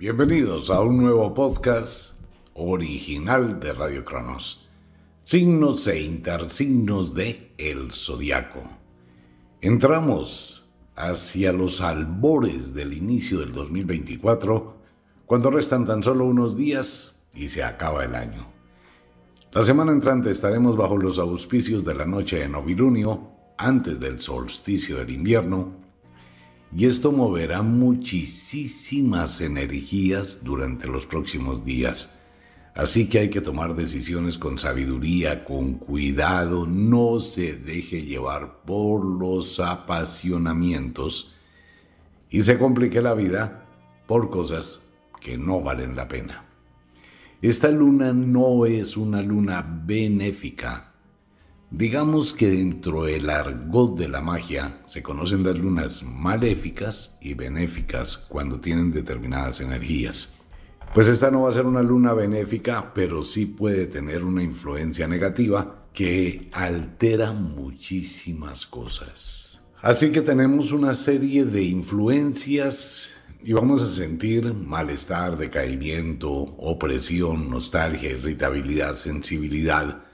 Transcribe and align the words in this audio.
Bienvenidos 0.00 0.70
a 0.70 0.80
un 0.80 0.98
nuevo 0.98 1.34
podcast 1.34 2.12
original 2.54 3.58
de 3.58 3.72
Radio 3.72 4.04
Cronos. 4.04 4.70
Signos 5.22 5.88
e 5.88 6.00
intersignos 6.00 7.14
de 7.14 7.52
El 7.58 7.90
Zodiaco. 7.90 8.62
Entramos 9.60 10.70
hacia 10.94 11.52
los 11.52 11.80
albores 11.80 12.74
del 12.74 12.92
inicio 12.92 13.40
del 13.40 13.52
2024, 13.52 14.76
cuando 15.26 15.50
restan 15.50 15.84
tan 15.84 16.04
solo 16.04 16.26
unos 16.26 16.56
días 16.56 17.24
y 17.34 17.48
se 17.48 17.64
acaba 17.64 18.04
el 18.04 18.14
año. 18.14 18.52
La 19.50 19.64
semana 19.64 19.90
entrante 19.90 20.30
estaremos 20.30 20.76
bajo 20.76 20.96
los 20.96 21.18
auspicios 21.18 21.84
de 21.84 21.96
la 21.96 22.06
noche 22.06 22.38
de 22.38 22.48
novilunio, 22.48 23.32
antes 23.58 23.98
del 23.98 24.20
solsticio 24.20 24.98
del 24.98 25.10
invierno, 25.10 25.87
y 26.76 26.86
esto 26.86 27.12
moverá 27.12 27.62
muchísimas 27.62 29.40
energías 29.40 30.40
durante 30.44 30.86
los 30.88 31.06
próximos 31.06 31.64
días. 31.64 32.18
Así 32.74 33.08
que 33.08 33.18
hay 33.18 33.30
que 33.30 33.40
tomar 33.40 33.74
decisiones 33.74 34.38
con 34.38 34.58
sabiduría, 34.58 35.44
con 35.44 35.74
cuidado, 35.74 36.66
no 36.66 37.18
se 37.18 37.56
deje 37.56 38.02
llevar 38.02 38.62
por 38.64 39.04
los 39.04 39.58
apasionamientos 39.58 41.34
y 42.30 42.42
se 42.42 42.58
complique 42.58 43.00
la 43.00 43.14
vida 43.14 43.66
por 44.06 44.30
cosas 44.30 44.80
que 45.20 45.36
no 45.36 45.60
valen 45.60 45.96
la 45.96 46.06
pena. 46.06 46.44
Esta 47.42 47.68
luna 47.68 48.12
no 48.12 48.66
es 48.66 48.96
una 48.96 49.22
luna 49.22 49.62
benéfica. 49.84 50.87
Digamos 51.70 52.32
que 52.32 52.48
dentro 52.48 53.04
del 53.04 53.28
argot 53.28 53.98
de 53.98 54.08
la 54.08 54.22
magia 54.22 54.80
se 54.86 55.02
conocen 55.02 55.44
las 55.44 55.58
lunas 55.58 56.02
maléficas 56.02 57.18
y 57.20 57.34
benéficas 57.34 58.16
cuando 58.16 58.58
tienen 58.58 58.90
determinadas 58.90 59.60
energías. 59.60 60.38
Pues 60.94 61.08
esta 61.08 61.30
no 61.30 61.42
va 61.42 61.50
a 61.50 61.52
ser 61.52 61.66
una 61.66 61.82
luna 61.82 62.14
benéfica, 62.14 62.94
pero 62.94 63.22
sí 63.22 63.44
puede 63.44 63.86
tener 63.86 64.24
una 64.24 64.42
influencia 64.42 65.06
negativa 65.06 65.84
que 65.92 66.48
altera 66.52 67.32
muchísimas 67.32 68.64
cosas. 68.64 69.60
Así 69.82 70.10
que 70.10 70.22
tenemos 70.22 70.72
una 70.72 70.94
serie 70.94 71.44
de 71.44 71.62
influencias 71.64 73.10
y 73.44 73.52
vamos 73.52 73.82
a 73.82 73.86
sentir 73.86 74.54
malestar, 74.54 75.36
decaimiento, 75.36 76.30
opresión, 76.32 77.50
nostalgia, 77.50 78.10
irritabilidad, 78.10 78.96
sensibilidad. 78.96 80.07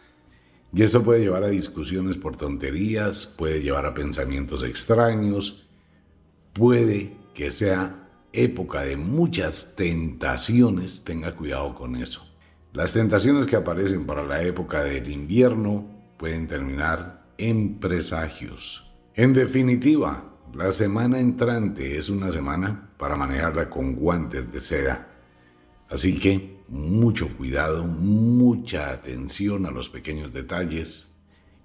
Y 0.75 0.83
eso 0.83 1.05
puede 1.05 1.21
llevar 1.21 1.45
a 1.45 1.49
discusiones 1.49 2.17
por 2.17 2.37
tonterías, 2.37 3.27
puede 3.27 3.63
llevar 3.63 3.87
a 3.87 3.95
pensamientos 3.95 4.65
extraños, 4.65 5.67
puede 6.53 7.17
que 7.33 7.53
sea 7.53 8.09
época 8.33 8.83
de 8.83 8.97
muchas 8.97 9.77
tentaciones, 9.77 11.05
tenga 11.05 11.37
cuidado 11.37 11.77
con 11.77 11.95
eso. 11.95 12.27
Las 12.73 12.93
tentaciones 12.93 13.47
que 13.47 13.55
aparecen 13.55 14.05
para 14.05 14.25
la 14.25 14.43
época 14.43 14.83
del 14.83 15.09
invierno 15.09 15.87
pueden 16.19 16.49
terminar 16.49 17.25
en 17.39 17.79
presagios. 17.79 18.93
En 19.15 19.33
definitiva, 19.33 20.25
la 20.53 20.73
semana 20.73 21.21
entrante 21.21 21.97
es 21.97 22.11
una 22.11 22.33
semana 22.33 22.91
para 22.99 23.15
manejarla 23.15 23.71
con 23.71 23.95
guantes 23.95 24.51
de 24.51 24.61
seda. 24.61 25.09
Así 25.89 26.19
que 26.19 26.54
mucho 26.69 27.29
cuidado, 27.37 27.85
mucha 27.87 28.91
atención 28.91 29.67
a 29.67 29.71
los 29.71 29.89
pequeños 29.89 30.33
detalles 30.33 31.09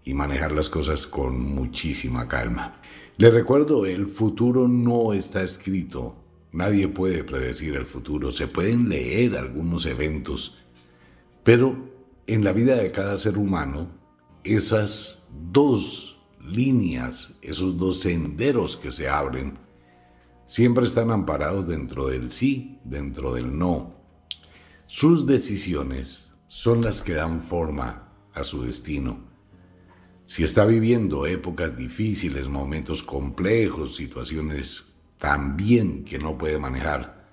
y 0.03 0.13
manejar 0.13 0.51
las 0.51 0.69
cosas 0.69 1.07
con 1.07 1.39
muchísima 1.39 2.27
calma. 2.27 2.81
Les 3.17 3.33
recuerdo, 3.33 3.85
el 3.85 4.07
futuro 4.07 4.67
no 4.67 5.13
está 5.13 5.43
escrito 5.43 6.19
Nadie 6.51 6.87
puede 6.87 7.23
predecir 7.23 7.75
el 7.75 7.85
futuro, 7.85 8.31
se 8.31 8.47
pueden 8.47 8.89
leer 8.89 9.37
algunos 9.37 9.85
eventos, 9.85 10.57
pero 11.43 11.77
en 12.25 12.43
la 12.43 12.53
vida 12.53 12.75
de 12.75 12.91
cada 12.91 13.17
ser 13.17 13.37
humano, 13.37 13.91
esas 14.43 15.27
dos 15.51 16.19
líneas, 16.43 17.35
esos 17.43 17.77
dos 17.77 17.99
senderos 17.99 18.77
que 18.77 18.91
se 18.91 19.07
abren, 19.07 19.59
siempre 20.45 20.85
están 20.85 21.11
amparados 21.11 21.67
dentro 21.67 22.07
del 22.07 22.31
sí, 22.31 22.79
dentro 22.83 23.33
del 23.33 23.55
no. 23.57 23.98
Sus 24.91 25.27
decisiones 25.27 26.31
son 26.47 26.81
las 26.81 27.03
que 27.03 27.13
dan 27.13 27.41
forma 27.41 28.09
a 28.33 28.43
su 28.43 28.63
destino. 28.63 29.19
Si 30.25 30.43
está 30.43 30.65
viviendo 30.65 31.27
épocas 31.27 31.77
difíciles, 31.77 32.47
momentos 32.47 33.03
complejos, 33.03 33.95
situaciones 33.95 34.95
también 35.19 36.03
que 36.05 36.17
no 36.17 36.39
puede 36.39 36.57
manejar, 36.57 37.29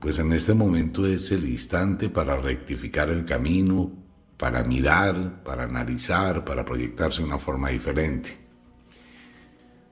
pues 0.00 0.18
en 0.18 0.32
este 0.32 0.54
momento 0.54 1.06
es 1.06 1.30
el 1.32 1.46
instante 1.46 2.08
para 2.08 2.40
rectificar 2.40 3.10
el 3.10 3.26
camino, 3.26 3.92
para 4.38 4.64
mirar, 4.64 5.44
para 5.44 5.64
analizar, 5.64 6.46
para 6.46 6.64
proyectarse 6.64 7.20
de 7.20 7.28
una 7.28 7.38
forma 7.38 7.68
diferente. 7.68 8.38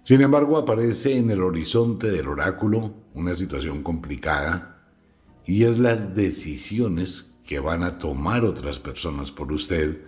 Sin 0.00 0.22
embargo, 0.22 0.56
aparece 0.56 1.18
en 1.18 1.30
el 1.32 1.42
horizonte 1.42 2.10
del 2.10 2.28
oráculo 2.28 2.94
una 3.12 3.36
situación 3.36 3.82
complicada 3.82 4.71
y 5.44 5.64
es 5.64 5.78
las 5.78 6.14
decisiones 6.14 7.32
que 7.46 7.58
van 7.58 7.82
a 7.82 7.98
tomar 7.98 8.44
otras 8.44 8.78
personas 8.78 9.30
por 9.30 9.52
usted 9.52 10.00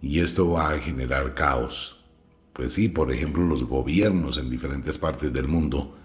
y 0.00 0.20
esto 0.20 0.50
va 0.50 0.70
a 0.70 0.78
generar 0.78 1.34
caos. 1.34 2.04
Pues 2.52 2.72
sí, 2.72 2.88
por 2.88 3.12
ejemplo, 3.12 3.44
los 3.44 3.64
gobiernos 3.64 4.38
en 4.38 4.50
diferentes 4.50 4.98
partes 4.98 5.32
del 5.32 5.48
mundo 5.48 5.96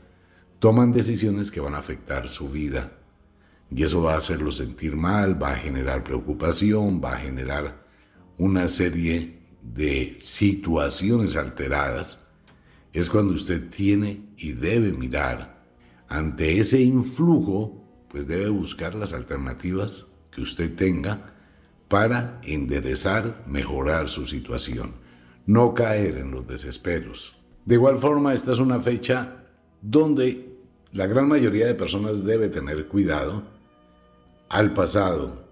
toman 0.60 0.92
decisiones 0.92 1.52
que 1.52 1.60
van 1.60 1.76
a 1.76 1.80
afectar 1.80 2.30
su 2.30 2.50
vida. 2.50 2.94
Y 3.70 3.84
eso 3.84 4.02
va 4.02 4.14
a 4.14 4.18
hacerlo 4.18 4.52
sentir 4.52 4.96
mal, 4.96 5.42
va 5.42 5.54
a 5.54 5.58
generar 5.58 6.04
preocupación, 6.04 7.02
va 7.04 7.14
a 7.14 7.20
generar 7.20 7.86
una 8.38 8.68
serie 8.68 9.40
de 9.62 10.16
situaciones 10.20 11.36
alteradas. 11.36 12.28
Es 12.92 13.10
cuando 13.10 13.34
usted 13.34 13.70
tiene 13.70 14.22
y 14.38 14.54
debe 14.54 14.94
mirar 14.94 15.64
ante 16.08 16.60
ese 16.60 16.82
influjo, 16.82 17.83
pues 18.14 18.28
debe 18.28 18.50
buscar 18.50 18.94
las 18.94 19.12
alternativas 19.12 20.06
que 20.30 20.42
usted 20.42 20.76
tenga 20.76 21.34
para 21.88 22.40
enderezar, 22.44 23.42
mejorar 23.48 24.08
su 24.08 24.28
situación, 24.28 24.94
no 25.48 25.74
caer 25.74 26.20
en 26.20 26.30
los 26.30 26.46
desesperos. 26.46 27.36
De 27.66 27.74
igual 27.74 27.98
forma, 27.98 28.36
esta 28.36 28.52
es 28.52 28.60
una 28.60 28.80
fecha 28.80 29.46
donde 29.82 30.56
la 30.92 31.08
gran 31.08 31.28
mayoría 31.28 31.66
de 31.66 31.74
personas 31.74 32.24
debe 32.24 32.50
tener 32.50 32.88
cuidado 32.88 33.46
al 34.48 34.74
pasado. 34.74 35.48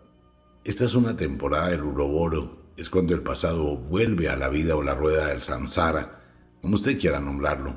Esta 0.64 0.86
es 0.86 0.94
una 0.94 1.18
temporada 1.18 1.70
del 1.70 1.82
Uroboro, 1.82 2.60
es 2.78 2.92
cuando 2.92 3.16
el 3.16 3.24
pasado 3.24 3.76
vuelve 3.76 4.30
a 4.30 4.38
la 4.38 4.50
vida 4.50 4.76
o 4.76 4.84
la 4.84 4.94
rueda 4.94 5.30
del 5.30 5.42
samsara, 5.42 6.22
como 6.62 6.76
usted 6.76 7.00
quiera 7.00 7.20
nombrarlo. 7.20 7.76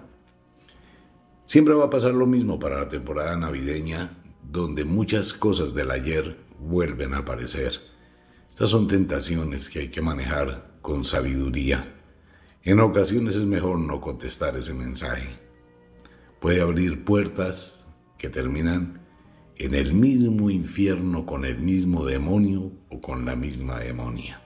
Siempre 1.46 1.72
va 1.72 1.86
a 1.86 1.90
pasar 1.90 2.12
lo 2.12 2.26
mismo 2.26 2.58
para 2.58 2.80
la 2.80 2.88
temporada 2.90 3.34
navideña, 3.34 4.18
donde 4.50 4.84
muchas 4.84 5.32
cosas 5.32 5.74
del 5.74 5.90
ayer 5.90 6.36
vuelven 6.58 7.14
a 7.14 7.18
aparecer. 7.18 7.80
Estas 8.48 8.70
son 8.70 8.86
tentaciones 8.86 9.68
que 9.68 9.80
hay 9.80 9.88
que 9.88 10.02
manejar 10.02 10.78
con 10.80 11.04
sabiduría. 11.04 11.94
En 12.62 12.80
ocasiones 12.80 13.36
es 13.36 13.46
mejor 13.46 13.78
no 13.78 14.00
contestar 14.00 14.56
ese 14.56 14.74
mensaje 14.74 15.44
puede 16.44 16.60
abrir 16.60 17.06
puertas 17.06 17.86
que 18.18 18.28
terminan 18.28 19.00
en 19.56 19.74
el 19.74 19.94
mismo 19.94 20.50
infierno 20.50 21.24
con 21.24 21.46
el 21.46 21.58
mismo 21.58 22.04
demonio 22.04 22.70
o 22.90 23.00
con 23.00 23.24
la 23.24 23.34
misma 23.34 23.78
demonia. 23.78 24.42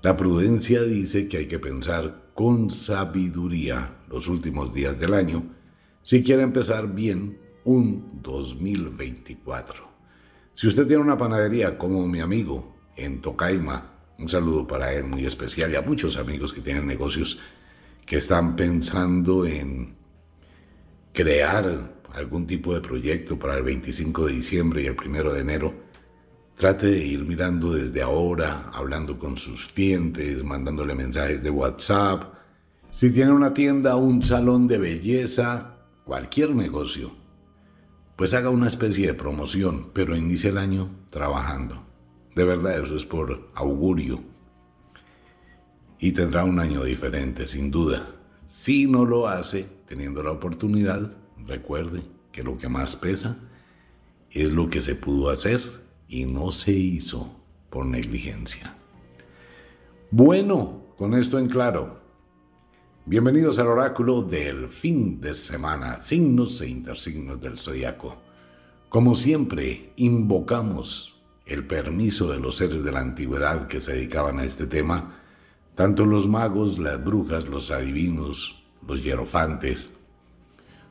La 0.00 0.16
prudencia 0.16 0.80
dice 0.84 1.28
que 1.28 1.36
hay 1.36 1.46
que 1.46 1.58
pensar 1.58 2.30
con 2.32 2.70
sabiduría 2.70 3.98
los 4.08 4.28
últimos 4.28 4.72
días 4.72 4.98
del 4.98 5.12
año 5.12 5.54
si 6.02 6.22
quiere 6.22 6.42
empezar 6.42 6.94
bien 6.94 7.38
un 7.68 8.22
2024. 8.22 9.86
Si 10.54 10.66
usted 10.66 10.86
tiene 10.86 11.02
una 11.02 11.18
panadería 11.18 11.76
como 11.76 12.08
mi 12.08 12.20
amigo 12.20 12.76
en 12.96 13.20
Tocaima, 13.20 13.92
un 14.18 14.26
saludo 14.26 14.66
para 14.66 14.90
él 14.94 15.04
muy 15.04 15.26
especial 15.26 15.70
y 15.70 15.76
a 15.76 15.82
muchos 15.82 16.16
amigos 16.16 16.54
que 16.54 16.62
tienen 16.62 16.86
negocios 16.86 17.38
que 18.06 18.16
están 18.16 18.56
pensando 18.56 19.44
en 19.44 19.94
crear 21.12 21.94
algún 22.14 22.46
tipo 22.46 22.74
de 22.74 22.80
proyecto 22.80 23.38
para 23.38 23.58
el 23.58 23.64
25 23.64 24.26
de 24.26 24.32
diciembre 24.32 24.82
y 24.82 24.86
el 24.86 24.96
1 24.98 25.30
de 25.34 25.40
enero, 25.40 25.74
trate 26.54 26.86
de 26.86 27.04
ir 27.04 27.22
mirando 27.26 27.74
desde 27.74 28.00
ahora, 28.00 28.70
hablando 28.72 29.18
con 29.18 29.36
sus 29.36 29.68
clientes, 29.68 30.42
mandándole 30.42 30.94
mensajes 30.94 31.42
de 31.42 31.50
WhatsApp. 31.50 32.32
Si 32.88 33.10
tiene 33.10 33.32
una 33.32 33.52
tienda, 33.52 33.96
un 33.96 34.22
salón 34.22 34.66
de 34.66 34.78
belleza, 34.78 35.76
cualquier 36.06 36.54
negocio, 36.54 37.27
pues 38.18 38.34
haga 38.34 38.50
una 38.50 38.66
especie 38.66 39.06
de 39.06 39.14
promoción, 39.14 39.90
pero 39.92 40.16
inicie 40.16 40.50
el 40.50 40.58
año 40.58 40.90
trabajando. 41.08 41.86
De 42.34 42.42
verdad, 42.44 42.82
eso 42.82 42.96
es 42.96 43.06
por 43.06 43.48
augurio. 43.54 44.20
Y 46.00 46.10
tendrá 46.10 46.42
un 46.42 46.58
año 46.58 46.82
diferente, 46.82 47.46
sin 47.46 47.70
duda. 47.70 48.08
Si 48.44 48.88
no 48.88 49.04
lo 49.04 49.28
hace, 49.28 49.68
teniendo 49.86 50.24
la 50.24 50.32
oportunidad, 50.32 51.16
recuerde 51.46 52.02
que 52.32 52.42
lo 52.42 52.58
que 52.58 52.68
más 52.68 52.96
pesa 52.96 53.38
es 54.32 54.50
lo 54.50 54.68
que 54.68 54.80
se 54.80 54.96
pudo 54.96 55.30
hacer 55.30 55.62
y 56.08 56.24
no 56.24 56.50
se 56.50 56.72
hizo 56.72 57.40
por 57.70 57.86
negligencia. 57.86 58.74
Bueno, 60.10 60.82
con 60.96 61.14
esto 61.14 61.38
en 61.38 61.46
claro, 61.46 62.00
bienvenidos 63.08 63.58
al 63.58 63.68
oráculo 63.68 64.20
del 64.20 64.68
fin 64.68 65.18
de 65.18 65.32
semana, 65.32 66.02
signos 66.02 66.60
e 66.60 66.68
intersignos 66.68 67.40
del 67.40 67.56
zodiaco. 67.56 68.20
Como 68.90 69.14
siempre, 69.14 69.94
invocamos 69.96 71.18
el 71.46 71.66
permiso 71.66 72.30
de 72.30 72.38
los 72.38 72.56
seres 72.56 72.84
de 72.84 72.92
la 72.92 73.00
antigüedad 73.00 73.66
que 73.66 73.80
se 73.80 73.94
dedicaban 73.94 74.38
a 74.38 74.44
este 74.44 74.66
tema, 74.66 75.22
tanto 75.74 76.04
los 76.04 76.28
magos, 76.28 76.78
las 76.78 77.02
brujas, 77.02 77.48
los 77.48 77.70
adivinos, 77.70 78.62
los 78.86 79.02
hierofantes, 79.02 80.00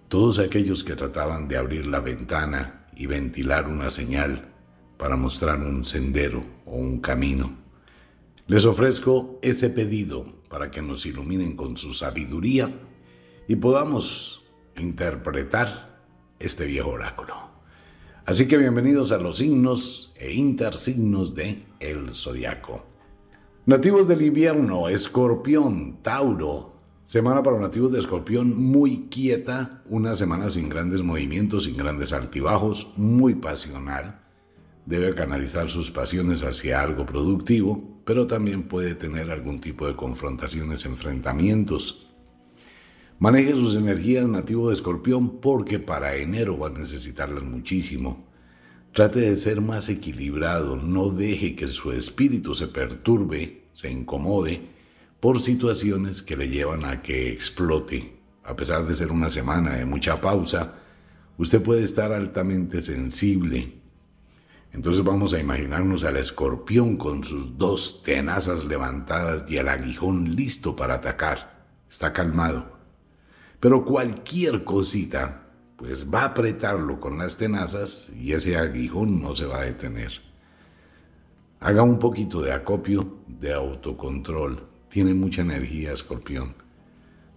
todos 0.08 0.40
aquellos 0.40 0.84
que 0.84 0.96
trataban 0.96 1.48
de 1.48 1.58
abrir 1.58 1.86
la 1.86 2.00
ventana 2.00 2.88
y 2.96 3.06
ventilar 3.06 3.68
una 3.68 3.92
señal 3.92 4.56
para 4.98 5.18
mostrar 5.18 5.60
un 5.60 5.86
sendero 5.86 6.44
o 6.66 6.78
un 6.78 7.00
camino. 7.00 7.56
Les 8.48 8.66
ofrezco 8.66 9.38
ese 9.44 9.70
pedido 9.70 10.37
para 10.50 10.72
que 10.72 10.82
nos 10.82 11.06
iluminen 11.06 11.56
con 11.56 11.78
su 11.78 11.94
sabiduría 11.94 12.70
y 13.48 13.56
podamos 13.56 14.44
interpretar 14.78 16.02
este 16.40 16.66
viejo 16.66 16.92
oráculo. 16.92 17.36
Así 18.26 18.48
que 18.48 18.58
bienvenidos 18.58 19.12
a 19.12 19.18
los 19.18 19.38
signos 19.38 20.14
e 20.16 20.34
intersignos 20.34 21.34
de 21.34 21.64
el 21.80 22.14
zodiaco. 22.14 22.86
Nativos 23.66 24.08
del 24.08 24.22
invierno, 24.22 24.90
Escorpión, 24.90 26.02
Tauro. 26.02 26.74
Semana 27.04 27.42
para 27.42 27.60
nativos 27.60 27.92
de 27.92 28.00
Escorpión 28.00 28.58
muy 28.58 29.08
quieta, 29.10 29.82
una 29.86 30.16
semana 30.16 30.50
sin 30.50 30.68
grandes 30.68 31.04
movimientos, 31.04 31.64
sin 31.64 31.78
grandes 31.78 32.12
altibajos, 32.12 32.90
muy 32.98 33.36
pasional 33.36 34.28
debe 34.88 35.14
canalizar 35.14 35.70
sus 35.70 35.92
pasiones 35.92 36.44
hacia 36.44 36.82
algo 36.82 37.06
productivo, 37.06 37.97
pero 38.08 38.26
también 38.26 38.64
puede 38.64 38.96
tener 38.96 39.32
algún 39.32 39.60
tipo 39.60 39.86
de 39.86 39.94
confrontaciones, 39.94 40.86
enfrentamientos. 40.86 42.08
Maneje 43.20 43.52
sus 43.52 43.76
energías 43.76 44.26
nativo 44.26 44.70
de 44.70 44.76
escorpión 44.76 45.42
porque 45.42 45.78
para 45.78 46.16
enero 46.16 46.58
va 46.58 46.68
a 46.68 46.70
necesitarlas 46.70 47.44
muchísimo. 47.44 48.26
Trate 48.94 49.20
de 49.20 49.36
ser 49.36 49.60
más 49.60 49.90
equilibrado, 49.90 50.78
no 50.78 51.10
deje 51.10 51.54
que 51.54 51.68
su 51.68 51.92
espíritu 51.92 52.54
se 52.54 52.68
perturbe, 52.68 53.66
se 53.74 53.92
incomode 53.92 54.62
por 55.20 55.42
situaciones 55.42 56.24
que 56.24 56.38
le 56.38 56.48
llevan 56.48 56.86
a 56.86 57.02
que 57.02 57.30
explote. 57.34 58.14
A 58.46 58.56
pesar 58.56 58.88
de 58.88 58.96
ser 58.96 59.12
una 59.12 59.30
semana 59.30 59.76
de 59.76 59.84
mucha 59.84 60.22
pausa, 60.22 60.76
usted 61.38 61.62
puede 61.62 61.84
estar 61.84 62.14
altamente 62.14 62.80
sensible, 62.80 63.82
entonces 64.78 65.04
vamos 65.04 65.34
a 65.34 65.40
imaginarnos 65.40 66.04
al 66.04 66.18
escorpión 66.18 66.98
con 66.98 67.24
sus 67.24 67.58
dos 67.58 68.04
tenazas 68.04 68.64
levantadas 68.64 69.44
y 69.50 69.58
el 69.58 69.70
aguijón 69.70 70.36
listo 70.36 70.76
para 70.76 70.94
atacar. 70.94 71.66
Está 71.90 72.14
calmado. 72.14 72.78
Pero 73.60 73.84
cualquier 73.84 74.64
cosita, 74.64 75.48
pues 75.78 76.06
va 76.14 76.22
a 76.22 76.26
apretarlo 76.26 77.00
con 77.00 77.18
las 77.18 77.38
tenazas 77.38 78.12
y 78.22 78.34
ese 78.34 78.56
aguijón 78.56 79.20
no 79.20 79.36
se 79.36 79.48
va 79.48 79.62
a 79.62 79.66
detener. 79.66 80.12
Haga 81.60 81.82
un 81.82 81.98
poquito 81.98 82.44
de 82.44 82.52
acopio, 82.52 83.18
de 83.26 83.56
autocontrol. 83.56 84.64
Tiene 84.90 85.16
mucha 85.16 85.42
energía, 85.42 85.92
escorpión. 85.92 86.54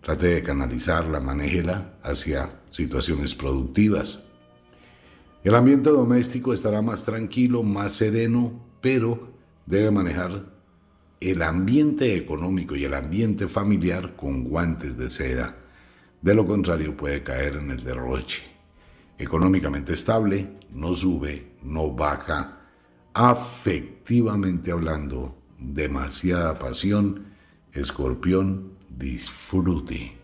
Trate 0.02 0.26
de 0.26 0.42
canalizarla, 0.42 1.20
manéjela 1.20 1.94
hacia 2.02 2.60
situaciones 2.69 3.34
productivas 3.34 4.25
el 5.42 5.54
ambiente 5.54 5.90
doméstico 5.90 6.52
estará 6.52 6.82
más 6.82 7.04
tranquilo, 7.04 7.62
más 7.62 7.92
sereno, 7.92 8.52
pero 8.81 9.32
debe 9.66 9.90
manejar 9.90 10.44
el 11.20 11.42
ambiente 11.42 12.16
económico 12.16 12.76
y 12.76 12.84
el 12.84 12.94
ambiente 12.94 13.48
familiar 13.48 14.16
con 14.16 14.44
guantes 14.44 14.98
de 14.98 15.08
seda. 15.08 15.56
De 16.20 16.34
lo 16.34 16.46
contrario 16.46 16.96
puede 16.96 17.22
caer 17.22 17.56
en 17.56 17.70
el 17.70 17.82
derroche. 17.82 18.42
Económicamente 19.19 19.94
estable, 19.94 20.58
no 20.70 20.94
sube, 20.94 21.52
no 21.62 21.90
baja. 21.90 22.60
Afectivamente 23.14 24.72
hablando, 24.72 25.37
demasiada 25.58 26.58
pasión. 26.58 27.26
Escorpión, 27.72 28.72
disfrute. 28.88 30.16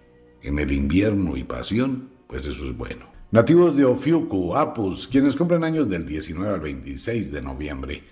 En 0.43 0.59
el 0.59 0.73
invierno 0.73 1.37
y 1.37 1.45
pasión, 1.45 2.11
pues 2.27 2.47
eso 2.47 2.67
es 2.67 2.77
bueno. 2.77 3.16
Nativos 3.33 3.77
de 3.77 3.85
Ofiuku, 3.85 4.55
Apus, 4.55 5.09
quienes 5.09 5.35
cumplen 5.35 5.65
años 5.65 5.89
del 5.89 6.07
19 6.07 6.55
al 6.55 6.61
26 6.61 7.33
de 7.33 7.43
noviembre. 7.43 8.05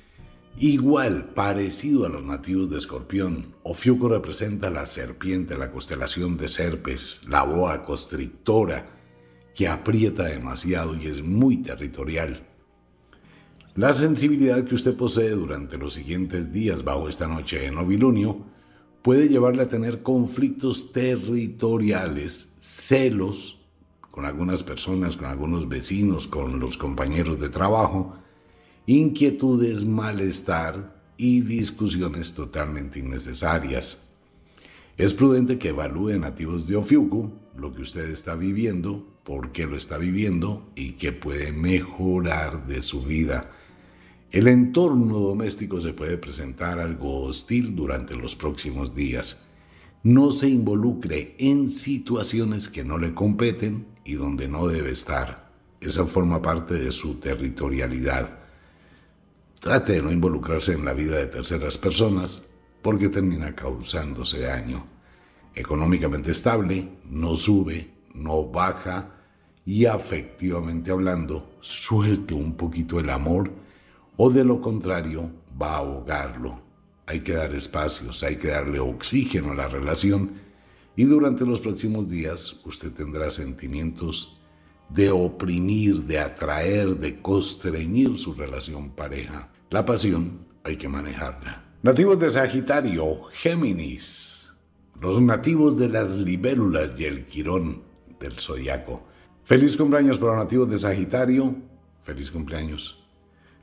Igual, 0.58 1.26
parecido 1.34 2.04
a 2.04 2.08
los 2.08 2.24
nativos 2.24 2.68
de 2.68 2.78
Escorpión, 2.78 3.54
Ofiuku 3.62 4.08
representa 4.08 4.70
la 4.70 4.86
serpiente, 4.86 5.56
la 5.56 5.70
constelación 5.70 6.36
de 6.36 6.48
Serpes, 6.48 7.20
la 7.28 7.44
boa 7.44 7.84
constrictora, 7.84 8.86
que 9.54 9.68
aprieta 9.68 10.24
demasiado 10.24 10.96
y 10.96 11.06
es 11.06 11.22
muy 11.22 11.58
territorial. 11.58 12.48
La 13.76 13.94
sensibilidad 13.94 14.64
que 14.64 14.74
usted 14.74 14.96
posee 14.96 15.30
durante 15.30 15.78
los 15.78 15.94
siguientes 15.94 16.52
días 16.52 16.82
bajo 16.82 17.08
esta 17.08 17.28
noche 17.28 17.60
de 17.60 17.70
novilunio 17.70 18.46
puede 19.02 19.28
llevarle 19.28 19.62
a 19.62 19.68
tener 19.68 20.02
conflictos 20.02 20.90
territoriales, 20.90 22.48
celos, 22.58 23.63
con 24.14 24.26
algunas 24.26 24.62
personas, 24.62 25.16
con 25.16 25.26
algunos 25.26 25.68
vecinos, 25.68 26.28
con 26.28 26.60
los 26.60 26.78
compañeros 26.78 27.40
de 27.40 27.48
trabajo, 27.48 28.14
inquietudes, 28.86 29.84
malestar 29.84 31.02
y 31.16 31.40
discusiones 31.40 32.32
totalmente 32.32 33.00
innecesarias. 33.00 34.08
Es 34.96 35.14
prudente 35.14 35.58
que 35.58 35.70
evalúe 35.70 36.16
nativos 36.20 36.68
de 36.68 36.76
Ofiuku 36.76 37.32
lo 37.56 37.74
que 37.74 37.82
usted 37.82 38.08
está 38.08 38.36
viviendo, 38.36 39.04
por 39.24 39.50
qué 39.50 39.66
lo 39.66 39.76
está 39.76 39.98
viviendo 39.98 40.70
y 40.76 40.92
qué 40.92 41.10
puede 41.10 41.50
mejorar 41.50 42.68
de 42.68 42.82
su 42.82 43.02
vida. 43.02 43.50
El 44.30 44.46
entorno 44.46 45.18
doméstico 45.18 45.80
se 45.80 45.92
puede 45.92 46.18
presentar 46.18 46.78
algo 46.78 47.22
hostil 47.22 47.74
durante 47.74 48.14
los 48.14 48.36
próximos 48.36 48.94
días. 48.94 49.48
No 50.04 50.30
se 50.30 50.48
involucre 50.48 51.34
en 51.40 51.68
situaciones 51.68 52.68
que 52.68 52.84
no 52.84 52.96
le 52.96 53.12
competen 53.12 53.92
y 54.04 54.14
donde 54.14 54.48
no 54.48 54.66
debe 54.66 54.90
estar. 54.90 55.50
Esa 55.80 56.04
forma 56.06 56.40
parte 56.40 56.74
de 56.74 56.92
su 56.92 57.16
territorialidad. 57.16 58.38
Trate 59.60 59.94
de 59.94 60.02
no 60.02 60.12
involucrarse 60.12 60.74
en 60.74 60.84
la 60.84 60.92
vida 60.92 61.16
de 61.16 61.26
terceras 61.26 61.78
personas 61.78 62.44
porque 62.82 63.08
termina 63.08 63.54
causándose 63.54 64.40
daño. 64.40 64.86
Económicamente 65.54 66.32
estable, 66.32 66.88
no 67.08 67.36
sube, 67.36 67.90
no 68.14 68.44
baja 68.44 69.14
y 69.64 69.86
afectivamente 69.86 70.90
hablando, 70.90 71.56
suelte 71.60 72.34
un 72.34 72.54
poquito 72.54 73.00
el 73.00 73.08
amor 73.08 73.50
o 74.16 74.30
de 74.30 74.44
lo 74.44 74.60
contrario 74.60 75.30
va 75.60 75.74
a 75.74 75.78
ahogarlo. 75.78 76.62
Hay 77.06 77.20
que 77.20 77.32
dar 77.32 77.54
espacios, 77.54 78.22
hay 78.22 78.36
que 78.36 78.48
darle 78.48 78.78
oxígeno 78.80 79.52
a 79.52 79.54
la 79.54 79.68
relación 79.68 80.32
y 80.96 81.04
durante 81.04 81.44
los 81.44 81.60
próximos 81.60 82.08
días 82.08 82.54
usted 82.64 82.92
tendrá 82.92 83.30
sentimientos 83.30 84.40
de 84.88 85.10
oprimir, 85.10 86.04
de 86.04 86.20
atraer, 86.20 86.96
de 86.96 87.20
constreñir 87.20 88.16
su 88.18 88.34
relación 88.34 88.90
pareja. 88.90 89.50
La 89.70 89.84
pasión 89.84 90.46
hay 90.62 90.76
que 90.76 90.88
manejarla. 90.88 91.64
Nativos 91.82 92.18
de 92.18 92.30
Sagitario, 92.30 93.24
Géminis. 93.32 94.52
Los 95.00 95.20
nativos 95.20 95.76
de 95.76 95.88
las 95.88 96.14
libélulas 96.14 96.92
y 96.96 97.04
el 97.04 97.26
quirón 97.26 97.82
del 98.20 98.34
zodiaco. 98.34 99.04
Feliz 99.42 99.76
cumpleaños 99.76 100.18
para 100.18 100.34
los 100.34 100.44
nativos 100.44 100.70
de 100.70 100.78
Sagitario. 100.78 101.56
Feliz 102.00 102.30
cumpleaños. 102.30 103.04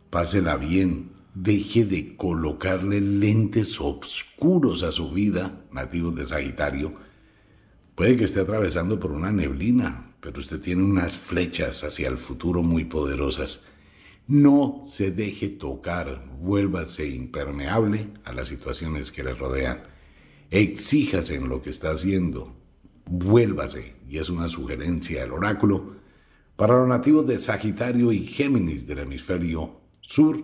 Pásela 0.09 0.57
bien. 0.57 1.13
Deje 1.33 1.85
de 1.85 2.17
colocarle 2.17 2.99
lentes 2.99 3.79
oscuros 3.79 4.83
a 4.83 4.91
su 4.91 5.11
vida, 5.11 5.63
nativos 5.71 6.13
de 6.13 6.25
Sagitario 6.25 6.93
Puede 8.01 8.17
que 8.17 8.23
esté 8.23 8.39
atravesando 8.39 8.99
por 8.99 9.11
una 9.11 9.31
neblina, 9.31 10.15
pero 10.21 10.39
usted 10.39 10.59
tiene 10.59 10.81
unas 10.81 11.15
flechas 11.15 11.83
hacia 11.83 12.07
el 12.07 12.17
futuro 12.17 12.63
muy 12.63 12.85
poderosas. 12.85 13.67
No 14.25 14.81
se 14.87 15.11
deje 15.11 15.49
tocar, 15.49 16.25
vuélvase 16.39 17.07
impermeable 17.07 18.07
a 18.23 18.33
las 18.33 18.47
situaciones 18.47 19.11
que 19.11 19.23
le 19.23 19.35
rodean. 19.35 19.83
Exíjase 20.49 21.35
en 21.35 21.47
lo 21.47 21.61
que 21.61 21.69
está 21.69 21.91
haciendo, 21.91 22.55
vuélvase, 23.05 23.93
y 24.09 24.17
es 24.17 24.31
una 24.31 24.47
sugerencia 24.47 25.21
del 25.21 25.33
oráculo, 25.33 25.97
para 26.55 26.79
los 26.79 26.87
nativos 26.87 27.27
de 27.27 27.37
Sagitario 27.37 28.11
y 28.11 28.25
Géminis 28.25 28.87
del 28.87 28.97
hemisferio 28.97 29.79
sur, 29.99 30.43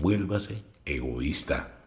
vuélvase 0.00 0.62
egoísta. 0.84 1.77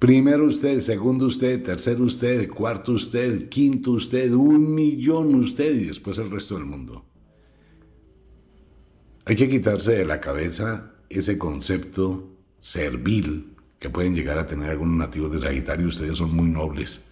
Primero 0.00 0.46
usted, 0.46 0.80
segundo 0.80 1.26
usted, 1.26 1.62
tercero 1.62 2.04
usted, 2.04 2.48
cuarto 2.48 2.92
usted, 2.92 3.50
quinto 3.50 3.90
usted, 3.90 4.32
un 4.32 4.74
millón 4.74 5.34
usted 5.34 5.74
y 5.74 5.88
después 5.88 6.16
el 6.16 6.30
resto 6.30 6.54
del 6.54 6.64
mundo. 6.64 7.04
Hay 9.26 9.36
que 9.36 9.46
quitarse 9.46 9.92
de 9.92 10.06
la 10.06 10.18
cabeza 10.18 10.94
ese 11.10 11.36
concepto 11.36 12.34
servil 12.56 13.54
que 13.78 13.90
pueden 13.90 14.14
llegar 14.14 14.38
a 14.38 14.46
tener 14.46 14.70
algunos 14.70 14.96
nativos 14.96 15.32
de 15.32 15.40
Sagitario. 15.40 15.88
Ustedes 15.88 16.16
son 16.16 16.34
muy 16.34 16.48
nobles 16.48 17.02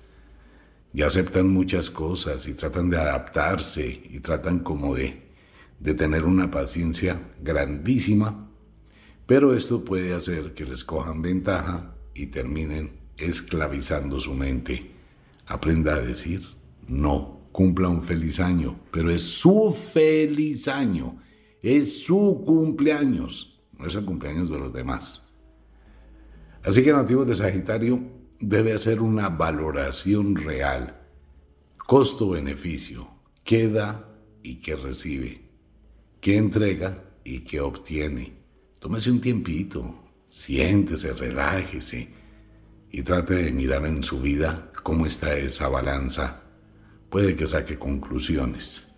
y 0.95 1.03
aceptan 1.03 1.51
muchas 1.51 1.91
cosas 1.91 2.49
y 2.49 2.55
tratan 2.55 2.89
de 2.89 2.97
adaptarse 2.97 3.87
y 3.87 4.19
tratan 4.21 4.61
como 4.61 4.95
de, 4.95 5.29
de 5.79 5.93
tener 5.93 6.25
una 6.25 6.51
paciencia 6.51 7.35
grandísima, 7.43 8.51
pero 9.27 9.53
esto 9.53 9.85
puede 9.85 10.15
hacer 10.15 10.55
que 10.55 10.65
les 10.65 10.85
cojan 10.85 11.21
ventaja 11.21 11.98
y 12.19 12.27
terminen 12.27 12.99
esclavizando 13.17 14.21
su 14.21 14.35
mente. 14.35 14.93
Aprenda 15.47 15.95
a 15.95 16.01
decir 16.01 16.59
no, 16.89 17.49
cumpla 17.53 17.89
un 17.89 18.03
feliz 18.03 18.41
año, 18.41 18.81
pero 18.91 19.11
es 19.11 19.23
su 19.23 19.73
feliz 19.73 20.69
año, 20.69 21.21
es 21.63 22.05
su 22.05 22.43
cumpleaños, 22.45 23.61
no 23.79 23.87
es 23.87 23.95
el 23.95 24.05
cumpleaños 24.05 24.51
de 24.51 24.59
los 24.59 24.73
demás. 24.73 25.33
Así 26.63 26.83
que 26.83 26.93
nativos 26.93 27.27
de 27.27 27.35
Sagitario 27.35 28.01
debe 28.41 28.73
hacer 28.73 29.01
una 29.01 29.29
valoración 29.29 30.35
real, 30.35 30.99
costo-beneficio, 31.77 33.07
qué 33.45 33.69
da 33.69 34.09
y 34.43 34.57
qué 34.57 34.77
recibe, 34.77 35.43
qué 36.21 36.37
entrega 36.37 37.05
y 37.23 37.41
qué 37.41 37.61
obtiene. 37.61 38.33
Tómese 38.79 39.11
un 39.11 39.21
tiempito, 39.21 40.08
siéntese, 40.29 41.15
relájese 41.15 42.09
y 42.93 43.03
trate 43.03 43.35
de 43.35 43.53
mirar 43.53 43.85
en 43.87 44.05
su 44.05 44.21
vida 44.21 44.71
cómo 44.85 45.07
está 45.07 45.35
esa 45.37 45.69
balanza. 45.69 46.43
Puede 47.11 47.35
que 47.35 47.47
saque 47.47 47.79
conclusiones. 47.79 48.93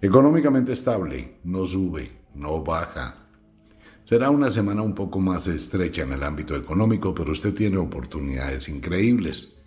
Económicamente 0.00 0.72
estable, 0.72 1.38
no 1.44 1.66
sube, 1.66 2.10
no 2.34 2.62
baja. 2.62 3.26
Será 4.04 4.30
una 4.30 4.50
semana 4.50 4.82
un 4.82 4.94
poco 4.94 5.18
más 5.18 5.48
estrecha 5.48 6.02
en 6.02 6.12
el 6.12 6.22
ámbito 6.22 6.54
económico, 6.54 7.12
pero 7.12 7.32
usted 7.32 7.52
tiene 7.52 7.76
oportunidades 7.76 8.68
increíbles. 8.68 9.58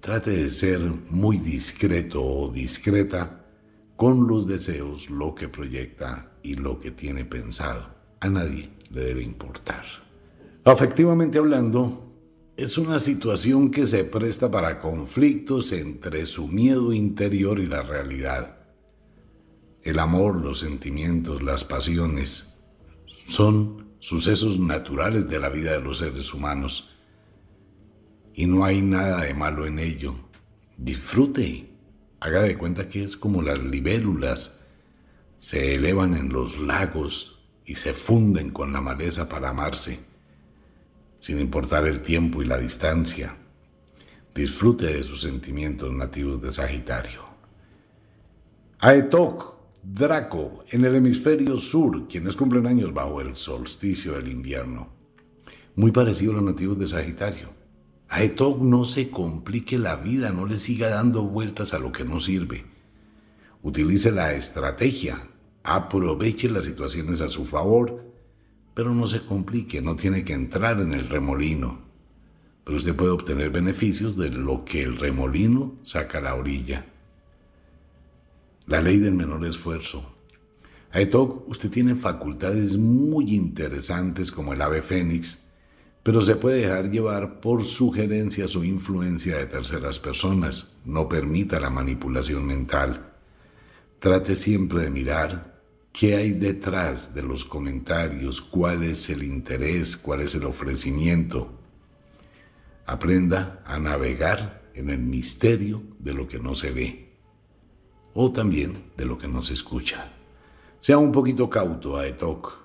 Trate 0.00 0.30
de 0.30 0.50
ser 0.50 0.80
muy 1.10 1.38
discreto 1.38 2.22
o 2.22 2.52
discreta 2.52 3.46
con 3.96 4.26
los 4.26 4.46
deseos, 4.46 5.08
lo 5.08 5.34
que 5.34 5.48
proyecta 5.48 6.32
y 6.42 6.54
lo 6.54 6.78
que 6.78 6.90
tiene 6.90 7.24
pensado. 7.24 7.94
A 8.20 8.28
nadie 8.28 8.68
le 8.90 9.04
debe 9.04 9.22
importar. 9.22 9.84
Afectivamente 10.64 11.38
hablando, 11.38 12.14
es 12.56 12.78
una 12.78 13.00
situación 13.00 13.72
que 13.72 13.84
se 13.84 14.04
presta 14.04 14.48
para 14.48 14.78
conflictos 14.78 15.72
entre 15.72 16.24
su 16.24 16.46
miedo 16.46 16.92
interior 16.92 17.58
y 17.58 17.66
la 17.66 17.82
realidad. 17.82 18.58
El 19.82 19.98
amor, 19.98 20.36
los 20.36 20.60
sentimientos, 20.60 21.42
las 21.42 21.64
pasiones 21.64 22.54
son 23.26 23.96
sucesos 23.98 24.60
naturales 24.60 25.28
de 25.28 25.40
la 25.40 25.48
vida 25.48 25.72
de 25.72 25.80
los 25.80 25.98
seres 25.98 26.32
humanos 26.32 26.94
y 28.32 28.46
no 28.46 28.64
hay 28.64 28.82
nada 28.82 29.22
de 29.22 29.34
malo 29.34 29.66
en 29.66 29.80
ello. 29.80 30.14
Disfrute, 30.76 31.74
haga 32.20 32.42
de 32.42 32.56
cuenta 32.56 32.86
que 32.86 33.02
es 33.02 33.16
como 33.16 33.42
las 33.42 33.64
libélulas 33.64 34.60
se 35.36 35.74
elevan 35.74 36.14
en 36.14 36.32
los 36.32 36.60
lagos 36.60 37.48
y 37.66 37.74
se 37.74 37.94
funden 37.94 38.50
con 38.50 38.72
la 38.72 38.80
maleza 38.80 39.28
para 39.28 39.48
amarse 39.48 40.11
sin 41.22 41.38
importar 41.38 41.86
el 41.86 42.00
tiempo 42.00 42.42
y 42.42 42.46
la 42.46 42.58
distancia. 42.58 43.36
Disfrute 44.34 44.86
de 44.86 45.04
sus 45.04 45.20
sentimientos 45.20 45.92
nativos 45.92 46.42
de 46.42 46.52
Sagitario. 46.52 47.22
Aetok, 48.80 49.54
Draco, 49.84 50.64
en 50.72 50.84
el 50.84 50.96
hemisferio 50.96 51.58
sur, 51.58 52.08
quienes 52.08 52.34
cumplen 52.34 52.66
años 52.66 52.92
bajo 52.92 53.20
el 53.20 53.36
solsticio 53.36 54.14
del 54.14 54.32
invierno. 54.32 54.88
Muy 55.76 55.92
parecido 55.92 56.32
a 56.32 56.34
los 56.34 56.44
nativos 56.44 56.76
de 56.80 56.88
Sagitario. 56.88 57.50
Aetok 58.08 58.60
no 58.60 58.84
se 58.84 59.08
complique 59.08 59.78
la 59.78 59.94
vida, 59.94 60.32
no 60.32 60.44
le 60.44 60.56
siga 60.56 60.90
dando 60.90 61.22
vueltas 61.22 61.72
a 61.72 61.78
lo 61.78 61.92
que 61.92 62.04
no 62.04 62.18
sirve. 62.18 62.64
Utilice 63.62 64.10
la 64.10 64.32
estrategia, 64.32 65.28
aproveche 65.62 66.50
las 66.50 66.64
situaciones 66.64 67.20
a 67.20 67.28
su 67.28 67.44
favor 67.44 68.11
pero 68.74 68.92
no 68.94 69.06
se 69.06 69.20
complique, 69.20 69.82
no 69.82 69.96
tiene 69.96 70.24
que 70.24 70.32
entrar 70.32 70.80
en 70.80 70.94
el 70.94 71.08
remolino. 71.08 71.80
Pero 72.64 72.76
usted 72.76 72.94
puede 72.94 73.10
obtener 73.10 73.50
beneficios 73.50 74.16
de 74.16 74.30
lo 74.30 74.64
que 74.64 74.82
el 74.82 74.96
remolino 74.96 75.74
saca 75.82 76.18
a 76.18 76.22
la 76.22 76.34
orilla. 76.34 76.86
La 78.66 78.80
ley 78.80 78.98
del 78.98 79.14
menor 79.14 79.44
esfuerzo. 79.44 80.14
Aetok, 80.92 81.48
usted 81.48 81.70
tiene 81.70 81.94
facultades 81.94 82.76
muy 82.76 83.34
interesantes 83.34 84.30
como 84.30 84.52
el 84.52 84.62
ave 84.62 84.82
fénix, 84.82 85.38
pero 86.02 86.20
se 86.20 86.36
puede 86.36 86.62
dejar 86.62 86.90
llevar 86.90 87.40
por 87.40 87.64
sugerencias 87.64 88.56
o 88.56 88.64
influencia 88.64 89.38
de 89.38 89.46
terceras 89.46 89.98
personas. 90.00 90.76
No 90.84 91.08
permita 91.08 91.60
la 91.60 91.70
manipulación 91.70 92.46
mental. 92.46 93.12
Trate 93.98 94.34
siempre 94.36 94.82
de 94.82 94.90
mirar 94.90 95.51
qué 95.92 96.16
hay 96.16 96.32
detrás 96.32 97.14
de 97.14 97.22
los 97.22 97.44
comentarios, 97.44 98.40
cuál 98.40 98.82
es 98.82 99.10
el 99.10 99.22
interés, 99.22 99.96
cuál 99.96 100.22
es 100.22 100.34
el 100.34 100.44
ofrecimiento. 100.44 101.50
Aprenda 102.86 103.62
a 103.66 103.78
navegar 103.78 104.70
en 104.74 104.90
el 104.90 104.98
misterio 104.98 105.82
de 105.98 106.14
lo 106.14 106.26
que 106.26 106.38
no 106.38 106.54
se 106.54 106.70
ve 106.70 107.12
o 108.14 108.32
también 108.32 108.90
de 108.96 109.04
lo 109.04 109.18
que 109.18 109.28
no 109.28 109.42
se 109.42 109.54
escucha. 109.54 110.12
Sea 110.80 110.98
un 110.98 111.12
poquito 111.12 111.48
cauto, 111.48 111.96
Aetok. 111.96 112.60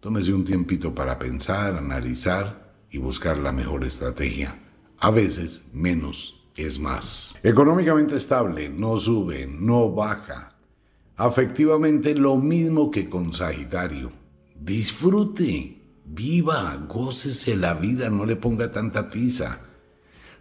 Tómese 0.00 0.32
un 0.32 0.44
tiempito 0.44 0.94
para 0.94 1.18
pensar, 1.18 1.76
analizar 1.76 2.74
y 2.90 2.98
buscar 2.98 3.38
la 3.38 3.52
mejor 3.52 3.84
estrategia. 3.84 4.58
A 4.98 5.10
veces 5.10 5.62
menos 5.72 6.44
es 6.56 6.78
más. 6.78 7.36
Económicamente 7.42 8.16
estable, 8.16 8.68
no 8.68 8.96
sube, 8.98 9.46
no 9.46 9.90
baja 9.90 10.55
Afectivamente 11.16 12.14
lo 12.14 12.36
mismo 12.36 12.90
que 12.90 13.08
con 13.08 13.32
Sagitario. 13.32 14.10
Disfrute, 14.60 15.80
viva, 16.04 16.76
gócese 16.88 17.56
la 17.56 17.72
vida, 17.72 18.10
no 18.10 18.26
le 18.26 18.36
ponga 18.36 18.70
tanta 18.70 19.08
tiza. 19.08 19.62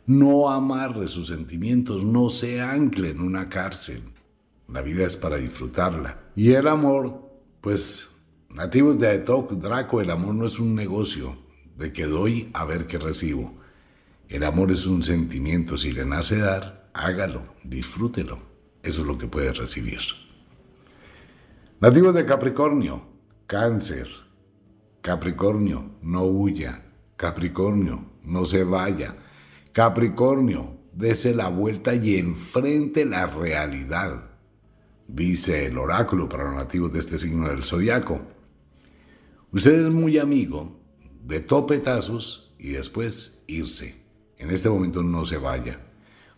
No 0.05 0.49
amarre 0.49 1.07
sus 1.07 1.29
sentimientos, 1.29 2.03
no 2.03 2.27
se 2.29 2.61
ancle 2.61 3.11
en 3.11 3.21
una 3.21 3.47
cárcel. 3.47 4.03
La 4.67 4.81
vida 4.81 5.07
es 5.07 5.15
para 5.15 5.37
disfrutarla. 5.37 6.19
Y 6.35 6.51
el 6.51 6.67
amor, 6.67 7.21
pues, 7.61 8.09
nativos 8.49 8.99
de 8.99 9.07
Aetok, 9.07 9.53
Draco, 9.53 10.01
el 10.01 10.11
amor 10.11 10.35
no 10.35 10.45
es 10.45 10.59
un 10.59 10.75
negocio 10.75 11.37
de 11.77 11.93
que 11.93 12.05
doy 12.05 12.49
a 12.53 12.65
ver 12.65 12.85
qué 12.85 12.97
recibo. 12.97 13.55
El 14.27 14.43
amor 14.43 14.71
es 14.71 14.85
un 14.85 15.03
sentimiento, 15.03 15.77
si 15.77 15.93
le 15.93 16.05
nace 16.05 16.37
dar, 16.37 16.89
hágalo, 16.93 17.43
disfrútelo. 17.63 18.39
Eso 18.83 19.01
es 19.01 19.07
lo 19.07 19.17
que 19.17 19.27
puede 19.27 19.53
recibir. 19.53 19.99
Nativos 21.81 22.15
de 22.15 22.25
Capricornio, 22.25 23.01
cáncer. 23.47 24.07
Capricornio, 25.01 25.97
no 26.01 26.23
huya. 26.23 26.85
Capricornio, 27.17 28.13
no 28.23 28.45
se 28.45 28.63
vaya. 28.63 29.17
Capricornio, 29.73 30.77
dese 30.93 31.35
la 31.35 31.49
vuelta 31.49 31.93
y 31.93 32.15
enfrente 32.15 33.03
la 33.03 33.27
realidad, 33.27 34.23
dice 35.05 35.65
el 35.65 35.77
oráculo 35.77 36.29
para 36.29 36.45
los 36.45 36.55
nativos 36.55 36.93
de 36.93 36.99
este 36.99 37.17
signo 37.17 37.49
del 37.49 37.63
zodiaco. 37.63 38.21
Usted 39.51 39.85
es 39.85 39.93
muy 39.93 40.17
amigo 40.17 40.79
de 41.25 41.41
topetazos 41.41 42.55
y 42.57 42.69
después 42.69 43.43
irse. 43.47 44.01
En 44.37 44.49
este 44.49 44.69
momento 44.69 45.03
no 45.03 45.25
se 45.25 45.35
vaya. 45.35 45.84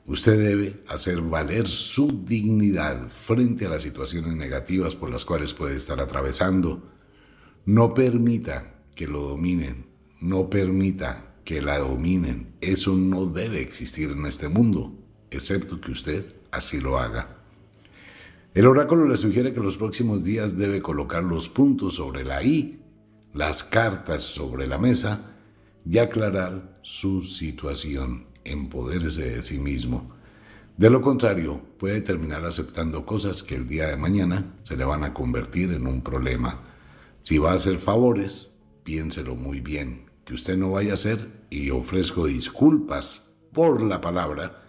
Usted 0.07 0.39
debe 0.39 0.83
hacer 0.87 1.19
valer 1.19 1.67
su 1.67 2.23
dignidad 2.23 3.09
frente 3.09 3.65
a 3.65 3.69
las 3.69 3.83
situaciones 3.83 4.37
negativas 4.37 4.95
por 4.95 5.09
las 5.09 5.25
cuales 5.25 5.53
puede 5.53 5.75
estar 5.75 5.99
atravesando. 5.99 6.81
No 7.65 7.93
permita 7.93 8.85
que 8.95 9.05
lo 9.05 9.19
dominen, 9.19 9.85
no 10.21 10.49
permita 10.49 11.35
que 11.43 11.61
la 11.61 11.79
dominen. 11.79 12.53
Eso 12.61 12.95
no 12.95 13.25
debe 13.25 13.59
existir 13.59 14.11
en 14.11 14.25
este 14.25 14.47
mundo, 14.47 14.93
excepto 15.29 15.81
que 15.81 15.91
usted 15.91 16.25
así 16.51 16.79
lo 16.79 16.97
haga. 16.97 17.41
El 18.53 18.65
oráculo 18.65 19.09
le 19.09 19.17
sugiere 19.17 19.51
que 19.51 19.59
los 19.59 19.75
próximos 19.75 20.23
días 20.23 20.57
debe 20.57 20.81
colocar 20.81 21.21
los 21.21 21.49
puntos 21.49 21.95
sobre 21.95 22.23
la 22.23 22.41
I, 22.43 22.79
las 23.33 23.61
cartas 23.65 24.23
sobre 24.23 24.67
la 24.67 24.77
mesa 24.77 25.35
y 25.85 25.97
aclarar 25.97 26.79
su 26.81 27.21
situación 27.21 28.26
empodérese 28.51 29.35
de 29.35 29.43
sí 29.43 29.59
mismo. 29.59 30.13
De 30.77 30.89
lo 30.89 31.01
contrario, 31.01 31.61
puede 31.79 32.01
terminar 32.01 32.45
aceptando 32.45 33.05
cosas 33.05 33.41
que 33.41 33.55
el 33.55 33.67
día 33.67 33.87
de 33.87 33.97
mañana 33.97 34.55
se 34.63 34.77
le 34.77 34.85
van 34.85 35.03
a 35.03 35.13
convertir 35.13 35.71
en 35.71 35.87
un 35.87 36.01
problema. 36.01 36.61
Si 37.21 37.39
va 37.39 37.51
a 37.51 37.55
hacer 37.55 37.77
favores, 37.77 38.53
piénselo 38.83 39.35
muy 39.35 39.59
bien, 39.59 40.05
que 40.23 40.35
usted 40.35 40.55
no 40.55 40.71
vaya 40.71 40.91
a 40.91 40.93
hacer, 40.93 41.45
y 41.49 41.71
ofrezco 41.71 42.27
disculpas 42.27 43.31
por 43.53 43.81
la 43.81 44.01
palabra, 44.01 44.63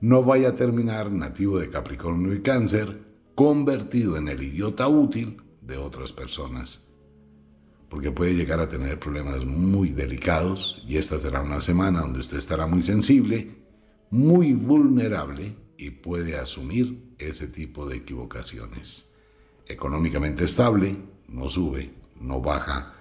no 0.00 0.22
vaya 0.22 0.50
a 0.50 0.54
terminar 0.54 1.10
nativo 1.10 1.58
de 1.58 1.68
Capricornio 1.68 2.32
y 2.32 2.40
Cáncer, 2.40 3.02
convertido 3.34 4.16
en 4.16 4.28
el 4.28 4.42
idiota 4.42 4.88
útil 4.88 5.42
de 5.60 5.76
otras 5.76 6.12
personas, 6.12 6.83
porque 7.94 8.10
puede 8.10 8.34
llegar 8.34 8.58
a 8.58 8.68
tener 8.68 8.98
problemas 8.98 9.44
muy 9.44 9.90
delicados 9.90 10.82
y 10.84 10.96
esta 10.96 11.20
será 11.20 11.42
una 11.42 11.60
semana 11.60 12.00
donde 12.00 12.18
usted 12.18 12.38
estará 12.38 12.66
muy 12.66 12.82
sensible, 12.82 13.54
muy 14.10 14.52
vulnerable 14.52 15.54
y 15.78 15.90
puede 15.90 16.36
asumir 16.36 17.14
ese 17.18 17.46
tipo 17.46 17.86
de 17.86 17.98
equivocaciones. 17.98 19.06
Económicamente 19.68 20.42
estable, 20.42 20.96
no 21.28 21.48
sube, 21.48 21.94
no 22.20 22.40
baja, 22.40 22.94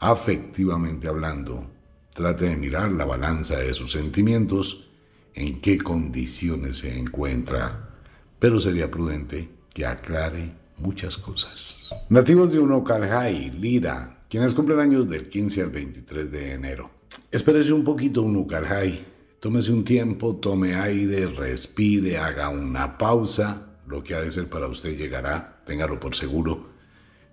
afectivamente 0.00 1.06
hablando, 1.06 1.70
trate 2.12 2.46
de 2.46 2.56
mirar 2.56 2.90
la 2.90 3.04
balanza 3.04 3.56
de 3.56 3.72
sus 3.72 3.92
sentimientos, 3.92 4.90
en 5.32 5.60
qué 5.60 5.78
condiciones 5.78 6.78
se 6.78 6.98
encuentra, 6.98 7.94
pero 8.40 8.58
sería 8.58 8.90
prudente 8.90 9.48
que 9.72 9.86
aclare 9.86 10.52
muchas 10.78 11.18
cosas. 11.18 11.94
Nativos 12.08 12.50
de 12.50 12.58
Unokalhai, 12.58 13.52
Lira, 13.52 14.16
quienes 14.30 14.54
cumplen 14.54 14.78
años 14.78 15.08
del 15.08 15.28
15 15.28 15.62
al 15.62 15.70
23 15.70 16.30
de 16.30 16.52
enero. 16.52 16.88
Espérese 17.32 17.72
un 17.72 17.82
poquito 17.82 18.22
Unokalhai, 18.22 19.04
tómese 19.40 19.72
un 19.72 19.82
tiempo, 19.82 20.36
tome 20.36 20.76
aire, 20.76 21.26
respire, 21.26 22.16
haga 22.16 22.48
una 22.48 22.96
pausa, 22.96 23.80
lo 23.88 24.04
que 24.04 24.14
ha 24.14 24.20
de 24.20 24.30
ser 24.30 24.48
para 24.48 24.68
usted 24.68 24.96
llegará, 24.96 25.60
téngalo 25.66 25.98
por 25.98 26.14
seguro, 26.14 26.70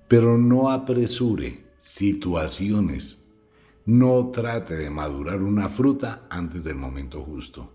pero 0.07 0.39
no 0.39 0.71
apresure 0.71 1.65
situaciones. 1.77 3.19
No 3.85 4.31
trate 4.33 4.73
de 4.73 4.89
madurar 4.89 5.43
una 5.43 5.69
fruta 5.69 6.25
antes 6.31 6.63
del 6.63 6.75
momento 6.77 7.21
justo. 7.21 7.71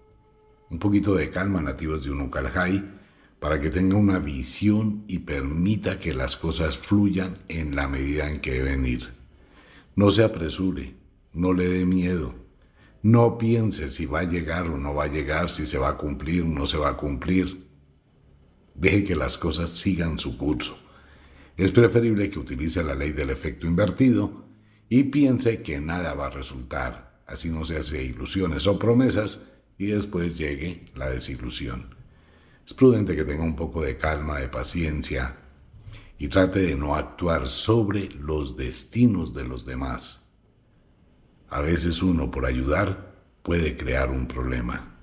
Un 0.68 0.80
poquito 0.80 1.14
de 1.14 1.30
calma, 1.30 1.62
nativos 1.62 2.02
de 2.02 2.10
Unukalhai, 2.10 3.01
para 3.42 3.60
que 3.60 3.70
tenga 3.70 3.96
una 3.96 4.20
visión 4.20 5.02
y 5.08 5.18
permita 5.18 5.98
que 5.98 6.14
las 6.14 6.36
cosas 6.36 6.78
fluyan 6.78 7.38
en 7.48 7.74
la 7.74 7.88
medida 7.88 8.30
en 8.30 8.36
que 8.36 8.52
deben 8.52 8.86
ir. 8.86 9.14
No 9.96 10.12
se 10.12 10.22
apresure, 10.22 10.94
no 11.32 11.52
le 11.52 11.66
dé 11.66 11.84
miedo, 11.84 12.36
no 13.02 13.38
piense 13.38 13.90
si 13.90 14.06
va 14.06 14.20
a 14.20 14.30
llegar 14.30 14.68
o 14.68 14.78
no 14.78 14.94
va 14.94 15.04
a 15.04 15.12
llegar, 15.12 15.50
si 15.50 15.66
se 15.66 15.76
va 15.76 15.88
a 15.88 15.96
cumplir 15.96 16.42
o 16.42 16.46
no 16.46 16.68
se 16.68 16.78
va 16.78 16.90
a 16.90 16.96
cumplir. 16.96 17.66
Deje 18.76 19.02
que 19.02 19.16
las 19.16 19.38
cosas 19.38 19.70
sigan 19.70 20.20
su 20.20 20.38
curso. 20.38 20.78
Es 21.56 21.72
preferible 21.72 22.30
que 22.30 22.38
utilice 22.38 22.84
la 22.84 22.94
ley 22.94 23.10
del 23.10 23.30
efecto 23.30 23.66
invertido 23.66 24.46
y 24.88 25.02
piense 25.02 25.62
que 25.62 25.80
nada 25.80 26.14
va 26.14 26.26
a 26.26 26.30
resultar, 26.30 27.20
así 27.26 27.50
no 27.50 27.64
se 27.64 27.76
hace 27.76 28.04
ilusiones 28.04 28.68
o 28.68 28.78
promesas 28.78 29.48
y 29.78 29.86
después 29.86 30.38
llegue 30.38 30.92
la 30.94 31.10
desilusión. 31.10 32.01
Es 32.66 32.74
prudente 32.74 33.16
que 33.16 33.24
tenga 33.24 33.44
un 33.44 33.56
poco 33.56 33.82
de 33.82 33.96
calma, 33.96 34.38
de 34.38 34.48
paciencia 34.48 35.36
y 36.18 36.28
trate 36.28 36.60
de 36.60 36.76
no 36.76 36.94
actuar 36.94 37.48
sobre 37.48 38.08
los 38.10 38.56
destinos 38.56 39.34
de 39.34 39.44
los 39.44 39.66
demás. 39.66 40.28
A 41.48 41.60
veces 41.60 42.02
uno 42.02 42.30
por 42.30 42.46
ayudar 42.46 43.14
puede 43.42 43.76
crear 43.76 44.10
un 44.10 44.26
problema. 44.26 44.96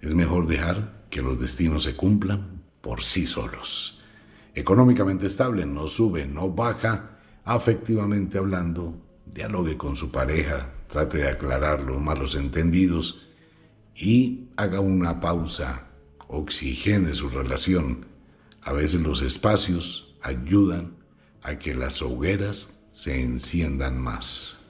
Es 0.00 0.14
mejor 0.14 0.46
dejar 0.46 1.04
que 1.10 1.22
los 1.22 1.40
destinos 1.40 1.84
se 1.84 1.96
cumplan 1.96 2.62
por 2.80 3.02
sí 3.02 3.26
solos 3.26 4.04
económicamente 4.54 5.26
estable, 5.26 5.66
no 5.66 5.88
sube, 5.88 6.26
no 6.26 6.50
baja, 6.50 7.18
afectivamente 7.44 8.38
hablando, 8.38 8.94
dialogue 9.26 9.76
con 9.76 9.96
su 9.96 10.10
pareja, 10.10 10.72
trate 10.86 11.18
de 11.18 11.28
aclarar 11.28 11.82
los 11.82 12.00
malos 12.00 12.34
entendidos 12.36 13.26
y 13.94 14.48
haga 14.56 14.80
una 14.80 15.20
pausa, 15.20 15.88
oxigene 16.28 17.14
su 17.14 17.28
relación. 17.28 18.06
A 18.62 18.72
veces 18.72 19.02
los 19.02 19.22
espacios 19.22 20.16
ayudan 20.22 20.96
a 21.42 21.58
que 21.58 21.74
las 21.74 22.02
hogueras 22.02 22.68
se 22.90 23.20
enciendan 23.20 23.98
más. 24.00 24.60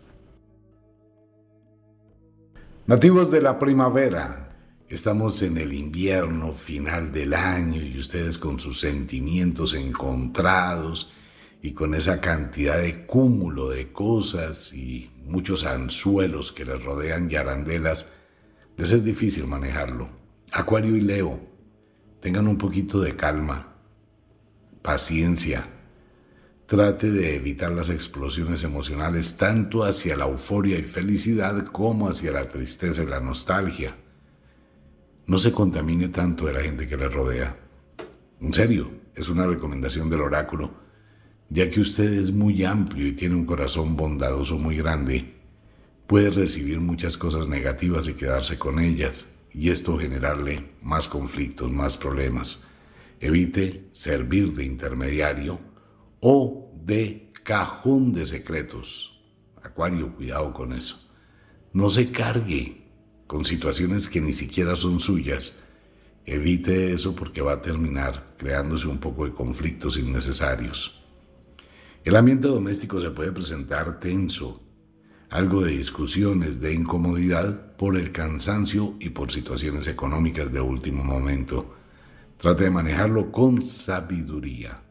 Nativos 2.87 3.31
de 3.31 3.41
la 3.41 3.59
primavera, 3.59 4.45
Estamos 4.95 5.43
en 5.43 5.57
el 5.57 5.73
invierno 5.73 6.53
final 6.53 7.11
del 7.11 7.33
año 7.33 7.83
y 7.83 7.99
ustedes 7.99 8.37
con 8.37 8.61
sus 8.61 8.79
sentimientos 8.81 9.73
encontrados 9.73 11.11
y 11.63 11.73
con 11.73 11.95
esa 11.95 12.21
cantidad 12.21 12.79
de 12.79 13.07
cúmulo 13.07 13.71
de 13.71 13.91
cosas 13.93 14.75
y 14.75 15.11
muchos 15.25 15.65
anzuelos 15.65 16.53
que 16.53 16.67
les 16.67 16.85
rodean 16.85 17.31
y 17.31 17.37
arandelas, 17.37 18.11
les 18.77 18.93
es 18.93 19.03
difícil 19.03 19.47
manejarlo. 19.47 20.09
Acuario 20.57 20.95
y 20.95 21.01
Leo, 21.01 21.41
tengan 22.21 22.47
un 22.47 22.57
poquito 22.57 23.01
de 23.01 23.17
calma, 23.17 23.75
paciencia. 24.83 25.69
Trate 26.67 27.11
de 27.11 27.35
evitar 27.35 27.73
las 27.73 27.91
explosiones 27.91 28.63
emocionales 28.63 29.37
tanto 29.37 29.83
hacia 29.83 30.17
la 30.17 30.27
euforia 30.27 30.79
y 30.79 30.83
felicidad 30.83 31.67
como 31.67 32.09
hacia 32.09 32.31
la 32.31 32.49
tristeza 32.49 33.03
y 33.03 33.07
la 33.07 33.19
nostalgia 33.19 33.97
no 35.27 35.39
se 35.39 35.51
contamine 35.51 36.07
tanto 36.07 36.47
de 36.47 36.53
la 36.53 36.61
gente 36.61 36.87
que 36.87 36.97
le 36.97 37.09
rodea. 37.09 37.59
En 38.41 38.55
serio, 38.55 38.93
es 39.17 39.29
una 39.29 39.49
recomendación 39.49 40.09
del 40.09 40.21
oráculo, 40.21 40.73
ya 41.51 41.69
que 41.69 41.81
usted 41.81 42.13
es 42.13 42.31
muy 42.31 42.65
amplio 42.65 43.09
y 43.09 43.15
tiene 43.15 43.35
un 43.35 43.45
corazón 43.45 43.97
bondadoso 43.97 44.57
muy 44.57 44.77
grande, 44.77 45.35
puede 46.07 46.31
recibir 46.31 46.79
muchas 46.79 47.19
cosas 47.19 47.49
negativas 47.49 48.07
y 48.07 48.15
quedarse 48.15 48.57
con 48.57 48.79
ellas, 48.79 49.34
y 49.55 49.71
esto 49.71 49.97
generarle 49.97 50.73
más 50.83 51.07
conflictos, 51.07 51.71
más 51.71 51.97
problemas. 51.97 52.65
Evite 53.21 53.89
servir 53.93 54.53
de 54.53 54.65
intermediario 54.65 55.61
o 56.21 56.73
de 56.85 57.33
cajón 57.45 58.13
de 58.13 58.27
secretos. 58.27 59.23
Acuario, 59.63 60.15
cuidado 60.15 60.53
con 60.53 60.73
eso. 60.73 61.09
No 61.73 61.89
se 61.89 62.11
cargue 62.11 62.85
con 63.27 63.45
situaciones 63.45 64.09
que 64.09 64.21
ni 64.21 64.33
siquiera 64.33 64.77
son 64.77 65.01
suyas, 65.01 65.63
evite 66.27 66.93
eso 66.93 67.15
porque 67.15 67.41
va 67.41 67.55
a 67.55 67.63
terminar 67.63 68.35
creándose 68.37 68.89
un 68.89 68.99
poco 68.99 69.25
de 69.25 69.33
conflictos 69.33 69.97
innecesarios. 69.97 71.03
El 72.05 72.17
ambiente 72.17 72.49
doméstico 72.49 73.01
se 73.01 73.11
puede 73.11 73.33
presentar 73.33 73.99
tenso, 73.99 74.63
algo 75.31 75.63
de 75.63 75.73
discusiones, 75.73 76.61
de 76.61 76.75
incomodidad 76.75 77.64
por 77.77 77.97
el 77.97 78.13
cansancio 78.13 78.95
y 79.01 79.11
por 79.11 79.31
situaciones 79.31 79.87
económicas 79.89 80.53
de 80.53 80.61
último 80.61 81.05
momento. 81.05 81.75
Trate 82.37 82.65
de 82.65 82.71
manejarlo 82.71 83.31
con 83.31 83.63
sabiduría. 83.63 84.83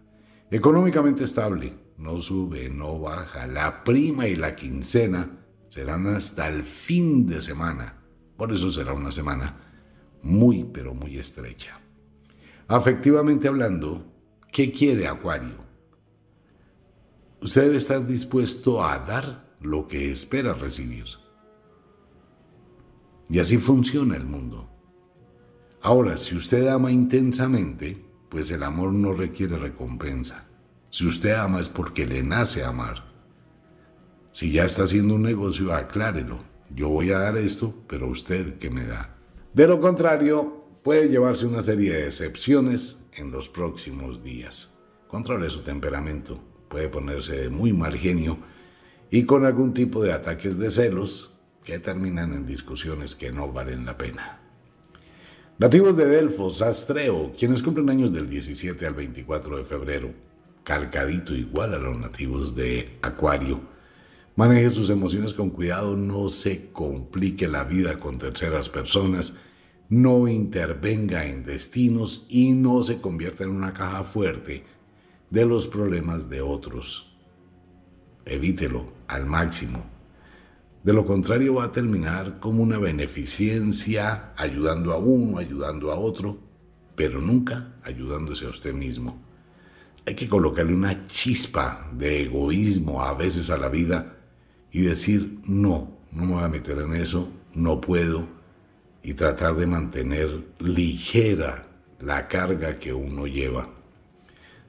Económicamente 0.50 1.24
estable, 1.24 1.74
no 1.98 2.20
sube, 2.20 2.70
no 2.70 3.00
baja. 3.00 3.48
La 3.48 3.84
prima 3.84 4.28
y 4.28 4.36
la 4.36 4.56
quincena 4.56 5.30
serán 5.70 6.08
hasta 6.08 6.48
el 6.48 6.64
fin 6.64 7.28
de 7.28 7.42
semana 7.42 8.04
por 8.38 8.52
eso 8.52 8.70
será 8.70 8.94
una 8.94 9.12
semana 9.12 9.56
muy, 10.22 10.64
pero 10.64 10.94
muy 10.94 11.18
estrecha. 11.18 11.80
Afectivamente 12.68 13.48
hablando, 13.48 14.06
¿qué 14.52 14.72
quiere 14.72 15.08
Acuario? 15.08 15.64
Usted 17.42 17.64
debe 17.64 17.78
estar 17.78 18.06
dispuesto 18.06 18.84
a 18.84 19.00
dar 19.00 19.56
lo 19.60 19.88
que 19.88 20.12
espera 20.12 20.54
recibir. 20.54 21.06
Y 23.30 23.40
así 23.40 23.58
funciona 23.58 24.16
el 24.16 24.26
mundo. 24.26 24.70
Ahora, 25.82 26.18
si 26.18 26.36
usted 26.36 26.68
ama 26.68 26.92
intensamente, 26.92 28.06
pues 28.30 28.52
el 28.52 28.64
amor 28.64 28.94
no 28.94 29.14
requiere 29.14 29.58
recompensa. 29.58 30.48
Si 30.90 31.06
usted 31.06 31.34
ama 31.34 31.60
es 31.60 31.70
porque 31.70 32.06
le 32.06 32.24
nace 32.24 32.64
amar. 32.64 33.12
Si 34.32 34.52
ya 34.52 34.66
está 34.66 34.84
haciendo 34.84 35.16
un 35.16 35.24
negocio, 35.24 35.74
aclárelo 35.74 36.54
yo 36.76 36.90
voy 36.90 37.12
a 37.12 37.20
dar 37.20 37.38
esto, 37.38 37.74
pero 37.88 38.08
usted 38.08 38.58
qué 38.58 38.70
me 38.70 38.86
da. 38.86 39.16
De 39.54 39.68
lo 39.68 39.80
contrario, 39.80 40.66
puede 40.82 41.08
llevarse 41.08 41.46
una 41.46 41.62
serie 41.62 41.94
de 41.94 42.06
excepciones 42.06 43.00
en 43.16 43.32
los 43.32 43.48
próximos 43.48 44.24
días. 44.24 44.72
Controle 45.08 45.50
su 45.50 45.62
temperamento, 45.62 46.44
puede 46.70 46.90
ponerse 46.90 47.38
de 47.38 47.50
muy 47.50 47.74
mal 47.74 47.96
genio 47.96 48.40
y 49.12 49.24
con 49.26 49.46
algún 49.46 49.74
tipo 49.74 50.04
de 50.04 50.14
ataques 50.14 50.58
de 50.58 50.72
celos 50.72 51.33
que 51.64 51.80
terminan 51.80 52.34
en 52.34 52.46
discusiones 52.46 53.16
que 53.16 53.32
no 53.32 53.52
valen 53.52 53.86
la 53.86 53.98
pena. 53.98 54.40
Nativos 55.58 55.96
de 55.96 56.06
Delfos, 56.06 56.62
Astreo, 56.62 57.32
quienes 57.38 57.64
cumplen 57.64 57.90
años 57.90 58.12
del 58.12 58.30
17 58.30 58.86
al 58.86 58.94
24 58.94 59.58
de 59.58 59.64
febrero, 59.64 60.12
calcadito 60.64 61.36
igual 61.36 61.74
a 61.74 61.80
los 61.80 61.98
nativos 61.98 62.56
de 62.56 62.98
Acuario, 63.02 63.74
Maneje 64.36 64.72
sus 64.72 64.90
emociones 64.90 65.32
con 65.32 65.52
cuidado, 65.52 65.96
no 65.96 66.28
se 66.28 66.72
complique 66.72 67.48
la 67.48 67.66
vida 67.66 68.00
con 68.00 68.18
terceras 68.18 68.68
personas, 68.68 69.36
no 69.90 70.28
intervenga 70.28 71.28
en 71.28 71.46
destinos 71.46 72.26
y 72.30 72.52
no 72.54 72.82
se 72.82 73.00
convierta 73.00 73.44
en 73.44 73.52
una 73.52 73.74
caja 73.74 74.04
fuerte 74.04 74.64
de 75.30 75.46
los 75.46 75.68
problemas 75.68 76.32
de 76.32 76.42
otros. 76.42 77.16
Evítelo 78.26 78.92
al 79.08 79.28
máximo. 79.28 79.93
De 80.84 80.92
lo 80.92 81.06
contrario 81.06 81.56
va 81.56 81.66
a 81.66 81.72
terminar 81.72 82.40
como 82.42 82.62
una 82.62 82.78
beneficencia, 82.78 84.34
ayudando 84.36 84.92
a 84.92 84.98
uno, 84.98 85.38
ayudando 85.38 85.92
a 85.94 85.96
otro, 85.98 86.38
pero 86.96 87.22
nunca 87.22 87.76
ayudándose 87.84 88.46
a 88.46 88.50
usted 88.50 88.74
mismo. 88.74 89.22
hay 90.06 90.16
que 90.16 90.28
colocarle 90.28 90.74
una 90.74 91.08
chispa 91.08 91.90
de 91.94 92.24
egoísmo 92.24 93.02
a 93.02 93.14
veces 93.14 93.50
a 93.50 93.58
la 93.58 93.70
vida 93.70 94.18
y 94.70 94.82
decir, 94.82 95.40
no, 95.46 95.98
no 96.12 96.26
me 96.26 96.34
voy 96.34 96.44
a 96.44 96.50
meter 96.50 96.80
en 96.80 96.96
eso, 96.96 97.32
no 97.54 97.80
puedo, 97.80 98.28
y 99.02 99.14
tratar 99.14 99.56
de 99.56 99.68
mantener 99.68 100.46
ligera 100.60 101.68
la 102.02 102.28
carga 102.28 102.78
que 102.78 102.94
uno 102.94 103.28
lleva. 103.28 103.70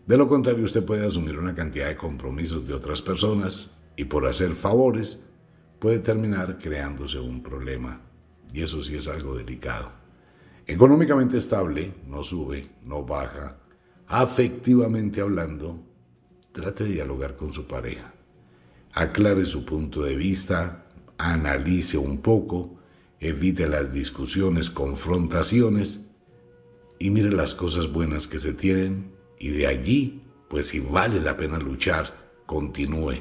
De 0.07 0.17
lo 0.17 0.29
contrario, 0.29 0.65
usted 0.65 0.85
puede 0.85 1.05
asumir 1.05 1.37
una 1.39 1.57
cantidad 1.57 1.89
de 1.89 1.97
compromisos 1.97 2.69
de 2.69 2.75
otras 2.75 3.03
personas 3.03 3.77
y 3.97 4.05
por 4.05 4.27
hacer 4.27 4.53
favores 4.53 5.25
puede 5.79 5.99
terminar 5.99 6.59
creándose 6.59 7.19
un 7.19 7.43
problema. 7.43 8.01
Y 8.53 8.63
eso 8.63 8.83
sí 8.83 8.95
es 8.97 9.09
algo 9.09 9.37
delicado. 9.37 9.93
Económicamente 10.67 11.37
estable, 11.37 11.93
no 12.07 12.25
sube, 12.25 12.71
no 12.85 13.05
baja. 13.05 13.59
Afectivamente 14.07 15.21
hablando, 15.21 15.83
trate 16.53 16.85
de 16.85 16.93
dialogar 16.93 17.37
con 17.37 17.53
su 17.53 17.67
pareja. 17.67 18.15
Aclare 18.93 19.45
su 19.45 19.65
punto 19.65 20.03
de 20.03 20.17
vista, 20.17 20.87
analice 21.19 21.99
un 21.99 22.19
poco, 22.19 22.79
evite 23.21 23.69
las 23.69 23.93
discusiones, 23.93 24.71
confrontaciones 24.71 26.07
y 26.99 27.11
mire 27.11 27.31
las 27.31 27.55
cosas 27.55 27.93
buenas 27.93 28.27
que 28.27 28.39
se 28.39 28.53
tienen 28.53 29.13
y 29.39 29.51
de 29.51 29.67
allí, 29.67 30.23
pues 30.49 30.69
si 30.69 30.81
vale 30.81 31.21
la 31.21 31.37
pena 31.37 31.59
luchar, 31.59 32.33
continúe. 32.47 33.17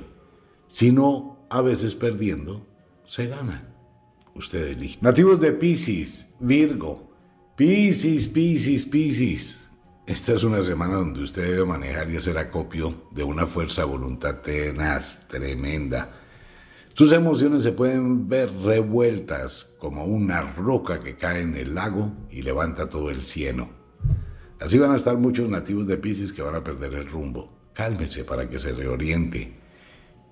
Si 0.68 0.92
no, 0.92 1.33
a 1.54 1.62
veces 1.62 1.94
perdiendo, 1.94 2.66
se 3.06 3.28
gana. 3.28 3.64
Usted 4.34 4.70
elige. 4.70 4.98
Nativos 5.02 5.40
de 5.40 5.52
Pisces, 5.52 6.30
Virgo. 6.40 7.12
Pisces, 7.56 8.28
Pisces, 8.28 8.88
Pisces. 8.88 9.70
Esta 10.08 10.34
es 10.34 10.44
una 10.44 10.64
semana 10.64 10.96
donde 10.96 11.22
usted 11.22 11.44
debe 11.44 11.66
manejar 11.66 12.10
y 12.10 12.18
hacer 12.18 12.40
acopio 12.40 13.08
de 13.12 13.24
una 13.24 13.46
fuerza 13.46 13.86
voluntad 13.86 14.38
tenaz, 14.38 15.28
tremenda. 15.28 16.20
Sus 16.96 17.14
emociones 17.14 17.62
se 17.62 17.72
pueden 17.72 18.28
ver 18.28 18.52
revueltas 18.52 19.76
como 19.78 20.06
una 20.06 20.42
roca 20.42 21.02
que 21.02 21.18
cae 21.18 21.42
en 21.42 21.56
el 21.56 21.76
lago 21.76 22.14
y 22.32 22.42
levanta 22.42 22.90
todo 22.90 23.12
el 23.12 23.22
cieno. 23.22 23.70
Así 24.60 24.80
van 24.80 24.90
a 24.90 24.96
estar 24.96 25.20
muchos 25.20 25.48
nativos 25.50 25.86
de 25.86 25.98
Pisces 25.98 26.34
que 26.34 26.42
van 26.42 26.56
a 26.56 26.64
perder 26.64 26.96
el 26.96 27.06
rumbo. 27.06 27.54
Cálmese 27.74 28.24
para 28.24 28.50
que 28.50 28.58
se 28.58 28.72
reoriente. 28.74 29.62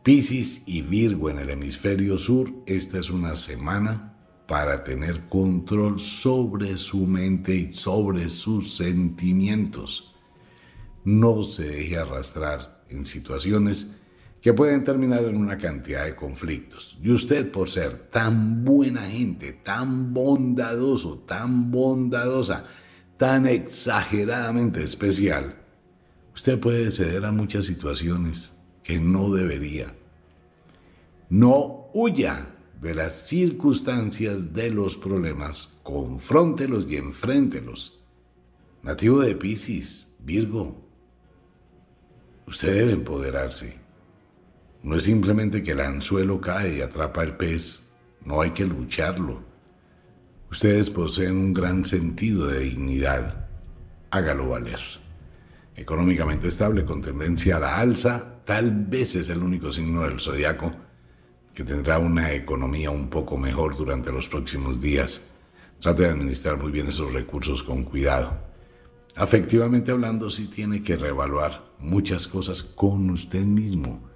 Pisces 0.03 0.63
y 0.65 0.81
Virgo 0.81 1.29
en 1.29 1.37
el 1.37 1.51
hemisferio 1.51 2.17
sur, 2.17 2.51
esta 2.65 2.97
es 2.97 3.11
una 3.11 3.35
semana 3.35 4.17
para 4.47 4.83
tener 4.83 5.27
control 5.29 5.99
sobre 5.99 6.75
su 6.77 7.05
mente 7.05 7.53
y 7.53 7.71
sobre 7.71 8.27
sus 8.29 8.73
sentimientos. 8.73 10.15
No 11.03 11.43
se 11.43 11.65
deje 11.65 11.99
arrastrar 11.99 12.83
en 12.89 13.05
situaciones 13.05 13.91
que 14.41 14.53
pueden 14.53 14.83
terminar 14.83 15.23
en 15.25 15.37
una 15.37 15.59
cantidad 15.59 16.05
de 16.05 16.15
conflictos. 16.15 16.97
Y 17.03 17.11
usted 17.11 17.51
por 17.51 17.69
ser 17.69 18.09
tan 18.09 18.65
buena 18.65 19.03
gente, 19.03 19.53
tan 19.53 20.15
bondadoso, 20.15 21.19
tan 21.27 21.69
bondadosa, 21.69 22.65
tan 23.17 23.45
exageradamente 23.45 24.81
especial, 24.81 25.61
usted 26.33 26.59
puede 26.59 26.89
ceder 26.89 27.23
a 27.23 27.31
muchas 27.31 27.65
situaciones 27.65 28.55
que 28.84 29.00
no 29.00 29.32
debería. 29.32 29.96
No 31.30 31.89
huya 31.94 32.56
de 32.82 32.96
las 32.96 33.28
circunstancias 33.28 34.54
de 34.54 34.70
los 34.72 34.98
problemas, 34.98 35.70
confróntelos 35.84 36.88
y 36.89 36.98
enfréntelos. 36.98 38.00
Nativo 38.82 39.20
de 39.22 39.36
Pisces, 39.36 40.08
Virgo, 40.20 40.82
usted 42.48 42.74
debe 42.74 42.94
empoderarse. 42.94 43.80
No 44.82 44.96
es 44.96 45.04
simplemente 45.04 45.62
que 45.62 45.72
el 45.72 45.82
anzuelo 45.82 46.41
cae 46.41 46.78
y 46.78 46.82
atrapa 46.82 47.22
el 47.22 47.38
pez, 47.38 47.91
no 48.26 48.41
hay 48.41 48.52
que 48.52 48.65
lucharlo. 48.65 49.44
Ustedes 50.50 50.89
poseen 50.89 51.38
un 51.38 51.54
gran 51.54 51.86
sentido 51.86 52.48
de 52.48 52.60
dignidad. 52.60 53.48
Hágalo 54.10 54.50
valer. 54.50 54.80
Económicamente 55.76 56.48
estable 56.48 56.84
con 56.84 57.02
tendencia 57.02 57.58
a 57.58 57.60
la 57.60 57.80
alza, 57.80 58.31
tal 58.45 58.71
vez 58.71 59.15
es 59.15 59.30
el 59.30 59.41
único 59.41 59.71
signo 59.71 60.04
del 60.04 60.19
zodiaco 60.19 60.73
que 61.54 61.63
tendrá 61.63 61.99
una 61.99 62.34
economía 62.34 62.91
un 62.91 63.10
poco 63.10 63.38
mejor 63.38 63.75
durante 63.75 64.12
los 64.12 64.27
próximos 64.27 64.80
días. 64.80 65.32
Trate 65.80 66.04
de 66.04 66.10
administrar 66.10 66.58
muy 66.58 66.71
bien 66.71 66.88
esos 66.88 67.12
recursos 67.12 67.63
con 67.63 67.84
cuidado. 67.84 68.51
Afectivamente 69.15 69.91
hablando, 69.91 70.30
sí 70.30 70.47
tiene 70.47 70.82
que 70.82 70.95
reevaluar 70.95 71.71
muchas 71.80 72.27
cosas 72.27 72.63
con 72.63 73.10
usted 73.10 73.43
mismo. 73.43 74.10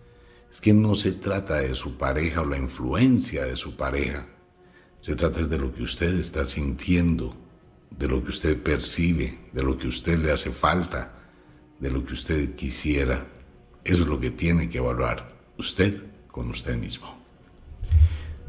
Es 0.49 0.61
que 0.61 0.73
no 0.73 0.95
se 0.95 1.11
trata 1.11 1.55
de 1.57 1.75
su 1.75 1.97
pareja 1.97 2.41
o 2.41 2.45
la 2.45 2.57
influencia 2.57 3.43
de 3.43 3.57
su 3.57 3.75
pareja. 3.75 4.27
Se 5.01 5.15
trata 5.15 5.45
de 5.45 5.57
lo 5.57 5.73
que 5.73 5.83
usted 5.83 6.17
está 6.17 6.45
sintiendo, 6.45 7.35
de 7.89 8.07
lo 8.07 8.23
que 8.23 8.29
usted 8.29 8.61
percibe, 8.61 9.39
de 9.51 9.63
lo 9.63 9.77
que 9.77 9.87
usted 9.87 10.17
le 10.17 10.31
hace 10.31 10.51
falta, 10.51 11.13
de 11.79 11.91
lo 11.91 12.05
que 12.05 12.13
usted 12.13 12.55
quisiera. 12.55 13.27
Eso 13.85 14.01
es 14.01 14.09
lo 14.09 14.19
que 14.19 14.31
tiene 14.31 14.67
que 14.67 14.79
evaluar 14.79 15.31
usted 15.59 16.01
con 16.27 16.49
usted 16.49 16.75
mismo. 16.75 17.23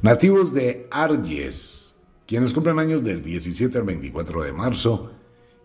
Nativos 0.01 0.55
de 0.55 0.89
Arges, 0.91 1.95
quienes 2.27 2.55
cumplen 2.55 2.79
años 2.79 3.05
del 3.05 3.23
17 3.23 3.77
al 3.77 3.85
24 3.85 4.45
de 4.45 4.53
marzo, 4.55 5.13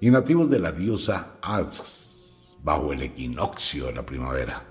y 0.01 0.09
nativos 0.09 0.49
de 0.49 0.59
la 0.59 0.73
diosa 0.73 1.37
Az, 1.41 2.57
bajo 2.61 2.91
el 2.91 3.01
equinoccio 3.01 3.85
de 3.85 3.93
la 3.93 4.05
primavera. 4.05 4.61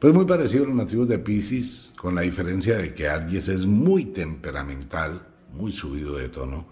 Pues 0.00 0.12
muy 0.12 0.24
parecido 0.24 0.64
a 0.64 0.66
los 0.66 0.76
nativos 0.76 1.06
de 1.06 1.20
Pisces, 1.20 1.94
con 1.96 2.16
la 2.16 2.22
diferencia 2.22 2.78
de 2.78 2.92
que 2.92 3.06
Arges 3.06 3.48
es 3.48 3.64
muy 3.64 4.06
temperamental, 4.06 5.24
muy 5.52 5.70
subido 5.70 6.16
de 6.16 6.30
tono, 6.30 6.66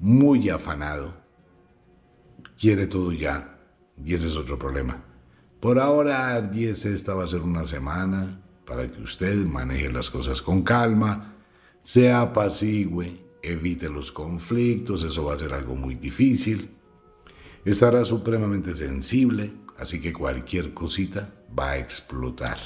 muy 0.00 0.48
afanado, 0.48 1.14
quiere 2.58 2.88
todo 2.88 3.12
ya, 3.12 3.60
y 4.04 4.12
ese 4.12 4.26
es 4.26 4.34
otro 4.34 4.58
problema. 4.58 5.13
Por 5.64 5.78
ahora, 5.78 6.34
Arges, 6.34 6.84
esta 6.84 7.14
va 7.14 7.24
a 7.24 7.26
ser 7.26 7.40
una 7.40 7.64
semana 7.64 8.38
para 8.66 8.86
que 8.86 9.00
usted 9.00 9.46
maneje 9.46 9.90
las 9.90 10.10
cosas 10.10 10.42
con 10.42 10.60
calma, 10.60 11.36
sea 11.80 12.20
apacigüe, 12.20 13.24
evite 13.42 13.88
los 13.88 14.12
conflictos, 14.12 15.02
eso 15.04 15.24
va 15.24 15.32
a 15.32 15.38
ser 15.38 15.54
algo 15.54 15.74
muy 15.74 15.94
difícil. 15.94 16.68
Estará 17.64 18.04
supremamente 18.04 18.74
sensible, 18.74 19.54
así 19.78 20.02
que 20.02 20.12
cualquier 20.12 20.74
cosita 20.74 21.32
va 21.58 21.70
a 21.70 21.78
explotar. 21.78 22.58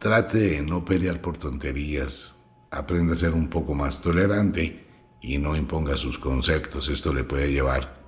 Trate 0.00 0.38
de 0.38 0.62
no 0.62 0.84
pelear 0.84 1.20
por 1.20 1.36
tonterías, 1.36 2.34
aprenda 2.72 3.12
a 3.12 3.16
ser 3.16 3.34
un 3.34 3.46
poco 3.46 3.74
más 3.74 4.02
tolerante 4.02 4.84
y 5.22 5.38
no 5.38 5.54
imponga 5.54 5.96
sus 5.96 6.18
conceptos. 6.18 6.88
Esto 6.88 7.14
le 7.14 7.22
puede 7.22 7.52
llevar 7.52 8.02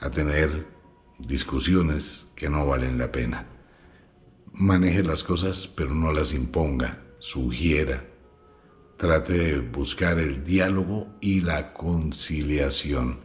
a 0.00 0.10
tener 0.10 0.71
discusiones 1.26 2.26
que 2.36 2.48
no 2.48 2.66
valen 2.66 2.98
la 2.98 3.10
pena 3.10 3.46
maneje 4.52 5.02
las 5.02 5.24
cosas, 5.24 5.66
pero 5.66 5.94
no 5.94 6.12
las 6.12 6.32
imponga, 6.34 7.02
sugiera. 7.18 8.04
Trate 8.96 9.32
de 9.32 9.58
buscar 9.60 10.18
el 10.18 10.44
diálogo 10.44 11.16
y 11.20 11.40
la 11.40 11.72
conciliación. 11.72 13.20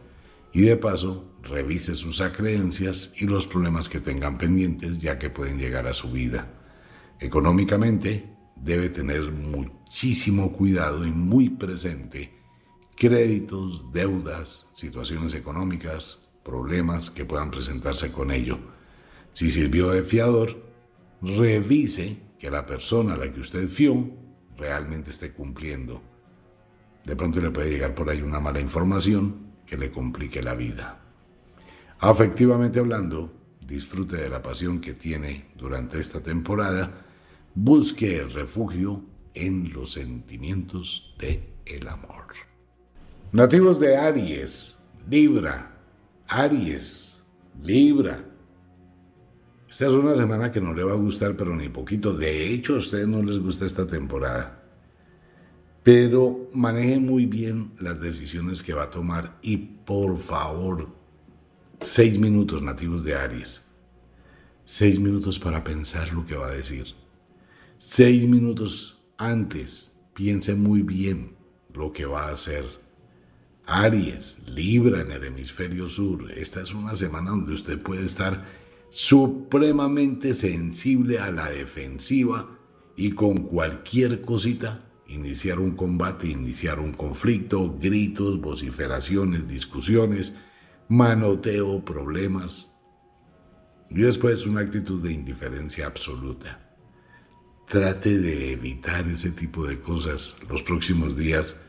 Y 0.52 0.62
de 0.62 0.76
paso, 0.76 1.36
revise 1.42 1.94
sus 1.94 2.20
acreencias 2.20 3.12
y 3.16 3.26
los 3.26 3.46
problemas 3.46 3.88
que 3.88 4.00
tengan 4.00 4.38
pendientes, 4.38 4.98
ya 4.98 5.18
que 5.18 5.30
pueden 5.30 5.58
llegar 5.58 5.86
a 5.86 5.94
su 5.94 6.10
vida. 6.10 6.52
Económicamente, 7.20 8.34
debe 8.56 8.88
tener 8.88 9.30
muchísimo 9.30 10.52
cuidado 10.52 11.06
y 11.06 11.10
muy 11.10 11.50
presente 11.50 12.36
créditos, 12.96 13.92
deudas, 13.92 14.66
situaciones 14.72 15.32
económicas, 15.32 16.27
problemas 16.48 17.10
que 17.10 17.26
puedan 17.26 17.50
presentarse 17.50 18.10
con 18.10 18.30
ello. 18.30 18.58
Si 19.32 19.50
sirvió 19.50 19.90
de 19.90 20.02
fiador, 20.02 20.56
revise 21.20 22.16
que 22.38 22.50
la 22.50 22.64
persona 22.64 23.12
a 23.12 23.16
la 23.18 23.30
que 23.30 23.40
usted 23.40 23.68
fió 23.68 24.10
realmente 24.56 25.10
esté 25.10 25.32
cumpliendo. 25.32 26.00
De 27.04 27.14
pronto 27.16 27.42
le 27.42 27.50
puede 27.50 27.70
llegar 27.70 27.94
por 27.94 28.08
ahí 28.08 28.22
una 28.22 28.40
mala 28.40 28.60
información 28.60 29.52
que 29.66 29.76
le 29.76 29.90
complique 29.90 30.42
la 30.42 30.54
vida. 30.54 31.02
Afectivamente 31.98 32.78
hablando, 32.78 33.30
disfrute 33.60 34.16
de 34.16 34.30
la 34.30 34.40
pasión 34.40 34.80
que 34.80 34.94
tiene 34.94 35.50
durante 35.54 35.98
esta 35.98 36.22
temporada, 36.22 37.04
busque 37.54 38.16
el 38.16 38.32
refugio 38.32 39.04
en 39.34 39.70
los 39.74 39.92
sentimientos 39.92 41.14
de 41.18 41.46
el 41.66 41.86
amor. 41.88 42.24
Nativos 43.32 43.78
de 43.78 43.98
Aries, 43.98 44.78
Libra, 45.10 45.77
Aries, 46.30 47.22
Libra. 47.62 48.22
Esta 49.66 49.86
es 49.86 49.92
una 49.92 50.14
semana 50.14 50.52
que 50.52 50.60
no 50.60 50.74
le 50.74 50.84
va 50.84 50.92
a 50.92 50.96
gustar, 50.96 51.34
pero 51.38 51.56
ni 51.56 51.70
poquito. 51.70 52.12
De 52.12 52.52
hecho, 52.52 52.74
a 52.74 52.78
ustedes 52.78 53.08
no 53.08 53.22
les 53.22 53.38
gusta 53.38 53.64
esta 53.64 53.86
temporada. 53.86 54.62
Pero 55.82 56.50
maneje 56.52 56.98
muy 56.98 57.24
bien 57.24 57.72
las 57.80 57.98
decisiones 57.98 58.62
que 58.62 58.74
va 58.74 58.84
a 58.84 58.90
tomar 58.90 59.38
y 59.40 59.56
por 59.56 60.18
favor, 60.18 60.88
seis 61.80 62.18
minutos 62.18 62.60
nativos 62.60 63.04
de 63.04 63.14
Aries. 63.14 63.62
seis 64.66 65.00
minutos 65.00 65.38
para 65.38 65.64
pensar 65.64 66.12
lo 66.12 66.26
que 66.26 66.36
va 66.36 66.48
a 66.48 66.52
decir. 66.52 66.88
Seis 67.78 68.28
minutos 68.28 69.02
antes, 69.16 69.92
piense 70.12 70.54
muy 70.54 70.82
bien 70.82 71.36
lo 71.72 71.90
que 71.90 72.04
va 72.04 72.28
a 72.28 72.32
hacer. 72.32 72.66
Aries, 73.70 74.38
Libra 74.46 75.02
en 75.02 75.12
el 75.12 75.24
hemisferio 75.24 75.88
sur. 75.88 76.32
Esta 76.32 76.62
es 76.62 76.72
una 76.72 76.94
semana 76.94 77.32
donde 77.32 77.52
usted 77.52 77.78
puede 77.78 78.06
estar 78.06 78.46
supremamente 78.88 80.32
sensible 80.32 81.18
a 81.18 81.30
la 81.30 81.50
defensiva 81.50 82.58
y 82.96 83.10
con 83.10 83.42
cualquier 83.42 84.22
cosita 84.22 84.86
iniciar 85.06 85.60
un 85.60 85.72
combate, 85.72 86.28
iniciar 86.28 86.80
un 86.80 86.92
conflicto, 86.92 87.76
gritos, 87.78 88.40
vociferaciones, 88.40 89.46
discusiones, 89.46 90.36
manoteo, 90.88 91.84
problemas. 91.84 92.70
Y 93.90 94.00
después 94.00 94.46
una 94.46 94.62
actitud 94.62 95.02
de 95.02 95.12
indiferencia 95.12 95.86
absoluta. 95.86 96.74
Trate 97.68 98.16
de 98.16 98.52
evitar 98.52 99.06
ese 99.08 99.30
tipo 99.30 99.66
de 99.66 99.78
cosas 99.78 100.38
los 100.48 100.62
próximos 100.62 101.18
días. 101.18 101.67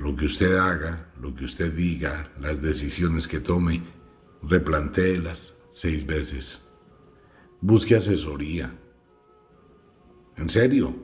Lo 0.00 0.16
que 0.16 0.24
usted 0.24 0.56
haga, 0.56 1.12
lo 1.20 1.34
que 1.34 1.44
usted 1.44 1.74
diga, 1.74 2.32
las 2.40 2.62
decisiones 2.62 3.28
que 3.28 3.38
tome, 3.38 3.82
replantéelas 4.42 5.62
seis 5.68 6.06
veces. 6.06 6.70
Busque 7.60 7.96
asesoría. 7.96 8.74
En 10.38 10.48
serio, 10.48 10.96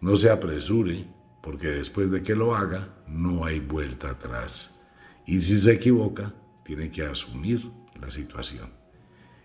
no 0.00 0.14
se 0.14 0.30
apresure, 0.30 1.12
porque 1.42 1.66
después 1.66 2.12
de 2.12 2.22
que 2.22 2.36
lo 2.36 2.54
haga, 2.54 3.02
no 3.08 3.44
hay 3.44 3.58
vuelta 3.58 4.10
atrás. 4.10 4.80
Y 5.26 5.40
si 5.40 5.58
se 5.58 5.72
equivoca, 5.72 6.32
tiene 6.64 6.90
que 6.90 7.02
asumir 7.02 7.68
la 8.00 8.12
situación. 8.12 8.72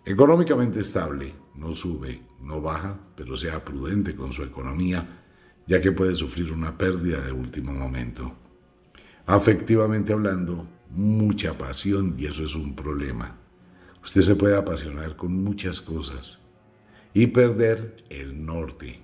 Económicamente 0.05 0.81
estable, 0.81 1.33
no 1.55 1.73
sube, 1.73 2.21
no 2.39 2.61
baja, 2.61 2.99
pero 3.15 3.35
sea 3.35 3.65
prudente 3.65 4.13
con 4.13 4.31
su 4.31 4.43
economía, 4.43 5.23
ya 5.65 5.81
que 5.81 5.91
puede 5.91 6.13
sufrir 6.13 6.53
una 6.53 6.77
pérdida 6.77 7.19
de 7.19 7.31
último 7.31 7.73
momento. 7.73 8.42
Afectivamente 9.25 10.11
hablando, 10.11 10.67
mucha 10.89 11.57
pasión 11.57 12.15
y 12.17 12.25
eso 12.25 12.43
es 12.43 12.55
un 12.55 12.75
problema. 12.75 13.37
Usted 14.03 14.21
se 14.21 14.35
puede 14.35 14.57
apasionar 14.57 15.15
con 15.15 15.43
muchas 15.43 15.79
cosas 15.79 16.41
y 17.13 17.27
perder 17.27 17.95
el 18.09 18.45
norte. 18.45 18.99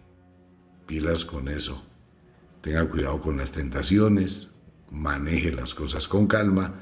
Pilas 0.86 1.23
con 1.23 1.47
eso. 1.47 1.84
Tenga 2.62 2.89
cuidado 2.89 3.21
con 3.21 3.38
las 3.38 3.53
tentaciones, 3.53 4.49
maneje 4.91 5.53
las 5.53 5.73
cosas 5.73 6.08
con 6.08 6.27
calma, 6.27 6.73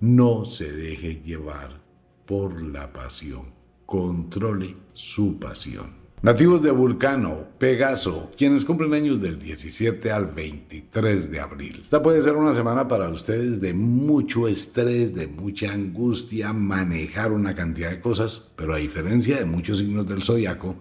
no 0.00 0.44
se 0.44 0.72
deje 0.72 1.22
llevar 1.24 1.80
por 2.26 2.60
la 2.62 2.92
pasión, 2.92 3.52
controle 3.86 4.76
su 4.94 5.38
pasión. 5.38 5.99
Nativos 6.22 6.60
de 6.60 6.70
Vulcano, 6.70 7.46
Pegaso, 7.56 8.30
quienes 8.36 8.66
cumplen 8.66 8.92
años 8.92 9.22
del 9.22 9.38
17 9.38 10.12
al 10.12 10.26
23 10.26 11.30
de 11.30 11.40
abril. 11.40 11.80
Esta 11.82 12.02
puede 12.02 12.20
ser 12.20 12.36
una 12.36 12.52
semana 12.52 12.86
para 12.88 13.08
ustedes 13.08 13.58
de 13.58 13.72
mucho 13.72 14.46
estrés, 14.46 15.14
de 15.14 15.28
mucha 15.28 15.72
angustia, 15.72 16.52
manejar 16.52 17.32
una 17.32 17.54
cantidad 17.54 17.88
de 17.88 18.00
cosas, 18.00 18.50
pero 18.54 18.74
a 18.74 18.76
diferencia 18.76 19.38
de 19.38 19.46
muchos 19.46 19.78
signos 19.78 20.06
del 20.06 20.22
zodiaco, 20.22 20.76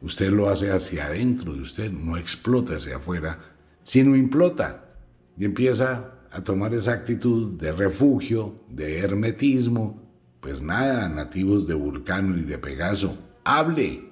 usted 0.00 0.30
lo 0.30 0.48
hace 0.48 0.72
hacia 0.72 1.06
adentro 1.06 1.54
de 1.54 1.60
usted, 1.60 1.92
no 1.92 2.16
explota 2.16 2.74
hacia 2.74 2.96
afuera, 2.96 3.38
sino 3.84 4.16
implota 4.16 4.88
y 5.38 5.44
empieza 5.44 6.14
a 6.32 6.42
tomar 6.42 6.74
esa 6.74 6.90
actitud 6.90 7.52
de 7.52 7.70
refugio, 7.70 8.64
de 8.68 8.98
hermetismo. 8.98 10.02
Pues 10.40 10.60
nada, 10.60 11.08
nativos 11.08 11.68
de 11.68 11.74
Vulcano 11.74 12.36
y 12.36 12.40
de 12.40 12.58
Pegaso, 12.58 13.16
hable 13.44 14.11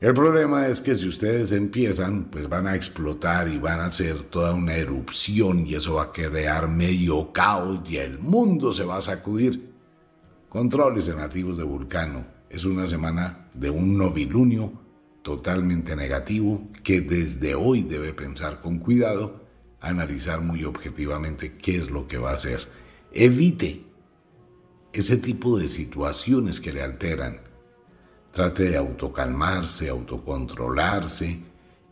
el 0.00 0.14
problema 0.14 0.68
es 0.68 0.80
que 0.80 0.94
si 0.94 1.08
ustedes 1.08 1.50
empiezan, 1.50 2.26
pues 2.26 2.48
van 2.48 2.68
a 2.68 2.76
explotar 2.76 3.48
y 3.48 3.58
van 3.58 3.80
a 3.80 3.86
hacer 3.86 4.22
toda 4.22 4.54
una 4.54 4.76
erupción 4.76 5.66
y 5.66 5.74
eso 5.74 5.94
va 5.94 6.04
a 6.04 6.12
crear 6.12 6.68
medio 6.68 7.32
caos 7.32 7.80
y 7.90 7.96
el 7.96 8.20
mundo 8.20 8.72
se 8.72 8.84
va 8.84 8.98
a 8.98 9.02
sacudir. 9.02 9.72
Controles 10.48 11.14
nativos 11.14 11.58
de 11.58 11.64
Vulcano. 11.64 12.26
Es 12.48 12.64
una 12.64 12.86
semana 12.86 13.48
de 13.54 13.70
un 13.70 13.98
novilunio 13.98 14.72
totalmente 15.22 15.96
negativo 15.96 16.68
que 16.84 17.00
desde 17.00 17.56
hoy 17.56 17.82
debe 17.82 18.14
pensar 18.14 18.60
con 18.60 18.78
cuidado, 18.78 19.44
analizar 19.80 20.40
muy 20.40 20.64
objetivamente 20.64 21.56
qué 21.56 21.76
es 21.76 21.90
lo 21.90 22.06
que 22.06 22.18
va 22.18 22.30
a 22.30 22.34
hacer. 22.34 22.68
Evite 23.12 23.84
ese 24.92 25.16
tipo 25.16 25.58
de 25.58 25.68
situaciones 25.68 26.60
que 26.60 26.72
le 26.72 26.82
alteran 26.82 27.47
Trate 28.38 28.70
de 28.70 28.76
autocalmarse, 28.76 29.88
autocontrolarse 29.88 31.40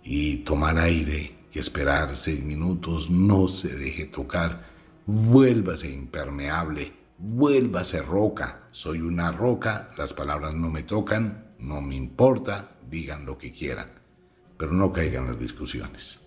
y 0.05 0.37
tomar 0.45 0.79
aire 0.79 1.39
y 1.53 1.59
esperar 1.59 2.17
seis 2.17 2.41
minutos. 2.41 3.11
No 3.11 3.49
se 3.49 3.75
deje 3.75 4.05
tocar. 4.05 4.65
Vuélvase 5.07 5.91
impermeable. 5.91 6.93
Vuélvase 7.19 8.01
roca. 8.01 8.69
Soy 8.71 9.01
una 9.01 9.33
roca. 9.33 9.91
Las 9.99 10.15
palabras 10.15 10.55
no 10.55 10.71
me 10.71 10.85
tocan. 10.85 11.57
No 11.59 11.81
me 11.81 11.97
importa. 11.97 12.77
Digan 12.89 13.27
lo 13.27 13.37
que 13.37 13.51
quieran. 13.51 13.91
Pero 14.57 14.71
no 14.71 14.93
caigan 14.93 15.27
las 15.27 15.41
discusiones. 15.41 16.21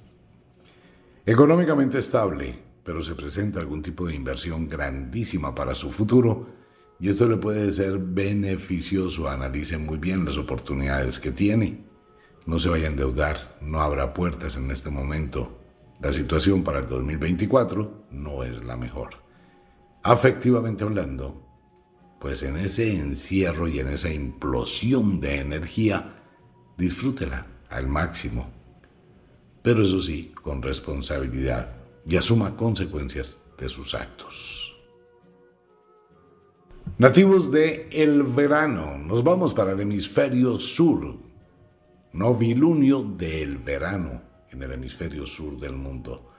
Económicamente 1.26 1.98
estable, 1.98 2.60
pero 2.84 3.02
se 3.02 3.16
presenta 3.16 3.62
algún 3.62 3.82
tipo 3.82 4.06
de 4.06 4.16
inversión 4.16 4.68
grandísima 4.68 5.56
para 5.56 5.74
su 5.76 5.90
futuro 5.94 6.59
y 7.00 7.10
esto 7.10 7.28
le 7.28 7.38
puede 7.38 7.72
ser 7.72 7.98
beneficioso. 7.98 9.30
Analice 9.30 9.78
muy 9.78 9.98
bien 9.98 10.26
las 10.26 10.38
oportunidades 10.38 11.20
que 11.20 11.32
tiene. 11.32 11.86
No 12.46 12.60
se 12.60 12.70
vaya 12.70 12.88
a 12.88 12.92
endeudar, 12.92 13.58
no 13.62 13.82
habrá 13.82 14.14
puertas 14.14 14.56
en 14.58 14.70
este 14.72 14.90
momento. 14.90 15.60
La 16.02 16.12
situación 16.14 16.64
para 16.64 16.80
el 16.80 16.88
2024 16.88 18.08
no 18.12 18.44
es 18.44 18.64
la 18.64 18.76
mejor. 18.76 19.10
Afectivamente 20.04 20.84
hablando, 20.84 21.46
pues 22.20 22.44
en 22.44 22.58
ese 22.58 22.96
encierro 22.96 23.68
y 23.68 23.80
en 23.80 23.90
esa 23.90 24.12
implosión 24.12 25.20
de 25.22 25.40
energía, 25.40 26.16
disfrútela 26.78 27.48
al 27.70 27.88
máximo. 27.88 28.50
Pero 29.62 29.84
eso 29.84 30.00
sí, 30.00 30.34
con 30.42 30.62
responsabilidad 30.62 31.78
y 32.06 32.16
asuma 32.16 32.56
consecuencias 32.56 33.44
de 33.58 33.70
sus 33.70 33.94
actos. 33.94 34.69
Nativos 37.00 37.50
de 37.50 37.88
el 37.94 38.24
verano, 38.24 38.98
nos 38.98 39.24
vamos 39.24 39.54
para 39.54 39.72
el 39.72 39.80
hemisferio 39.80 40.60
sur. 40.60 41.16
Novilunio 42.12 43.04
del 43.04 43.56
verano 43.56 44.22
en 44.52 44.62
el 44.64 44.74
hemisferio 44.74 45.26
sur 45.26 45.58
del 45.58 45.78
mundo. 45.78 46.30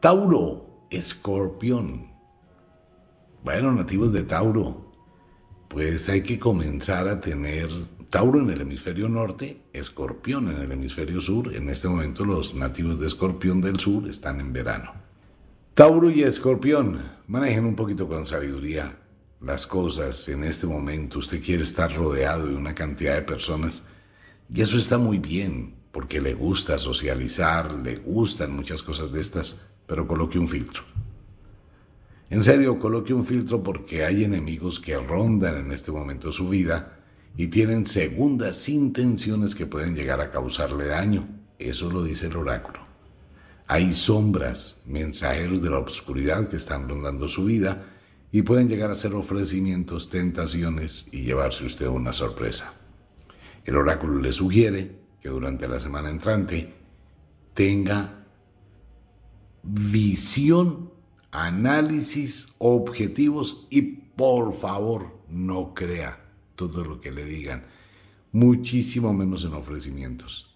Tauro, 0.00 0.86
escorpión. 0.88 2.10
Bueno, 3.44 3.70
nativos 3.72 4.10
de 4.14 4.22
Tauro, 4.22 4.94
pues 5.68 6.08
hay 6.08 6.22
que 6.22 6.38
comenzar 6.38 7.06
a 7.06 7.20
tener 7.20 7.68
Tauro 8.08 8.40
en 8.40 8.48
el 8.48 8.62
hemisferio 8.62 9.10
norte, 9.10 9.64
escorpión 9.74 10.48
en 10.48 10.62
el 10.62 10.72
hemisferio 10.72 11.20
sur. 11.20 11.54
En 11.54 11.68
este 11.68 11.86
momento 11.86 12.24
los 12.24 12.54
nativos 12.54 12.98
de 12.98 13.08
escorpión 13.08 13.60
del 13.60 13.78
sur 13.78 14.08
están 14.08 14.40
en 14.40 14.54
verano. 14.54 14.90
Tauro 15.74 16.08
y 16.08 16.22
escorpión, 16.22 16.98
manejen 17.26 17.66
un 17.66 17.76
poquito 17.76 18.08
con 18.08 18.24
sabiduría 18.24 18.97
las 19.40 19.66
cosas 19.66 20.28
en 20.28 20.44
este 20.44 20.66
momento, 20.66 21.20
usted 21.20 21.42
quiere 21.42 21.62
estar 21.62 21.94
rodeado 21.94 22.46
de 22.46 22.54
una 22.54 22.74
cantidad 22.74 23.14
de 23.14 23.22
personas 23.22 23.82
y 24.52 24.60
eso 24.60 24.78
está 24.78 24.98
muy 24.98 25.18
bien 25.18 25.74
porque 25.92 26.20
le 26.20 26.34
gusta 26.34 26.78
socializar, 26.78 27.72
le 27.72 27.96
gustan 27.96 28.54
muchas 28.54 28.82
cosas 28.82 29.12
de 29.12 29.20
estas, 29.20 29.68
pero 29.86 30.06
coloque 30.06 30.38
un 30.38 30.48
filtro. 30.48 30.82
En 32.30 32.42
serio, 32.42 32.78
coloque 32.78 33.14
un 33.14 33.24
filtro 33.24 33.62
porque 33.62 34.04
hay 34.04 34.24
enemigos 34.24 34.80
que 34.80 34.96
rondan 34.98 35.56
en 35.56 35.72
este 35.72 35.90
momento 35.90 36.30
su 36.30 36.48
vida 36.48 36.98
y 37.36 37.46
tienen 37.46 37.86
segundas 37.86 38.68
intenciones 38.68 39.54
que 39.54 39.66
pueden 39.66 39.94
llegar 39.94 40.20
a 40.20 40.30
causarle 40.30 40.86
daño. 40.86 41.26
Eso 41.58 41.90
lo 41.90 42.02
dice 42.02 42.26
el 42.26 42.36
oráculo. 42.36 42.80
Hay 43.66 43.92
sombras, 43.92 44.82
mensajeros 44.86 45.62
de 45.62 45.70
la 45.70 45.78
oscuridad 45.78 46.48
que 46.48 46.56
están 46.56 46.88
rondando 46.88 47.28
su 47.28 47.44
vida 47.44 47.86
y 48.30 48.42
pueden 48.42 48.68
llegar 48.68 48.90
a 48.90 48.96
ser 48.96 49.14
ofrecimientos, 49.14 50.10
tentaciones 50.10 51.06
y 51.12 51.22
llevarse 51.22 51.64
usted 51.64 51.86
una 51.86 52.12
sorpresa. 52.12 52.74
El 53.64 53.76
oráculo 53.76 54.20
le 54.20 54.32
sugiere 54.32 54.98
que 55.20 55.28
durante 55.28 55.66
la 55.66 55.80
semana 55.80 56.10
entrante 56.10 56.74
tenga 57.54 58.26
visión, 59.62 60.90
análisis, 61.30 62.48
objetivos 62.58 63.66
y 63.70 63.82
por 63.82 64.52
favor 64.52 65.18
no 65.28 65.74
crea 65.74 66.24
todo 66.54 66.84
lo 66.84 67.00
que 67.00 67.12
le 67.12 67.24
digan, 67.24 67.66
muchísimo 68.32 69.12
menos 69.12 69.44
en 69.44 69.54
ofrecimientos. 69.54 70.54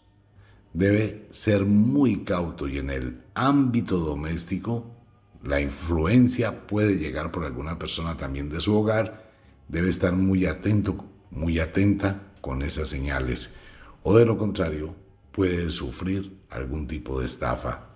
Debe 0.72 1.26
ser 1.30 1.64
muy 1.64 2.24
cauto 2.24 2.66
y 2.66 2.78
en 2.78 2.90
el 2.90 3.22
ámbito 3.35 3.98
doméstico 3.98 5.02
la 5.44 5.61
influencia 5.61 6.66
puede 6.66 6.98
llegar 6.98 7.33
por 7.33 7.44
alguna 7.44 7.78
persona 7.78 8.16
también 8.16 8.48
de 8.48 8.61
su 8.61 8.76
hogar. 8.76 9.31
Debe 9.68 9.88
estar 9.88 10.12
muy 10.12 10.46
atento, 10.46 11.05
muy 11.31 11.59
atenta 11.59 12.33
con 12.40 12.62
esas 12.62 12.88
señales 12.88 13.55
o 14.02 14.16
de 14.16 14.26
lo 14.26 14.37
contrario 14.37 14.94
puede 15.31 15.70
sufrir 15.70 16.38
algún 16.50 16.87
tipo 16.87 17.20
de 17.20 17.26
estafa. 17.26 17.88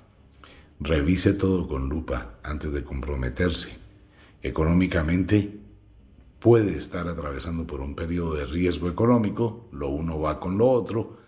Revise 0.81 1.35
todo 1.35 1.67
con 1.67 1.89
lupa 1.89 2.39
antes 2.43 2.73
de 2.73 2.83
comprometerse. 2.83 3.77
Económicamente 4.43 5.59
puede 6.39 6.77
estar 6.77 7.09
atravesando 7.09 7.67
por 7.67 7.81
un 7.81 7.95
periodo 7.95 8.35
de 8.35 8.47
riesgo 8.47 8.89
económico, 8.89 9.69
lo 9.73 9.89
uno 9.89 10.21
va 10.21 10.39
con 10.39 10.59
lo 10.59 10.71
otro, 10.71 11.19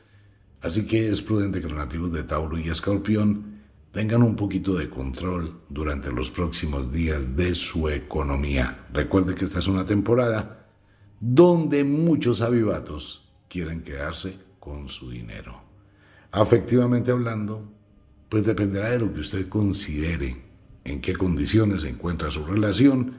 así 0.61 0.87
que 0.87 1.09
es 1.09 1.23
prudente 1.23 1.61
que 1.61 1.69
los 1.69 1.79
nativos 1.79 2.13
de 2.13 2.25
Tauro 2.25 2.59
y 2.59 2.69
Escorpión 2.69 3.58
tengan 3.99 4.23
un 4.23 4.37
poquito 4.37 4.75
de 4.75 4.89
control 4.89 5.63
durante 5.69 6.13
los 6.13 6.31
próximos 6.31 6.93
días 6.93 7.35
de 7.35 7.53
su 7.57 7.89
economía. 7.89 8.87
Recuerde 8.93 9.35
que 9.35 9.45
esta 9.45 9.59
es 9.59 9.67
una 9.67 9.85
temporada 9.85 10.69
donde 11.19 11.83
muchos 11.83 12.41
avivatos 12.41 13.29
quieren 13.49 13.83
quedarse 13.83 14.39
con 14.61 14.89
su 14.89 15.11
dinero. 15.11 15.61
Afectivamente 16.31 17.11
hablando, 17.11 17.69
pues 18.29 18.47
dependerá 18.47 18.91
de 18.91 19.01
lo 19.01 19.13
que 19.13 19.19
usted 19.19 19.49
considere, 19.49 20.45
en 20.85 21.01
qué 21.01 21.17
condiciones 21.17 21.81
se 21.81 21.89
encuentra 21.89 22.31
su 22.31 22.47
relación 22.47 23.15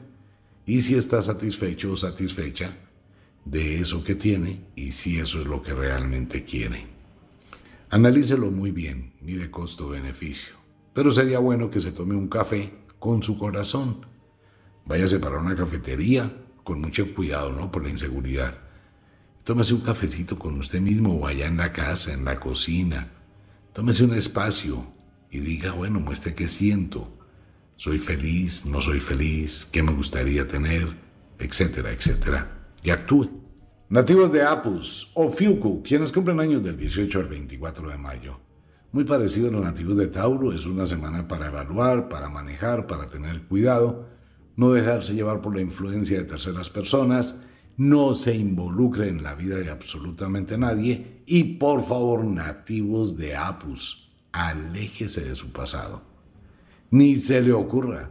y 0.64 0.80
si 0.80 0.94
está 0.94 1.20
satisfecho 1.20 1.92
o 1.92 1.96
satisfecha 1.98 2.74
de 3.44 3.80
eso 3.82 4.02
que 4.02 4.14
tiene 4.14 4.62
y 4.76 4.92
si 4.92 5.18
eso 5.18 5.42
es 5.42 5.46
lo 5.46 5.60
que 5.60 5.74
realmente 5.74 6.42
quiere. 6.42 6.86
Analícelo 7.90 8.50
muy 8.50 8.70
bien, 8.70 9.12
mire 9.20 9.50
costo-beneficio. 9.50 10.59
Pero 10.92 11.10
sería 11.10 11.38
bueno 11.38 11.70
que 11.70 11.80
se 11.80 11.92
tome 11.92 12.14
un 12.14 12.28
café 12.28 12.72
con 12.98 13.22
su 13.22 13.38
corazón. 13.38 14.06
Váyase 14.86 15.18
para 15.18 15.38
una 15.38 15.54
cafetería 15.54 16.30
con 16.64 16.80
mucho 16.80 17.14
cuidado, 17.14 17.52
¿no? 17.52 17.70
Por 17.70 17.84
la 17.84 17.90
inseguridad. 17.90 18.54
Tómese 19.44 19.74
un 19.74 19.80
cafecito 19.80 20.38
con 20.38 20.58
usted 20.58 20.80
mismo 20.80 21.14
o 21.14 21.26
allá 21.26 21.46
en 21.46 21.56
la 21.56 21.72
casa, 21.72 22.12
en 22.12 22.24
la 22.24 22.38
cocina. 22.38 23.10
Tómese 23.72 24.04
un 24.04 24.14
espacio 24.14 24.92
y 25.30 25.38
diga, 25.40 25.72
bueno, 25.72 26.00
muestre 26.00 26.34
qué 26.34 26.48
siento. 26.48 27.16
¿Soy 27.76 27.98
feliz? 27.98 28.66
¿No 28.66 28.82
soy 28.82 29.00
feliz? 29.00 29.66
¿Qué 29.72 29.82
me 29.82 29.92
gustaría 29.92 30.46
tener? 30.46 30.88
Etcétera, 31.38 31.90
etcétera. 31.90 32.66
Y 32.82 32.90
actúe. 32.90 33.30
Nativos 33.88 34.30
de 34.30 34.42
Apus 34.42 35.10
o 35.14 35.28
Fiuku, 35.28 35.82
quienes 35.82 36.12
cumplen 36.12 36.40
años 36.40 36.62
del 36.62 36.76
18 36.76 37.18
al 37.18 37.26
24 37.26 37.88
de 37.88 37.96
mayo. 37.96 38.38
Muy 38.92 39.04
parecido 39.04 39.48
a 39.48 39.52
los 39.52 39.64
nativos 39.64 39.96
de 39.96 40.08
Tauro, 40.08 40.52
es 40.52 40.66
una 40.66 40.84
semana 40.84 41.28
para 41.28 41.46
evaluar, 41.46 42.08
para 42.08 42.28
manejar, 42.28 42.88
para 42.88 43.08
tener 43.08 43.42
cuidado, 43.42 44.08
no 44.56 44.72
dejarse 44.72 45.14
llevar 45.14 45.40
por 45.40 45.54
la 45.54 45.60
influencia 45.60 46.18
de 46.18 46.24
terceras 46.24 46.70
personas, 46.70 47.42
no 47.76 48.14
se 48.14 48.34
involucre 48.34 49.08
en 49.08 49.22
la 49.22 49.36
vida 49.36 49.56
de 49.56 49.70
absolutamente 49.70 50.58
nadie 50.58 51.22
y 51.24 51.44
por 51.54 51.84
favor 51.84 52.24
nativos 52.24 53.16
de 53.16 53.36
Apus, 53.36 54.10
aléjese 54.32 55.24
de 55.24 55.36
su 55.36 55.52
pasado. 55.52 56.02
Ni 56.90 57.14
se 57.16 57.40
le 57.42 57.52
ocurra 57.52 58.10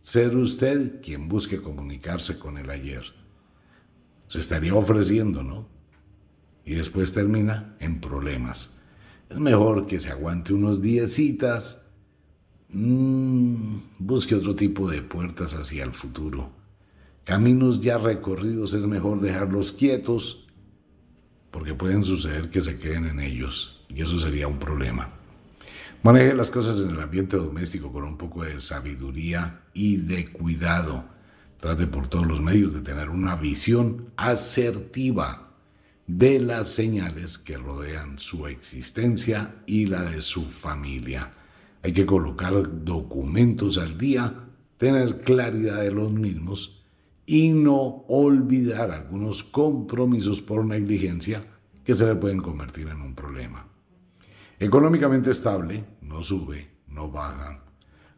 ser 0.00 0.36
usted 0.36 1.02
quien 1.02 1.28
busque 1.28 1.60
comunicarse 1.60 2.38
con 2.38 2.56
el 2.56 2.70
ayer. 2.70 3.04
Se 4.26 4.38
estaría 4.38 4.74
ofreciendo, 4.74 5.42
¿no? 5.42 5.68
Y 6.64 6.74
después 6.74 7.12
termina 7.12 7.76
en 7.78 8.00
problemas. 8.00 8.81
Es 9.32 9.38
mejor 9.38 9.86
que 9.86 9.98
se 9.98 10.10
aguante 10.10 10.52
unos 10.52 10.82
días, 10.82 11.18
mm, 12.68 13.76
busque 13.98 14.34
otro 14.34 14.54
tipo 14.54 14.90
de 14.90 15.00
puertas 15.00 15.54
hacia 15.54 15.84
el 15.84 15.92
futuro. 15.92 16.52
Caminos 17.24 17.80
ya 17.80 17.96
recorridos 17.96 18.74
es 18.74 18.82
mejor 18.82 19.22
dejarlos 19.22 19.72
quietos 19.72 20.48
porque 21.50 21.72
pueden 21.72 22.04
suceder 22.04 22.50
que 22.50 22.60
se 22.60 22.78
queden 22.78 23.06
en 23.06 23.20
ellos 23.20 23.80
y 23.88 24.02
eso 24.02 24.20
sería 24.20 24.48
un 24.48 24.58
problema. 24.58 25.08
Maneje 26.02 26.34
las 26.34 26.50
cosas 26.50 26.78
en 26.80 26.90
el 26.90 27.00
ambiente 27.00 27.38
doméstico 27.38 27.90
con 27.90 28.04
un 28.04 28.18
poco 28.18 28.44
de 28.44 28.60
sabiduría 28.60 29.62
y 29.72 29.96
de 29.96 30.28
cuidado. 30.28 31.06
Trate 31.56 31.86
por 31.86 32.08
todos 32.08 32.26
los 32.26 32.42
medios 32.42 32.74
de 32.74 32.82
tener 32.82 33.08
una 33.08 33.36
visión 33.36 34.10
asertiva 34.16 35.51
de 36.18 36.40
las 36.40 36.68
señales 36.68 37.38
que 37.38 37.56
rodean 37.56 38.18
su 38.18 38.46
existencia 38.46 39.62
y 39.66 39.86
la 39.86 40.02
de 40.02 40.20
su 40.20 40.42
familia. 40.42 41.32
Hay 41.82 41.92
que 41.92 42.04
colocar 42.04 42.84
documentos 42.84 43.78
al 43.78 43.96
día, 43.96 44.34
tener 44.76 45.22
claridad 45.22 45.80
de 45.80 45.90
los 45.90 46.12
mismos 46.12 46.84
y 47.24 47.52
no 47.52 48.04
olvidar 48.08 48.90
algunos 48.90 49.42
compromisos 49.42 50.42
por 50.42 50.66
negligencia 50.66 51.46
que 51.82 51.94
se 51.94 52.06
le 52.06 52.14
pueden 52.16 52.40
convertir 52.40 52.88
en 52.88 53.00
un 53.00 53.14
problema. 53.14 53.66
Económicamente 54.58 55.30
estable, 55.30 55.82
no 56.02 56.22
sube, 56.22 56.68
no 56.88 57.10
baja. 57.10 57.64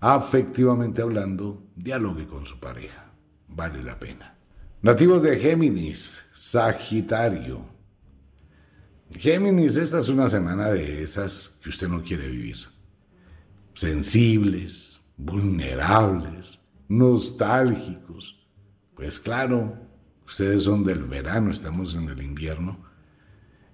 Afectivamente 0.00 1.00
hablando, 1.00 1.62
dialogue 1.76 2.26
con 2.26 2.44
su 2.44 2.58
pareja. 2.58 3.12
Vale 3.48 3.84
la 3.84 4.00
pena. 4.00 4.36
Nativos 4.82 5.22
de 5.22 5.38
Géminis, 5.38 6.24
Sagitario, 6.32 7.73
Géminis, 9.18 9.76
esta 9.76 10.00
es 10.00 10.08
una 10.08 10.26
semana 10.28 10.70
de 10.70 11.02
esas 11.02 11.56
que 11.62 11.68
usted 11.68 11.88
no 11.88 12.02
quiere 12.02 12.28
vivir. 12.28 12.56
Sensibles, 13.74 15.00
vulnerables, 15.16 16.58
nostálgicos. 16.88 18.44
Pues 18.94 19.20
claro, 19.20 19.76
ustedes 20.26 20.64
son 20.64 20.84
del 20.84 21.04
verano, 21.04 21.50
estamos 21.50 21.94
en 21.94 22.08
el 22.08 22.22
invierno, 22.22 22.84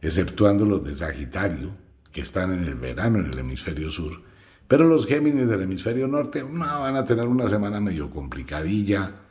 exceptuando 0.02 0.66
los 0.66 0.84
de 0.84 0.94
Sagitario, 0.94 1.74
que 2.12 2.20
están 2.20 2.52
en 2.52 2.64
el 2.64 2.74
verano 2.74 3.18
en 3.18 3.26
el 3.26 3.38
hemisferio 3.38 3.90
sur. 3.90 4.22
Pero 4.68 4.86
los 4.86 5.06
Géminis 5.06 5.48
del 5.48 5.62
hemisferio 5.62 6.06
norte 6.06 6.44
no, 6.44 6.80
van 6.80 6.96
a 6.96 7.04
tener 7.04 7.26
una 7.26 7.46
semana 7.46 7.80
medio 7.80 8.10
complicadilla, 8.10 9.22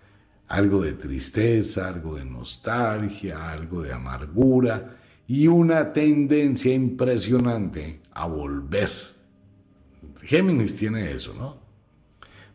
algo 0.48 0.82
de 0.82 0.94
tristeza, 0.94 1.88
algo 1.88 2.16
de 2.16 2.26
nostalgia, 2.26 3.52
algo 3.52 3.84
de 3.84 3.94
amargura 3.94 4.99
y 5.30 5.48
una 5.48 5.94
tendencia 5.94 6.74
impresionante 6.74 8.02
a 8.14 8.26
volver. 8.26 8.90
Géminis 10.24 10.76
tiene 10.76 11.12
eso, 11.12 11.36
¿no? 11.36 11.62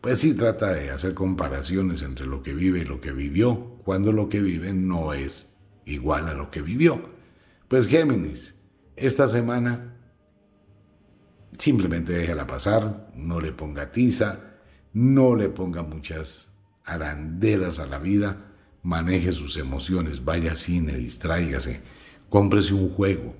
Pues 0.01 0.19
sí 0.19 0.33
trata 0.33 0.73
de 0.73 0.89
hacer 0.89 1.13
comparaciones 1.13 2.01
entre 2.01 2.27
lo 2.27 2.41
que 2.41 2.53
vive 2.53 2.79
y 2.79 2.83
lo 2.83 2.99
que 2.99 3.13
vivió, 3.13 3.77
cuando 3.85 4.11
lo 4.11 4.27
que 4.27 4.41
vive 4.41 4.73
no 4.73 5.13
es 5.13 5.55
igual 5.85 6.27
a 6.27 6.33
lo 6.33 6.51
que 6.51 6.61
vivió. 6.61 7.01
Pues 7.69 7.87
Géminis, 7.87 8.55
esta 8.97 9.29
semana 9.29 9.95
simplemente 11.57 12.11
déjala 12.11 12.45
pasar, 12.45 13.09
no 13.15 13.39
le 13.39 13.53
ponga 13.53 13.93
tiza, 13.93 14.57
no 14.91 15.37
le 15.37 15.47
ponga 15.47 15.81
muchas 15.81 16.49
arandelas 16.83 17.79
a 17.79 17.85
la 17.85 17.99
vida, 17.99 18.51
maneje 18.83 19.31
sus 19.31 19.55
emociones, 19.55 20.25
vaya 20.25 20.55
cine, 20.55 20.97
distráigase 20.97 21.94
Cómprese 22.29 22.73
un 22.73 22.89
juego 22.89 23.35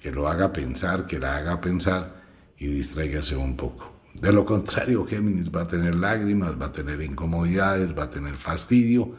que 0.00 0.12
lo 0.12 0.28
haga 0.28 0.52
pensar, 0.52 1.06
que 1.06 1.18
la 1.18 1.36
haga 1.36 1.60
pensar 1.60 2.22
y 2.56 2.66
distráigase 2.66 3.36
un 3.36 3.56
poco. 3.56 3.92
De 4.14 4.32
lo 4.32 4.44
contrario, 4.44 5.04
Géminis 5.04 5.50
va 5.54 5.62
a 5.62 5.66
tener 5.68 5.94
lágrimas, 5.94 6.60
va 6.60 6.66
a 6.66 6.72
tener 6.72 7.00
incomodidades, 7.02 7.96
va 7.96 8.04
a 8.04 8.10
tener 8.10 8.34
fastidio 8.34 9.14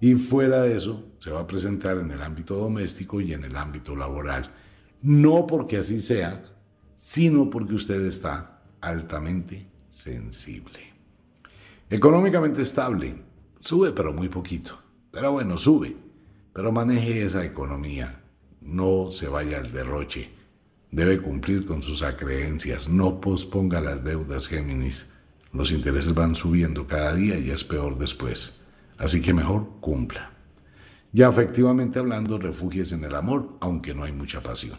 y 0.00 0.14
fuera 0.14 0.62
de 0.62 0.76
eso 0.76 1.04
se 1.18 1.30
va 1.30 1.40
a 1.40 1.46
presentar 1.46 1.98
en 1.98 2.10
el 2.10 2.22
ámbito 2.22 2.56
doméstico 2.56 3.20
y 3.20 3.32
en 3.32 3.44
el 3.44 3.56
ámbito 3.56 3.94
laboral. 3.94 4.50
No 5.00 5.46
porque 5.46 5.78
así 5.78 6.00
sea, 6.00 6.44
sino 6.96 7.48
porque 7.48 7.74
usted 7.74 8.04
está 8.04 8.62
altamente 8.80 9.68
sensible. 9.88 10.80
Económicamente 11.88 12.62
estable, 12.62 13.14
sube 13.60 13.92
pero 13.92 14.12
muy 14.12 14.28
poquito. 14.28 14.78
Pero 15.10 15.32
bueno, 15.32 15.58
sube, 15.58 15.96
pero 16.52 16.72
maneje 16.72 17.22
esa 17.22 17.44
economía 17.44 18.21
no 18.64 19.10
se 19.10 19.28
vaya 19.28 19.58
al 19.58 19.72
derroche. 19.72 20.30
Debe 20.90 21.18
cumplir 21.18 21.64
con 21.64 21.82
sus 21.82 22.02
acreencias. 22.02 22.88
No 22.88 23.20
posponga 23.20 23.80
las 23.80 24.04
deudas, 24.04 24.48
Géminis. 24.48 25.06
Los 25.52 25.70
intereses 25.70 26.14
van 26.14 26.34
subiendo 26.34 26.86
cada 26.86 27.14
día 27.14 27.38
y 27.38 27.50
es 27.50 27.64
peor 27.64 27.98
después. 27.98 28.60
Así 28.98 29.20
que 29.20 29.32
mejor 29.32 29.68
cumpla. 29.80 30.32
Ya 31.12 31.28
efectivamente 31.28 31.98
hablando, 31.98 32.38
refugies 32.38 32.92
en 32.92 33.04
el 33.04 33.14
amor, 33.14 33.56
aunque 33.60 33.94
no 33.94 34.04
hay 34.04 34.12
mucha 34.12 34.42
pasión. 34.42 34.78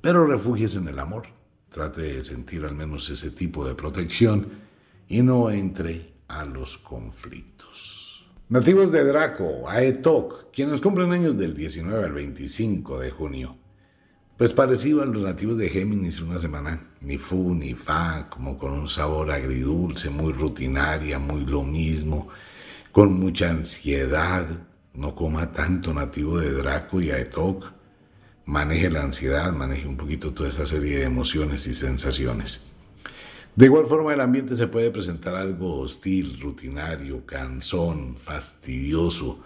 Pero 0.00 0.26
refugies 0.26 0.76
en 0.76 0.88
el 0.88 0.98
amor. 0.98 1.28
Trate 1.68 2.02
de 2.02 2.22
sentir 2.22 2.64
al 2.64 2.74
menos 2.74 3.08
ese 3.08 3.30
tipo 3.30 3.66
de 3.66 3.74
protección 3.74 4.48
y 5.08 5.22
no 5.22 5.50
entre 5.50 6.12
a 6.28 6.44
los 6.44 6.78
conflictos. 6.78 8.01
Nativos 8.52 8.92
de 8.92 9.02
Draco, 9.02 9.66
Aetok, 9.66 10.52
quienes 10.52 10.82
cumplen 10.82 11.10
años 11.10 11.38
del 11.38 11.54
19 11.54 12.04
al 12.04 12.12
25 12.12 12.98
de 12.98 13.10
junio. 13.10 13.56
Pues 14.36 14.52
parecido 14.52 15.00
a 15.00 15.06
los 15.06 15.22
nativos 15.22 15.56
de 15.56 15.70
Géminis, 15.70 16.20
una 16.20 16.38
semana 16.38 16.90
ni 17.00 17.16
fu 17.16 17.54
ni 17.54 17.72
fa, 17.72 18.28
como 18.28 18.58
con 18.58 18.74
un 18.74 18.88
sabor 18.88 19.30
agridulce, 19.30 20.10
muy 20.10 20.34
rutinaria, 20.34 21.18
muy 21.18 21.46
lo 21.46 21.62
mismo, 21.62 22.28
con 22.92 23.18
mucha 23.18 23.48
ansiedad, 23.48 24.46
No 24.92 25.14
coma 25.14 25.50
tanto 25.50 25.94
nativo 25.94 26.38
de 26.38 26.52
Draco 26.52 27.00
y 27.00 27.10
Aetok. 27.10 27.72
Maneje 28.44 28.90
la 28.90 29.00
ansiedad, 29.00 29.50
maneje 29.54 29.88
un 29.88 29.96
poquito 29.96 30.34
toda 30.34 30.50
esa 30.50 30.66
serie 30.66 30.98
de 30.98 31.04
emociones 31.04 31.66
y 31.66 31.72
sensaciones. 31.72 32.71
De 33.54 33.66
igual 33.66 33.84
forma, 33.86 34.14
el 34.14 34.20
ambiente 34.20 34.56
se 34.56 34.66
puede 34.66 34.90
presentar 34.90 35.34
algo 35.34 35.80
hostil, 35.80 36.40
rutinario, 36.40 37.26
cansón, 37.26 38.16
fastidioso. 38.16 39.40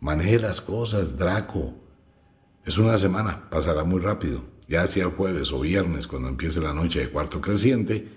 Maneje 0.00 0.38
las 0.38 0.62
cosas, 0.62 1.18
Draco. 1.18 1.74
Es 2.64 2.78
una 2.78 2.96
semana, 2.96 3.50
pasará 3.50 3.84
muy 3.84 4.00
rápido. 4.00 4.42
Ya 4.68 4.82
hacia 4.82 5.04
el 5.04 5.10
jueves 5.10 5.52
o 5.52 5.60
viernes, 5.60 6.06
cuando 6.06 6.28
empiece 6.28 6.60
la 6.60 6.72
noche 6.72 7.00
de 7.00 7.10
cuarto 7.10 7.42
creciente, 7.42 8.08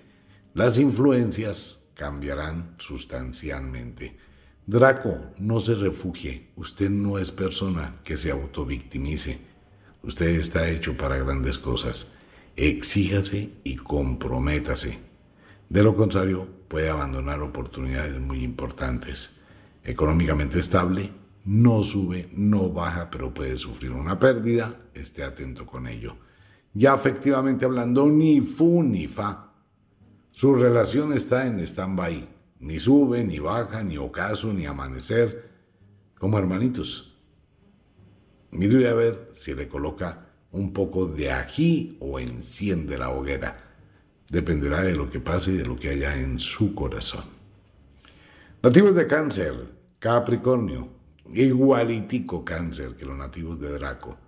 las 0.54 0.78
influencias 0.78 1.80
cambiarán 1.94 2.74
sustancialmente. 2.78 4.16
Draco, 4.64 5.32
no 5.38 5.60
se 5.60 5.74
refugie. 5.74 6.48
Usted 6.56 6.88
no 6.88 7.18
es 7.18 7.30
persona 7.30 8.00
que 8.04 8.16
se 8.16 8.30
autovictimice. 8.30 9.38
Usted 10.02 10.28
está 10.28 10.70
hecho 10.70 10.96
para 10.96 11.18
grandes 11.18 11.58
cosas. 11.58 12.14
Exíjase 12.56 13.50
y 13.64 13.76
comprométase. 13.76 15.15
De 15.68 15.82
lo 15.82 15.94
contrario, 15.94 16.48
puede 16.68 16.88
abandonar 16.88 17.40
oportunidades 17.40 18.18
muy 18.20 18.42
importantes. 18.42 19.40
Económicamente 19.82 20.58
estable, 20.58 21.10
no 21.44 21.82
sube, 21.82 22.28
no 22.32 22.70
baja, 22.70 23.10
pero 23.10 23.32
puede 23.32 23.56
sufrir 23.56 23.92
una 23.92 24.18
pérdida. 24.18 24.74
Esté 24.94 25.24
atento 25.24 25.66
con 25.66 25.86
ello. 25.86 26.16
Ya 26.74 26.94
efectivamente 26.94 27.64
hablando, 27.64 28.06
ni 28.08 28.40
fu 28.40 28.82
ni 28.82 29.08
fa. 29.08 29.52
Su 30.30 30.54
relación 30.54 31.12
está 31.12 31.46
en 31.46 31.60
stand-by 31.60 32.36
ni 32.60 32.78
sube, 32.78 33.22
ni 33.24 33.38
baja, 33.38 33.82
ni 33.82 33.98
ocaso, 33.98 34.52
ni 34.52 34.66
amanecer, 34.66 35.50
como 36.18 36.38
hermanitos. 36.38 37.16
Mire 38.50 38.88
a 38.88 38.94
ver 38.94 39.28
si 39.32 39.54
le 39.54 39.68
coloca 39.68 40.26
un 40.52 40.72
poco 40.72 41.06
de 41.06 41.30
ají 41.30 41.98
o 42.00 42.18
enciende 42.18 42.96
la 42.96 43.10
hoguera. 43.10 43.65
Dependerá 44.28 44.82
de 44.82 44.96
lo 44.96 45.08
que 45.08 45.20
pase 45.20 45.52
y 45.52 45.56
de 45.56 45.66
lo 45.66 45.76
que 45.76 45.90
haya 45.90 46.16
en 46.16 46.38
su 46.38 46.74
corazón. 46.74 47.24
Nativos 48.62 48.94
de 48.94 49.06
cáncer, 49.06 49.54
Capricornio, 49.98 50.88
igualitico 51.32 52.44
cáncer 52.44 52.96
que 52.96 53.06
los 53.06 53.16
nativos 53.16 53.60
de 53.60 53.70
Draco. 53.70 54.18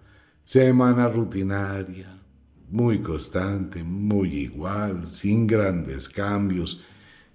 Semana 0.44 1.08
rutinaria, 1.08 2.18
muy 2.70 3.00
constante, 3.00 3.82
muy 3.82 4.34
igual, 4.34 5.06
sin 5.06 5.46
grandes 5.46 6.08
cambios 6.08 6.80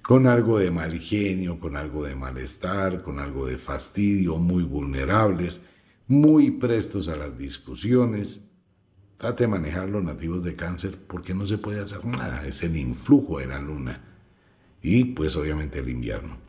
con 0.02 0.28
algo 0.28 0.60
de 0.60 0.70
mal 0.70 0.98
genio, 1.00 1.60
con 1.60 1.78
algo 1.78 2.04
de 2.04 2.16
malestar, 2.16 3.02
con 3.02 3.20
algo 3.20 3.46
de 3.46 3.58
fastidio, 3.58 4.36
muy 4.36 4.64
vulnerables, 4.64 5.62
muy 6.08 6.52
prestos 6.52 7.08
a 7.08 7.16
las 7.16 7.38
discusiones. 7.38 8.50
Trate 9.24 9.46
de 9.46 9.48
manejar 9.48 9.88
los 9.88 10.04
nativos 10.04 10.44
de 10.44 10.54
cáncer 10.54 10.98
porque 11.08 11.34
no 11.34 11.46
se 11.46 11.58
puede 11.58 11.80
hacer 11.80 12.06
nada, 12.06 12.46
es 12.46 12.62
el 12.62 12.76
influjo 12.76 13.40
de 13.40 13.46
la 13.46 13.58
luna 13.58 14.02
y 14.82 15.06
pues 15.06 15.38
obviamente 15.38 15.80
el 15.80 15.88
invierno. 15.88 16.40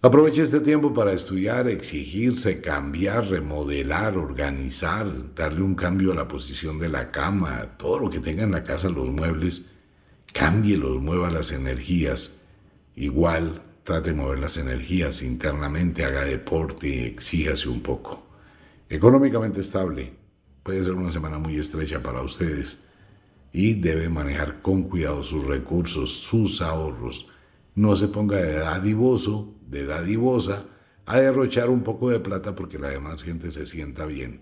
Aproveche 0.00 0.40
este 0.40 0.60
tiempo 0.60 0.94
para 0.94 1.12
estudiar, 1.12 1.68
exigirse, 1.68 2.62
cambiar, 2.62 3.28
remodelar, 3.28 4.16
organizar, 4.16 5.34
darle 5.34 5.60
un 5.60 5.74
cambio 5.74 6.12
a 6.12 6.14
la 6.14 6.26
posición 6.26 6.78
de 6.78 6.88
la 6.88 7.10
cama, 7.10 7.76
todo 7.76 7.98
lo 7.98 8.08
que 8.08 8.20
tenga 8.20 8.44
en 8.44 8.52
la 8.52 8.64
casa, 8.64 8.88
los 8.88 9.10
muebles 9.10 9.66
cámbielos, 10.32 11.02
mueva 11.02 11.30
las 11.30 11.52
energías. 11.52 12.40
Igual 12.94 13.60
trate 13.84 14.14
de 14.14 14.16
mover 14.16 14.38
las 14.38 14.56
energías 14.56 15.20
internamente, 15.20 16.02
haga 16.06 16.24
deporte, 16.24 17.06
exíjase 17.08 17.68
un 17.68 17.82
poco. 17.82 18.26
Económicamente 18.88 19.60
estable, 19.60 20.24
puede 20.66 20.82
ser 20.82 20.94
una 20.94 21.12
semana 21.12 21.38
muy 21.38 21.56
estrecha 21.56 22.02
para 22.02 22.22
ustedes 22.22 22.80
y 23.52 23.74
debe 23.74 24.08
manejar 24.08 24.62
con 24.62 24.82
cuidado 24.82 25.22
sus 25.22 25.46
recursos, 25.46 26.10
sus 26.12 26.60
ahorros. 26.60 27.28
No 27.76 27.94
se 27.94 28.08
ponga 28.08 28.38
de 28.38 28.54
dadivoso, 28.54 29.54
de 29.68 29.86
dadivosa, 29.86 30.64
a 31.06 31.20
derrochar 31.20 31.70
un 31.70 31.84
poco 31.84 32.10
de 32.10 32.18
plata 32.18 32.56
porque 32.56 32.80
la 32.80 32.88
demás 32.88 33.22
gente 33.22 33.52
se 33.52 33.64
sienta 33.64 34.06
bien. 34.06 34.40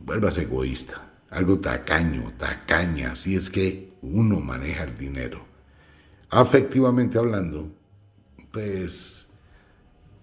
Vuelvas 0.00 0.38
egoísta, 0.38 1.12
algo 1.28 1.58
tacaño, 1.58 2.32
tacaña, 2.38 3.14
si 3.14 3.36
es 3.36 3.50
que 3.50 3.92
uno 4.00 4.40
maneja 4.40 4.84
el 4.84 4.96
dinero. 4.96 5.44
Afectivamente 6.30 7.18
hablando, 7.18 7.70
pues 8.50 9.26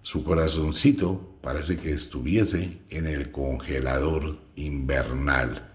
su 0.02 0.24
corazoncito 0.24 1.35
parece 1.46 1.76
que 1.76 1.92
estuviese 1.92 2.78
en 2.90 3.06
el 3.06 3.30
congelador 3.30 4.36
invernal. 4.56 5.72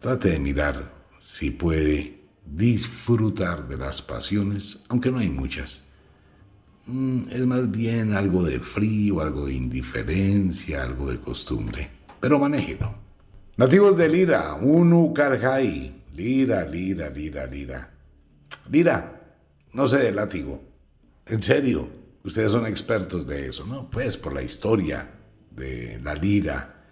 Trate 0.00 0.30
de 0.30 0.40
mirar 0.40 0.92
si 1.20 1.52
puede 1.52 2.24
disfrutar 2.44 3.68
de 3.68 3.76
las 3.76 4.02
pasiones, 4.02 4.84
aunque 4.88 5.12
no 5.12 5.18
hay 5.20 5.28
muchas. 5.28 5.84
Mm, 6.86 7.22
es 7.30 7.46
más 7.46 7.70
bien 7.70 8.14
algo 8.14 8.42
de 8.42 8.58
frío, 8.58 9.20
algo 9.20 9.46
de 9.46 9.54
indiferencia, 9.54 10.82
algo 10.82 11.08
de 11.08 11.20
costumbre. 11.20 11.88
Pero 12.18 12.40
manéjelo. 12.40 12.92
Nativos 13.56 13.96
de 13.96 14.08
Lira, 14.08 14.54
Unu 14.54 15.14
Karjai, 15.14 16.02
Lira, 16.16 16.64
lira, 16.64 17.10
lira, 17.10 17.46
lira. 17.46 17.90
Lira, 18.68 19.36
no 19.72 19.86
sé 19.86 19.98
de 19.98 20.12
látigo. 20.12 20.60
En 21.26 21.44
serio, 21.44 21.88
ustedes 22.24 22.52
son 22.52 22.66
expertos 22.66 23.26
de 23.26 23.48
eso, 23.48 23.66
¿no? 23.66 23.90
Pues 23.90 24.16
por 24.16 24.32
la 24.32 24.42
historia 24.42 25.10
de 25.50 26.00
la 26.02 26.14
lira 26.14 26.84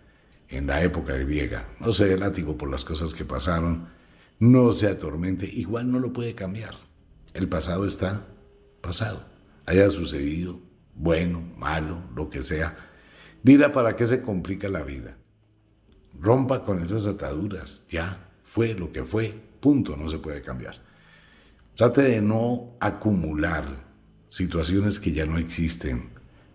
en 0.49 0.67
la 0.67 0.83
época 0.83 1.15
griega. 1.15 1.69
No 1.81 1.93
sé 1.93 2.07
de 2.07 2.19
látigo 2.19 2.57
por 2.57 2.71
las 2.71 2.85
cosas 2.85 3.15
que 3.15 3.25
pasaron. 3.25 3.89
No 4.39 4.73
se 4.73 4.89
atormente. 4.89 5.47
Igual 5.47 5.91
no 5.91 5.99
lo 5.99 6.13
puede 6.13 6.35
cambiar. 6.35 6.75
El 7.35 7.49
pasado 7.49 7.87
está 7.87 8.27
pasado. 8.81 9.25
Haya 9.67 9.91
sucedido, 9.91 10.61
bueno, 10.95 11.41
malo, 11.57 12.03
lo 12.15 12.29
que 12.29 12.43
sea. 12.43 12.77
Lira, 13.43 13.73
¿para 13.73 13.97
qué 13.97 14.07
se 14.07 14.23
complica 14.23 14.69
la 14.69 14.83
vida? 14.83 15.19
Rompa 16.19 16.63
con 16.63 16.83
esas 16.83 17.07
ataduras, 17.07 17.85
ya 17.91 18.31
fue 18.43 18.75
lo 18.75 18.91
que 18.91 19.05
fue, 19.05 19.35
punto, 19.61 19.97
no 19.97 20.09
se 20.09 20.19
puede 20.19 20.41
cambiar. 20.41 20.81
Trate 21.75 22.03
de 22.03 22.23
no 22.23 22.77
acumular 22.81 23.86
situaciones 24.29 25.01
que 25.01 25.13
ya 25.13 25.27
no 25.27 25.39
existen. 25.39 26.11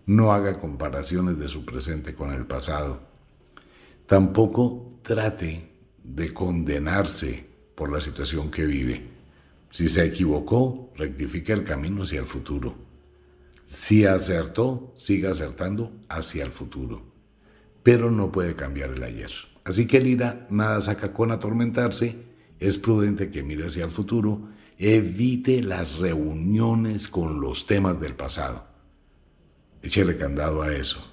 No 0.06 0.32
haga 0.32 0.60
comparaciones 0.60 1.38
de 1.38 1.48
su 1.48 1.64
presente 1.64 2.14
con 2.14 2.32
el 2.32 2.46
pasado. 2.46 3.02
Tampoco 4.06 4.98
trate 5.02 5.70
de 6.02 6.32
condenarse 6.32 7.46
por 7.74 7.92
la 7.92 8.00
situación 8.00 8.50
que 8.50 8.66
vive. 8.66 9.08
Si 9.70 9.88
se 9.88 10.04
equivocó, 10.04 10.92
rectifique 10.96 11.52
el 11.52 11.64
camino 11.64 12.02
hacia 12.02 12.20
el 12.20 12.26
futuro. 12.26 12.76
Si 13.64 14.04
acertó, 14.04 14.92
siga 14.96 15.30
acertando 15.30 15.92
hacia 16.08 16.44
el 16.44 16.50
futuro. 16.50 17.02
Pero 17.82 18.10
no 18.10 18.30
puede 18.30 18.54
cambiar 18.54 18.90
el 18.90 19.02
ayer. 19.02 19.30
Así 19.64 19.86
que 19.86 20.00
Lira 20.00 20.46
nada 20.50 20.80
saca 20.80 21.12
con 21.12 21.30
atormentarse, 21.30 22.16
es 22.58 22.78
prudente 22.78 23.30
que 23.30 23.42
mire 23.42 23.66
hacia 23.66 23.84
el 23.84 23.90
futuro, 23.90 24.48
evite 24.78 25.62
las 25.62 25.98
reuniones 25.98 27.08
con 27.08 27.40
los 27.40 27.66
temas 27.66 28.00
del 28.00 28.14
pasado. 28.14 28.66
Échele 29.82 30.16
candado 30.16 30.62
a 30.62 30.72
eso. 30.72 31.08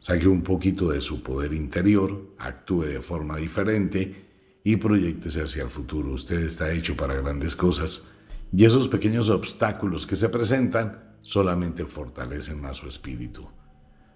Saque 0.00 0.26
un 0.26 0.42
poquito 0.42 0.90
de 0.90 1.00
su 1.00 1.22
poder 1.22 1.52
interior, 1.52 2.34
actúe 2.38 2.82
de 2.82 3.00
forma 3.00 3.36
diferente 3.36 4.60
y 4.64 4.76
proyectese 4.76 5.42
hacia 5.42 5.62
el 5.62 5.70
futuro. 5.70 6.12
Usted 6.12 6.40
está 6.40 6.72
hecho 6.72 6.96
para 6.96 7.14
grandes 7.14 7.54
cosas 7.54 8.10
y 8.52 8.64
esos 8.64 8.88
pequeños 8.88 9.30
obstáculos 9.30 10.06
que 10.06 10.16
se 10.16 10.28
presentan 10.28 11.16
solamente 11.22 11.86
fortalecen 11.86 12.60
más 12.60 12.78
su 12.78 12.88
espíritu. 12.88 13.48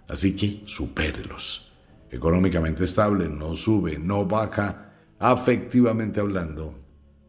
Así 0.08 0.34
que 0.34 0.62
supérelos 0.66 1.66
económicamente 2.10 2.84
estable, 2.84 3.28
no 3.28 3.56
sube, 3.56 3.98
no 3.98 4.26
baja, 4.26 4.92
afectivamente 5.18 6.20
hablando, 6.20 6.78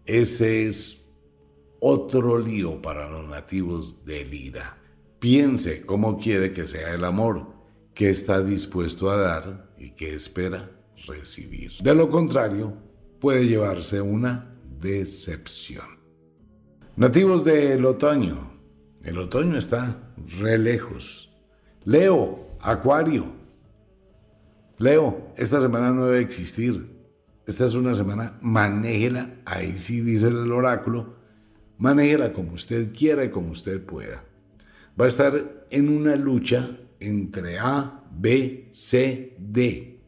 ese 0.05 0.67
es 0.67 0.96
otro 1.79 2.37
lío 2.37 2.81
para 2.81 3.09
los 3.09 3.27
nativos 3.27 4.05
de 4.05 4.25
Lira. 4.25 4.77
Piense 5.19 5.81
cómo 5.81 6.17
quiere 6.17 6.51
que 6.51 6.67
sea 6.67 6.93
el 6.93 7.03
amor, 7.03 7.47
qué 7.93 8.09
está 8.09 8.41
dispuesto 8.41 9.09
a 9.09 9.17
dar 9.17 9.73
y 9.77 9.91
qué 9.91 10.13
espera 10.13 10.71
recibir. 11.05 11.73
De 11.81 11.95
lo 11.95 12.09
contrario, 12.09 12.73
puede 13.19 13.47
llevarse 13.47 14.01
una 14.01 14.55
decepción. 14.79 15.85
Nativos 16.95 17.43
del 17.43 17.85
otoño. 17.85 18.57
El 19.03 19.19
otoño 19.19 19.57
está 19.57 20.13
re 20.39 20.57
lejos. 20.57 21.31
Leo, 21.85 22.57
Acuario, 22.59 23.37
Leo, 24.79 25.33
esta 25.37 25.59
semana 25.59 25.91
no 25.91 26.05
debe 26.05 26.19
existir. 26.19 26.95
Esta 27.47 27.65
es 27.65 27.73
una 27.73 27.95
semana, 27.95 28.37
manéjela, 28.41 29.35
ahí 29.45 29.77
sí 29.77 30.01
dice 30.01 30.27
el 30.27 30.51
oráculo, 30.51 31.15
manéjela 31.77 32.33
como 32.33 32.53
usted 32.53 32.93
quiera 32.93 33.23
y 33.23 33.29
como 33.29 33.51
usted 33.51 33.83
pueda. 33.83 34.25
Va 34.99 35.05
a 35.05 35.09
estar 35.09 35.65
en 35.69 35.89
una 35.89 36.15
lucha 36.15 36.77
entre 36.99 37.59
A, 37.59 38.03
B, 38.11 38.69
C, 38.71 39.35
D. 39.39 40.01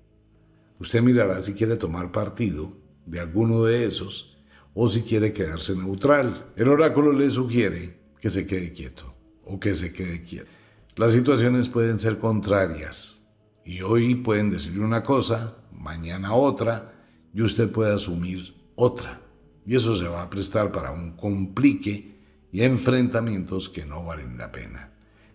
Usted 0.79 1.01
mirará 1.01 1.41
si 1.41 1.53
quiere 1.53 1.75
tomar 1.75 2.11
partido 2.11 2.77
de 3.05 3.19
alguno 3.19 3.63
de 3.63 3.85
esos 3.85 4.37
o 4.73 4.87
si 4.87 5.01
quiere 5.01 5.31
quedarse 5.31 5.75
neutral. 5.75 6.51
El 6.55 6.69
oráculo 6.69 7.11
le 7.11 7.29
sugiere 7.29 7.99
que 8.19 8.29
se 8.29 8.47
quede 8.47 8.71
quieto 8.71 9.13
o 9.43 9.59
que 9.59 9.75
se 9.75 9.91
quede 9.91 10.21
quieto. 10.21 10.49
Las 10.95 11.13
situaciones 11.13 11.69
pueden 11.69 11.99
ser 11.99 12.17
contrarias 12.17 13.21
y 13.63 13.81
hoy 13.81 14.15
pueden 14.15 14.49
decir 14.49 14.79
una 14.79 15.03
cosa, 15.03 15.57
mañana 15.71 16.33
otra 16.33 16.93
y 17.33 17.41
usted 17.41 17.69
puede 17.69 17.93
asumir 17.93 18.55
otra. 18.75 19.21
Y 19.69 19.75
eso 19.75 19.95
se 19.95 20.05
va 20.05 20.23
a 20.23 20.29
prestar 20.31 20.71
para 20.71 20.89
un 20.89 21.11
complique 21.11 22.15
y 22.51 22.63
enfrentamientos 22.63 23.69
que 23.69 23.85
no 23.85 24.03
valen 24.03 24.35
la 24.35 24.51
pena. 24.51 24.93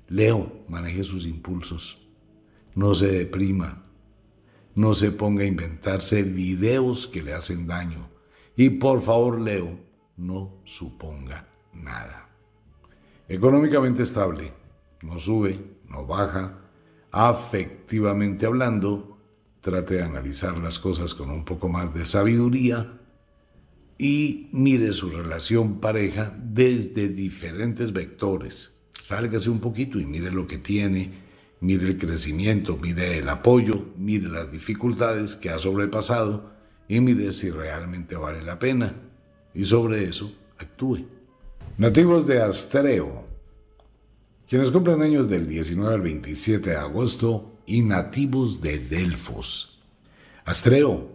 Leo, 0.08 0.64
maneje 0.66 1.04
sus 1.04 1.24
impulsos. 1.24 2.08
No 2.74 2.94
se 2.94 3.06
deprima. 3.06 3.84
No 4.74 4.92
se 4.92 5.12
ponga 5.12 5.44
a 5.44 5.46
inventarse 5.46 6.24
videos 6.24 7.06
que 7.06 7.22
le 7.22 7.32
hacen 7.32 7.68
daño. 7.68 8.10
Y 8.56 8.70
por 8.70 9.00
favor, 9.00 9.40
Leo, 9.40 9.78
no 10.16 10.60
suponga 10.64 11.46
nada. 11.72 12.28
Económicamente 13.28 14.02
estable. 14.02 14.52
No 15.02 15.20
sube, 15.20 15.76
no 15.88 16.06
baja. 16.06 16.58
Afectivamente 17.12 18.46
hablando, 18.46 19.16
trate 19.60 19.94
de 19.94 20.02
analizar 20.02 20.58
las 20.58 20.80
cosas 20.80 21.14
con 21.14 21.30
un 21.30 21.44
poco 21.44 21.68
más 21.68 21.94
de 21.94 22.04
sabiduría 22.04 22.98
y 23.98 24.48
mire 24.52 24.92
su 24.92 25.10
relación 25.10 25.80
pareja 25.80 26.36
desde 26.38 27.08
diferentes 27.08 27.92
vectores. 27.92 28.78
Sálgase 28.98 29.50
un 29.50 29.60
poquito 29.60 30.00
y 30.00 30.06
mire 30.06 30.30
lo 30.30 30.46
que 30.46 30.58
tiene, 30.58 31.12
mire 31.60 31.86
el 31.86 31.96
crecimiento, 31.96 32.76
mire 32.76 33.18
el 33.18 33.28
apoyo, 33.28 33.92
mire 33.96 34.28
las 34.28 34.50
dificultades 34.50 35.36
que 35.36 35.50
ha 35.50 35.58
sobrepasado 35.58 36.52
y 36.88 37.00
mire 37.00 37.32
si 37.32 37.50
realmente 37.50 38.16
vale 38.16 38.42
la 38.42 38.58
pena. 38.58 38.94
Y 39.54 39.64
sobre 39.64 40.04
eso 40.04 40.32
actúe. 40.58 41.06
Nativos 41.78 42.26
de 42.26 42.42
Astreo, 42.42 43.26
quienes 44.48 44.70
cumplen 44.70 45.02
años 45.02 45.28
del 45.28 45.46
19 45.48 45.94
al 45.94 46.00
27 46.00 46.70
de 46.70 46.76
agosto 46.76 47.58
y 47.66 47.82
nativos 47.82 48.60
de 48.60 48.78
Delfos. 48.78 49.82
Astreo, 50.44 51.13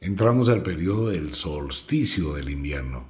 entramos 0.00 0.48
al 0.48 0.62
periodo 0.62 1.10
del 1.10 1.34
solsticio 1.34 2.32
del 2.32 2.48
invierno. 2.48 3.08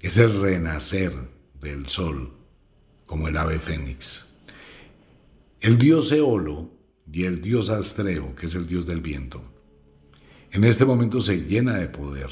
Es 0.00 0.18
el 0.18 0.40
renacer 0.40 1.14
del 1.60 1.86
sol, 1.86 2.32
como 3.06 3.28
el 3.28 3.36
ave 3.36 3.60
fénix. 3.60 4.26
El 5.60 5.78
dios 5.78 6.10
Eolo 6.10 6.70
y 7.12 7.24
el 7.24 7.40
dios 7.40 7.70
Astreo, 7.70 8.34
que 8.34 8.46
es 8.46 8.54
el 8.56 8.66
dios 8.66 8.86
del 8.86 9.00
viento, 9.00 9.42
en 10.50 10.64
este 10.64 10.84
momento 10.84 11.20
se 11.20 11.42
llena 11.42 11.76
de 11.76 11.88
poder. 11.88 12.28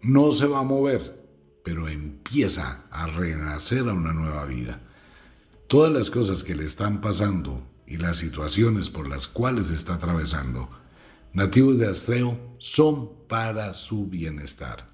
No 0.00 0.32
se 0.32 0.46
va 0.46 0.60
a 0.60 0.64
mover, 0.64 1.22
pero 1.62 1.88
empieza 1.88 2.86
a 2.90 3.06
renacer 3.08 3.88
a 3.88 3.92
una 3.92 4.14
nueva 4.14 4.46
vida. 4.46 4.80
Todas 5.68 5.92
las 5.92 6.10
cosas 6.10 6.44
que 6.44 6.54
le 6.54 6.64
están 6.64 7.02
pasando 7.02 7.62
y 7.86 7.98
las 7.98 8.16
situaciones 8.16 8.88
por 8.88 9.06
las 9.06 9.28
cuales 9.28 9.70
está 9.70 9.94
atravesando 9.94 10.70
nativos 11.32 11.78
de 11.78 11.86
Astreo 11.86 12.56
son 12.58 13.26
para 13.26 13.72
su 13.72 14.06
bienestar. 14.06 14.90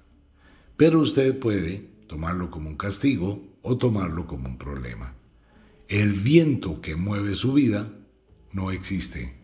Pero 0.77 0.99
usted 0.99 1.37
puede 1.37 1.89
tomarlo 2.07 2.49
como 2.49 2.69
un 2.69 2.77
castigo 2.77 3.43
o 3.61 3.77
tomarlo 3.77 4.25
como 4.27 4.47
un 4.47 4.57
problema. 4.57 5.15
El 5.87 6.13
viento 6.13 6.81
que 6.81 6.95
mueve 6.95 7.35
su 7.35 7.53
vida 7.53 7.91
no 8.51 8.71
existe, 8.71 9.35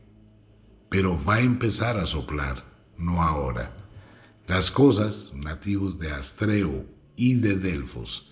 pero 0.90 1.22
va 1.24 1.36
a 1.36 1.42
empezar 1.42 1.98
a 2.00 2.06
soplar, 2.06 2.64
no 2.98 3.22
ahora. 3.22 3.76
Las 4.48 4.72
cosas, 4.72 5.34
nativos 5.36 6.00
de 6.00 6.12
Astreo 6.12 6.86
y 7.16 7.34
de 7.36 7.58
Delfos, 7.58 8.32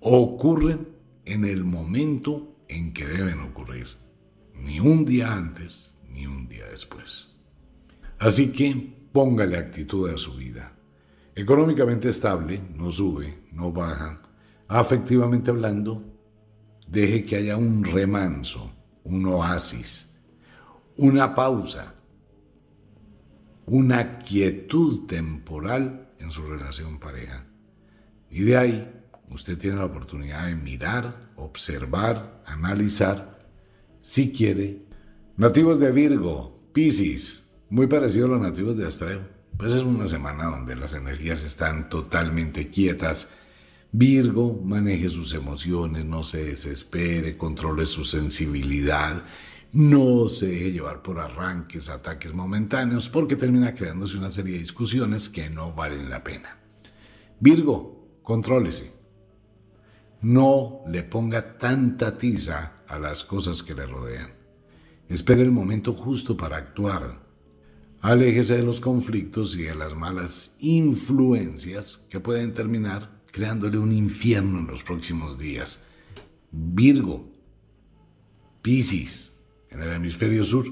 ocurren 0.00 0.88
en 1.24 1.44
el 1.44 1.64
momento 1.64 2.56
en 2.68 2.92
que 2.92 3.06
deben 3.06 3.40
ocurrir, 3.40 3.88
ni 4.54 4.80
un 4.80 5.04
día 5.04 5.34
antes 5.34 5.94
ni 6.08 6.26
un 6.26 6.48
día 6.48 6.66
después. 6.68 7.39
Así 8.20 8.52
que 8.52 9.08
póngale 9.12 9.56
actitud 9.56 10.10
a 10.10 10.18
su 10.18 10.34
vida. 10.34 10.76
Económicamente 11.34 12.10
estable, 12.10 12.62
no 12.74 12.92
sube, 12.92 13.44
no 13.50 13.72
baja. 13.72 14.20
Afectivamente 14.68 15.50
hablando, 15.50 16.04
deje 16.86 17.24
que 17.24 17.36
haya 17.36 17.56
un 17.56 17.82
remanso, 17.82 18.70
un 19.04 19.24
oasis, 19.24 20.10
una 20.98 21.34
pausa, 21.34 21.94
una 23.64 24.18
quietud 24.18 25.06
temporal 25.06 26.12
en 26.18 26.30
su 26.30 26.42
relación 26.42 27.00
pareja. 27.00 27.46
Y 28.30 28.42
de 28.42 28.58
ahí 28.58 28.92
usted 29.32 29.56
tiene 29.56 29.78
la 29.78 29.86
oportunidad 29.86 30.46
de 30.46 30.56
mirar, 30.56 31.32
observar, 31.36 32.42
analizar, 32.44 33.48
si 33.98 34.30
quiere. 34.30 34.84
Nativos 35.38 35.80
de 35.80 35.90
Virgo, 35.90 36.68
Piscis, 36.74 37.49
muy 37.70 37.86
parecido 37.86 38.26
a 38.26 38.30
los 38.30 38.40
nativos 38.40 38.76
de 38.76 38.86
Astreo. 38.86 39.26
Pues 39.56 39.72
es 39.72 39.82
una 39.82 40.06
semana 40.06 40.44
donde 40.44 40.74
las 40.76 40.94
energías 40.94 41.44
están 41.44 41.88
totalmente 41.88 42.68
quietas. 42.68 43.28
Virgo 43.92 44.60
maneje 44.62 45.08
sus 45.08 45.34
emociones, 45.34 46.04
no 46.04 46.24
se 46.24 46.44
desespere, 46.44 47.36
controle 47.36 47.86
su 47.86 48.04
sensibilidad, 48.04 49.24
no 49.72 50.28
se 50.28 50.46
deje 50.46 50.72
llevar 50.72 51.02
por 51.02 51.18
arranques, 51.18 51.88
ataques 51.88 52.32
momentáneos, 52.34 53.08
porque 53.08 53.36
termina 53.36 53.74
creándose 53.74 54.16
una 54.16 54.30
serie 54.30 54.54
de 54.54 54.60
discusiones 54.60 55.28
que 55.28 55.48
no 55.50 55.72
valen 55.72 56.10
la 56.10 56.24
pena. 56.24 56.58
Virgo, 57.38 58.18
contrólese. 58.22 58.92
No 60.22 60.82
le 60.88 61.02
ponga 61.02 61.58
tanta 61.58 62.18
tiza 62.18 62.82
a 62.86 62.98
las 62.98 63.24
cosas 63.24 63.62
que 63.62 63.74
le 63.74 63.86
rodean. 63.86 64.32
Espere 65.08 65.42
el 65.42 65.50
momento 65.50 65.92
justo 65.92 66.36
para 66.36 66.56
actuar 66.56 67.29
Aléjese 68.02 68.56
de 68.56 68.62
los 68.62 68.80
conflictos 68.80 69.56
y 69.56 69.64
de 69.64 69.74
las 69.74 69.94
malas 69.94 70.52
influencias 70.58 72.00
que 72.08 72.18
pueden 72.18 72.54
terminar 72.54 73.20
creándole 73.30 73.76
un 73.76 73.92
infierno 73.92 74.60
en 74.60 74.66
los 74.66 74.82
próximos 74.82 75.38
días. 75.38 75.86
Virgo, 76.50 77.28
Piscis, 78.62 79.32
en 79.68 79.82
el 79.82 79.92
hemisferio 79.92 80.44
sur, 80.44 80.64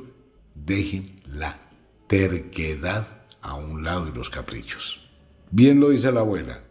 dejen 0.55 1.21
la 1.27 1.61
terquedad 2.07 3.27
a 3.43 3.57
un 3.57 3.85
lado 3.85 4.09
y 4.09 4.17
los 4.17 4.31
caprichos. 4.31 5.11
Bien 5.51 5.81
lo 5.81 5.91
dice 5.91 6.11
la 6.11 6.21
abuela, 6.21 6.65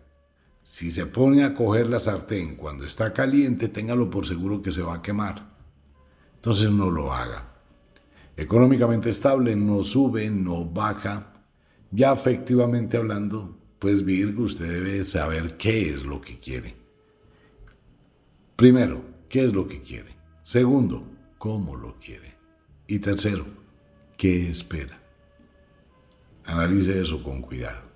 si 0.63 0.89
se 0.89 1.05
pone 1.05 1.43
a 1.43 1.53
coger 1.53 1.87
la 1.87 1.99
sartén 1.99 2.55
cuando 2.55 2.83
está 2.83 3.13
caliente, 3.13 3.67
téngalo 3.67 4.09
por 4.09 4.25
seguro 4.25 4.63
que 4.63 4.71
se 4.71 4.81
va 4.81 4.95
a 4.95 5.01
quemar. 5.03 5.55
Entonces 6.33 6.71
no 6.71 6.89
lo 6.89 7.13
haga 7.13 7.46
económicamente 8.37 9.09
estable, 9.09 9.55
no 9.55 9.83
sube, 9.83 10.29
no 10.29 10.63
baja. 10.63 11.33
Ya 11.91 12.13
efectivamente 12.13 12.97
hablando, 12.97 13.57
pues 13.79 14.05
Virgo, 14.05 14.43
usted 14.43 14.71
debe 14.71 15.03
saber 15.03 15.57
qué 15.57 15.89
es 15.89 16.05
lo 16.05 16.21
que 16.21 16.39
quiere. 16.39 16.75
Primero, 18.55 19.01
¿qué 19.27 19.43
es 19.43 19.53
lo 19.53 19.67
que 19.67 19.81
quiere? 19.81 20.15
Segundo, 20.43 21.05
¿cómo 21.37 21.75
lo 21.75 21.95
quiere? 21.99 22.35
Y 22.87 22.99
tercero, 22.99 23.45
¿qué 24.15 24.49
espera? 24.49 24.99
Analice 26.45 27.01
eso 27.01 27.21
con 27.21 27.41
cuidado. 27.41 27.87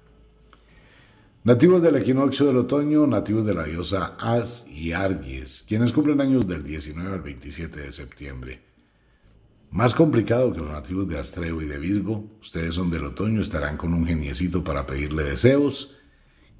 Nativos 1.43 1.81
del 1.81 1.95
equinoccio 1.95 2.45
del 2.45 2.57
otoño, 2.57 3.07
nativos 3.07 3.45
de 3.45 3.55
la 3.55 3.63
diosa 3.63 4.15
As 4.19 4.67
y 4.67 4.91
Argies, 4.91 5.63
quienes 5.67 5.91
cumplen 5.91 6.21
años 6.21 6.47
del 6.47 6.63
19 6.63 7.13
al 7.13 7.21
27 7.21 7.79
de 7.79 7.91
septiembre. 7.91 8.70
Más 9.71 9.93
complicado 9.93 10.51
que 10.51 10.59
los 10.59 10.69
nativos 10.69 11.07
de 11.07 11.17
Astreo 11.17 11.61
y 11.61 11.65
de 11.65 11.79
Virgo, 11.79 12.37
ustedes 12.41 12.75
son 12.75 12.91
del 12.91 13.05
otoño, 13.05 13.41
estarán 13.41 13.77
con 13.77 13.93
un 13.93 14.05
geniecito 14.05 14.65
para 14.65 14.85
pedirle 14.85 15.23
deseos. 15.23 15.95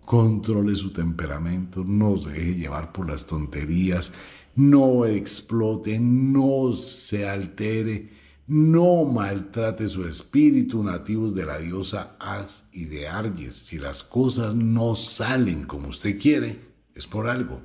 Controle 0.06 0.76
su 0.76 0.94
temperamento, 0.94 1.84
no 1.84 2.16
se 2.18 2.30
deje 2.30 2.56
llevar 2.56 2.94
por 2.94 3.10
las 3.10 3.26
tonterías, 3.26 4.14
no 4.56 5.06
explote, 5.06 6.00
no 6.00 6.72
se 6.72 7.28
altere, 7.28 8.12
no 8.48 9.04
maltrate 9.04 9.90
su 9.90 10.08
espíritu, 10.08 10.82
nativos 10.82 11.36
de 11.36 11.46
la 11.46 11.58
diosa 11.58 12.16
As 12.18 12.64
y 12.72 12.86
de 12.86 13.10
Arges. 13.10 13.58
Si 13.58 13.78
las 13.78 14.04
cosas 14.04 14.56
no 14.56 14.96
salen 14.96 15.66
como 15.66 15.90
usted 15.90 16.18
quiere, 16.18 16.62
es 16.96 17.08
por 17.08 17.28
algo 17.28 17.60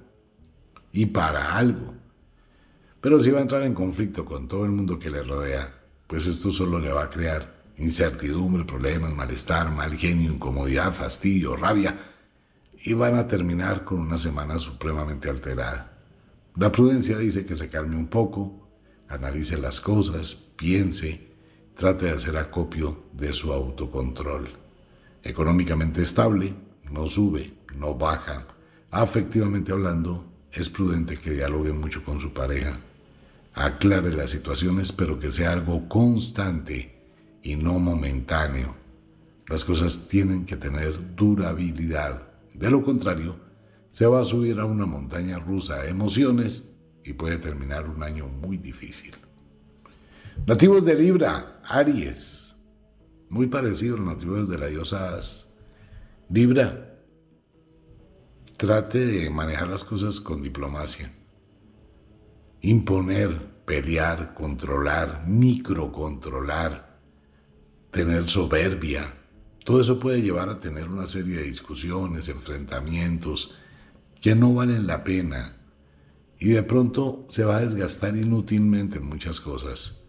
y 0.92 1.07
para 1.07 1.57
algo. 1.57 1.94
Pero 3.07 3.20
si 3.20 3.30
va 3.30 3.38
a 3.38 3.42
entrar 3.42 3.62
en 3.62 3.72
conflicto 3.72 4.24
con 4.24 4.48
todo 4.48 4.64
el 4.64 4.72
mundo 4.72 4.98
que 4.98 5.11
le 5.11 5.22
rodea, 5.22 5.72
pues 6.09 6.26
esto 6.26 6.50
solo 6.50 6.80
le 6.80 6.90
va 6.90 7.04
a 7.04 7.09
crear 7.09 7.54
incertidumbre, 7.78 8.64
problemas, 8.64 9.14
malestar, 9.14 9.70
mal 9.70 9.96
genio, 9.96 10.32
incomodidad, 10.32 10.92
fastidio, 10.92 11.54
rabia, 11.54 11.96
y 12.82 12.94
van 12.94 13.14
a 13.14 13.28
terminar 13.28 13.84
con 13.84 14.00
una 14.00 14.18
semana 14.18 14.59
supremamente 14.59 15.30
alterada. 15.30 16.00
La 16.57 16.72
prudencia 16.72 17.16
dice 17.16 17.46
que 17.46 17.54
se 17.54 17.68
calme 17.68 17.94
un 17.94 18.09
poco, 18.09 18.68
Analice 19.07 19.57
las 19.57 19.80
cosas, 19.80 20.34
piense, 20.34 21.28
trate 21.76 22.07
de 22.07 22.11
hacer 22.11 22.36
acopio 22.36 23.04
de 23.12 23.32
su 23.32 23.52
autocontrol. 23.52 24.48
Económicamente 25.22 26.02
estable, 26.02 26.57
no 26.90 27.07
sube, 27.07 27.54
no 27.72 27.94
baja. 27.94 28.48
Afectivamente 28.90 29.70
hablando, 29.70 30.24
es 30.50 30.68
prudente 30.68 31.16
que 31.18 31.34
dialogue 31.34 31.72
mucho 31.72 32.02
con 32.02 32.18
su 32.18 32.32
pareja. 32.32 32.80
Aclare 33.59 34.12
las 34.12 34.28
situaciones, 34.28 34.92
pero 34.92 35.18
que 35.18 35.32
sea 35.32 35.52
algo 35.52 35.88
constante 35.88 37.38
y 37.42 37.57
no 37.57 37.78
momentáneo. 37.78 38.76
Las 39.48 39.64
cosas 39.64 40.09
tienen 40.09 40.44
que 40.44 40.59
tener 40.59 41.16
durabilidad. 41.16 42.28
De 42.52 42.68
lo 42.68 42.82
contrario, 42.82 43.40
se 43.88 44.04
va 44.04 44.20
a 44.20 44.24
subir 44.26 44.61
a 44.61 44.66
una 44.66 44.84
montaña 44.84 45.38
rusa 45.38 45.80
de 45.80 45.88
emociones 45.88 46.68
y 47.02 47.14
puede 47.14 47.38
terminar 47.38 47.88
un 47.88 48.02
año 48.02 48.26
muy 48.26 48.59
difícil. 48.59 49.14
Nativos 50.46 50.84
de 50.84 50.94
Libra, 50.94 51.62
Aries, 51.64 52.57
muy 53.30 53.46
parecidos 53.46 53.98
a 53.98 54.02
los 54.02 54.12
nativos 54.16 54.50
de 54.50 54.59
la 54.59 54.66
diosa 54.66 55.18
Libra, 56.28 56.94
trate 58.59 59.07
de 59.07 59.30
manejar 59.30 59.68
las 59.68 59.82
cosas 59.82 60.20
con 60.20 60.42
diplomacia. 60.42 61.11
Imponer, 62.67 63.62
pelear, 63.64 64.35
controlar, 64.35 65.25
microcontrolar, 65.25 66.99
tener 67.93 68.29
soberbia, 68.29 69.05
todo 69.64 69.81
eso 69.81 70.01
puede 70.01 70.21
llevar 70.21 70.49
a 70.49 70.59
tener 70.59 70.89
una 70.89 71.07
serie 71.07 71.37
de 71.37 71.45
discusiones, 71.45 72.29
enfrentamientos 72.29 73.55
que 74.21 74.35
no 74.35 74.53
valen 74.53 74.89
la 74.89 75.05
pena 75.05 75.59
y 76.41 76.49
de 76.49 76.64
pronto 76.64 77.25
se 77.29 77.45
va 77.45 77.59
a 77.59 77.61
desgastar 77.61 78.17
inútilmente 78.17 78.99
en 78.99 79.07
muchas 79.07 79.41
cosas. 79.41 80.01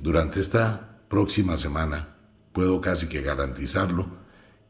Durante 0.00 0.40
esta 0.40 1.04
próxima 1.06 1.56
semana, 1.56 2.16
puedo 2.52 2.80
casi 2.80 3.06
que 3.06 3.22
garantizarlo, 3.22 4.08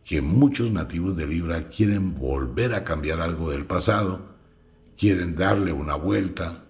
que 0.04 0.20
muchos 0.20 0.70
nativos 0.70 1.16
de 1.16 1.26
Libra 1.26 1.66
quieren 1.68 2.14
volver 2.14 2.74
a 2.74 2.84
cambiar 2.84 3.22
algo 3.22 3.50
del 3.50 3.64
pasado, 3.64 4.36
quieren 4.98 5.34
darle 5.34 5.72
una 5.72 5.94
vuelta, 5.94 6.61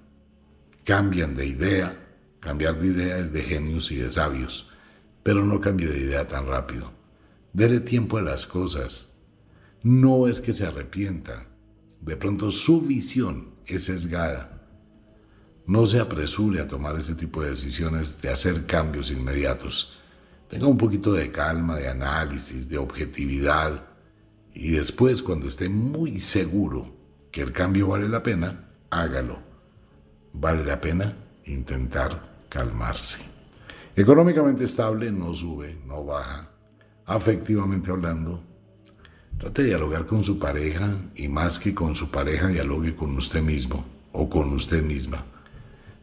cambian 0.84 1.34
de 1.34 1.46
idea, 1.46 1.96
cambiar 2.40 2.78
de 2.78 2.88
idea 2.88 3.18
es 3.18 3.32
de 3.32 3.42
genios 3.42 3.90
y 3.92 3.96
de 3.96 4.10
sabios, 4.10 4.72
pero 5.22 5.44
no 5.44 5.60
cambie 5.60 5.88
de 5.88 6.00
idea 6.00 6.26
tan 6.26 6.46
rápido. 6.46 6.92
Dele 7.52 7.80
tiempo 7.80 8.18
a 8.18 8.22
las 8.22 8.46
cosas. 8.46 9.14
No 9.82 10.28
es 10.28 10.40
que 10.40 10.52
se 10.52 10.66
arrepienta, 10.66 11.46
de 12.00 12.16
pronto 12.16 12.50
su 12.50 12.80
visión 12.80 13.54
es 13.66 13.84
sesgada. 13.84 14.62
No 15.66 15.86
se 15.86 16.00
apresure 16.00 16.60
a 16.60 16.66
tomar 16.66 16.96
este 16.96 17.14
tipo 17.14 17.42
de 17.42 17.50
decisiones 17.50 18.20
de 18.20 18.30
hacer 18.30 18.66
cambios 18.66 19.10
inmediatos. 19.10 19.98
Tenga 20.48 20.66
un 20.66 20.78
poquito 20.78 21.12
de 21.12 21.30
calma, 21.30 21.76
de 21.76 21.88
análisis, 21.88 22.68
de 22.68 22.78
objetividad 22.78 23.86
y 24.54 24.72
después 24.72 25.22
cuando 25.22 25.46
esté 25.46 25.68
muy 25.68 26.18
seguro 26.18 26.94
que 27.30 27.42
el 27.42 27.52
cambio 27.52 27.88
vale 27.88 28.08
la 28.08 28.22
pena, 28.22 28.68
hágalo. 28.90 29.51
Vale 30.32 30.64
la 30.64 30.80
pena 30.80 31.14
intentar 31.44 32.44
calmarse. 32.48 33.18
Económicamente 33.94 34.64
estable, 34.64 35.10
no 35.10 35.34
sube, 35.34 35.78
no 35.86 36.04
baja. 36.04 36.48
Afectivamente 37.04 37.90
hablando, 37.90 38.42
Trate 39.42 39.62
de 39.62 39.68
dialogar 39.70 40.06
con 40.06 40.22
su 40.22 40.38
pareja 40.38 41.00
y 41.16 41.26
más 41.26 41.58
que 41.58 41.74
con 41.74 41.96
su 41.96 42.12
pareja, 42.12 42.46
dialogue 42.46 42.94
con 42.94 43.16
usted 43.16 43.42
mismo 43.42 43.84
o 44.12 44.30
con 44.30 44.52
usted 44.52 44.84
misma. 44.84 45.24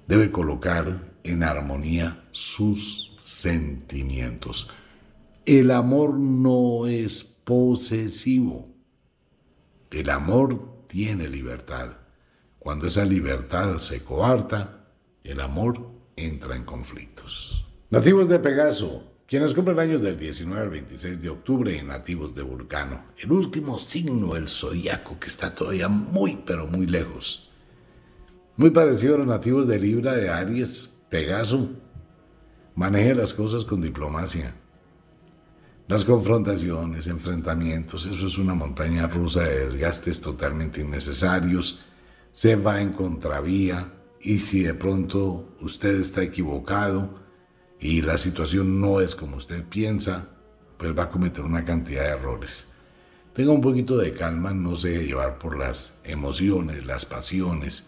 Debe 0.07 0.29
colocar 0.29 1.13
en 1.23 1.43
armonía 1.43 2.25
sus 2.31 3.15
sentimientos. 3.19 4.69
El 5.45 5.71
amor 5.71 6.19
no 6.19 6.85
es 6.87 7.23
posesivo. 7.23 8.67
El 9.89 10.09
amor 10.09 10.85
tiene 10.87 11.29
libertad. 11.29 11.97
Cuando 12.59 12.87
esa 12.87 13.05
libertad 13.05 13.77
se 13.77 14.03
coarta, 14.03 14.85
el 15.23 15.39
amor 15.39 15.91
entra 16.17 16.55
en 16.57 16.65
conflictos. 16.65 17.65
Nativos 17.89 18.27
de 18.27 18.37
Pegaso, 18.39 19.03
quienes 19.25 19.53
cumplen 19.53 19.79
años 19.79 20.01
del 20.01 20.17
19 20.17 20.61
al 20.61 20.69
26 20.69 21.21
de 21.21 21.29
octubre, 21.29 21.81
nativos 21.83 22.33
de 22.33 22.41
Vulcano, 22.41 23.01
el 23.17 23.31
último 23.31 23.79
signo 23.79 24.33
del 24.33 24.49
zodiaco 24.49 25.17
que 25.19 25.27
está 25.27 25.55
todavía 25.55 25.87
muy 25.87 26.43
pero 26.45 26.67
muy 26.67 26.85
lejos. 26.85 27.49
Muy 28.57 28.71
parecido 28.71 29.15
a 29.15 29.17
los 29.19 29.27
nativos 29.27 29.67
de 29.67 29.79
Libra, 29.79 30.13
de 30.13 30.29
Aries, 30.29 30.89
Pegaso. 31.09 31.69
Maneje 32.75 33.15
las 33.15 33.33
cosas 33.33 33.63
con 33.63 33.81
diplomacia. 33.81 34.53
Las 35.87 36.03
confrontaciones, 36.03 37.07
enfrentamientos, 37.07 38.05
eso 38.05 38.27
es 38.27 38.37
una 38.37 38.53
montaña 38.53 39.07
rusa 39.07 39.43
de 39.43 39.65
desgastes 39.67 40.19
totalmente 40.19 40.81
innecesarios. 40.81 41.85
Se 42.39 42.55
va 42.55 42.79
en 42.79 42.93
contravía 42.93 43.91
y 44.21 44.37
si 44.39 44.63
de 44.63 44.73
pronto 44.73 45.57
usted 45.59 45.99
está 45.99 46.23
equivocado, 46.23 47.19
y 47.81 48.01
la 48.01 48.17
situación 48.17 48.79
no 48.79 49.01
es 49.01 49.13
como 49.13 49.35
usted 49.35 49.65
piensa, 49.65 50.29
pues 50.77 50.97
va 50.97 51.03
a 51.03 51.09
cometer 51.09 51.43
una 51.43 51.65
cantidad 51.65 52.03
de 52.03 52.11
errores. 52.11 52.67
Tenga 53.33 53.51
un 53.51 53.59
poquito 53.59 53.97
de 53.97 54.11
calma, 54.11 54.53
no 54.53 54.77
se 54.77 54.91
deje 54.91 55.07
llevar 55.07 55.37
por 55.37 55.59
las 55.59 55.99
emociones, 56.05 56.85
las 56.85 57.05
pasiones. 57.05 57.87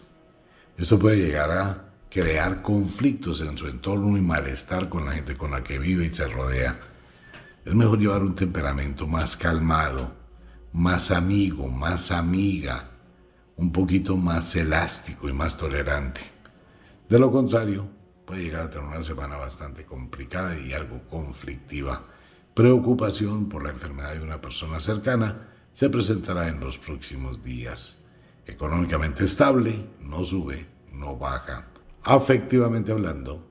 Esto 0.76 0.98
puede 0.98 1.16
llegar 1.16 1.50
a 1.50 1.94
crear 2.10 2.60
conflictos 2.60 3.40
en 3.40 3.56
su 3.56 3.68
entorno 3.68 4.18
y 4.18 4.20
malestar 4.20 4.90
con 4.90 5.06
la 5.06 5.12
gente 5.12 5.34
con 5.34 5.52
la 5.52 5.64
que 5.64 5.78
vive 5.78 6.04
y 6.04 6.10
se 6.12 6.28
rodea. 6.28 6.78
Es 7.64 7.74
mejor 7.74 7.98
llevar 7.98 8.22
un 8.22 8.34
temperamento 8.34 9.06
más 9.06 9.34
calmado, 9.34 10.14
más 10.74 11.10
amigo, 11.10 11.68
más 11.68 12.12
amiga, 12.12 12.91
un 13.56 13.72
poquito 13.72 14.16
más 14.16 14.54
elástico 14.56 15.28
y 15.28 15.32
más 15.32 15.56
tolerante. 15.56 16.20
De 17.08 17.18
lo 17.18 17.30
contrario, 17.30 17.88
puede 18.24 18.44
llegar 18.44 18.62
a 18.62 18.70
tener 18.70 18.86
una 18.86 19.02
semana 19.02 19.36
bastante 19.36 19.84
complicada 19.84 20.58
y 20.58 20.72
algo 20.72 21.02
conflictiva. 21.08 22.06
Preocupación 22.54 23.48
por 23.48 23.64
la 23.64 23.70
enfermedad 23.70 24.14
de 24.14 24.22
una 24.22 24.40
persona 24.40 24.80
cercana 24.80 25.48
se 25.70 25.88
presentará 25.90 26.48
en 26.48 26.60
los 26.60 26.78
próximos 26.78 27.42
días. 27.42 28.04
Económicamente 28.46 29.24
estable, 29.24 29.88
no 30.00 30.24
sube, 30.24 30.66
no 30.92 31.16
baja. 31.16 31.68
Afectivamente 32.02 32.92
hablando, 32.92 33.50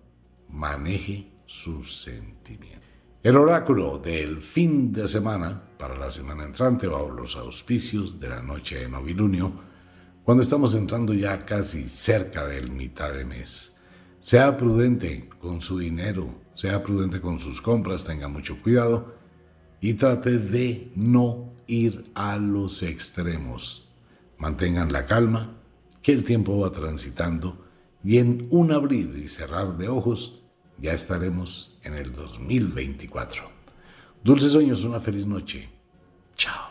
maneje 0.50 1.32
sus 1.46 2.02
sentimientos. 2.02 2.82
El 3.24 3.38
oráculo 3.38 4.00
del 4.00 4.42
fin 4.42 4.92
de 4.92 5.08
semana 5.08 5.62
para 5.78 5.96
la 5.96 6.10
semana 6.10 6.44
entrante 6.44 6.88
bajo 6.88 7.12
los 7.12 7.36
auspicios 7.36 8.20
de 8.20 8.30
la 8.30 8.42
noche 8.42 8.80
de 8.80 8.90
novilunio, 8.90 9.71
cuando 10.32 10.44
estamos 10.44 10.76
entrando 10.76 11.14
ya 11.14 11.46
casi 11.46 11.90
cerca 11.90 12.46
del 12.46 12.72
mitad 12.72 13.12
de 13.12 13.26
mes. 13.26 13.74
Sea 14.22 14.56
prudente 14.56 15.28
con 15.42 15.62
su 15.62 15.78
dinero, 15.78 16.34
sea 16.54 16.82
prudente 16.82 17.20
con 17.20 17.38
sus 17.38 17.62
compras, 17.62 18.06
tenga 18.06 18.30
mucho 18.30 18.62
cuidado 18.62 19.14
y 19.82 19.96
trate 19.96 20.38
de 20.38 20.90
no 20.96 21.52
ir 21.68 22.10
a 22.16 22.38
los 22.38 22.82
extremos. 22.82 23.90
Mantengan 24.38 24.94
la 24.94 25.06
calma, 25.06 25.58
que 26.02 26.14
el 26.14 26.24
tiempo 26.24 26.58
va 26.58 26.72
transitando 26.72 27.68
y 28.02 28.20
en 28.20 28.48
un 28.52 28.72
abrir 28.72 29.14
y 29.22 29.28
cerrar 29.28 29.78
de 29.78 29.90
ojos 29.90 30.44
ya 30.78 30.94
estaremos 30.94 31.78
en 31.84 31.96
el 31.96 32.14
2024. 32.14 33.44
Dulces 34.24 34.54
sueños, 34.54 34.86
una 34.86 35.02
feliz 35.02 35.28
noche. 35.28 35.70
Chao. 36.38 36.71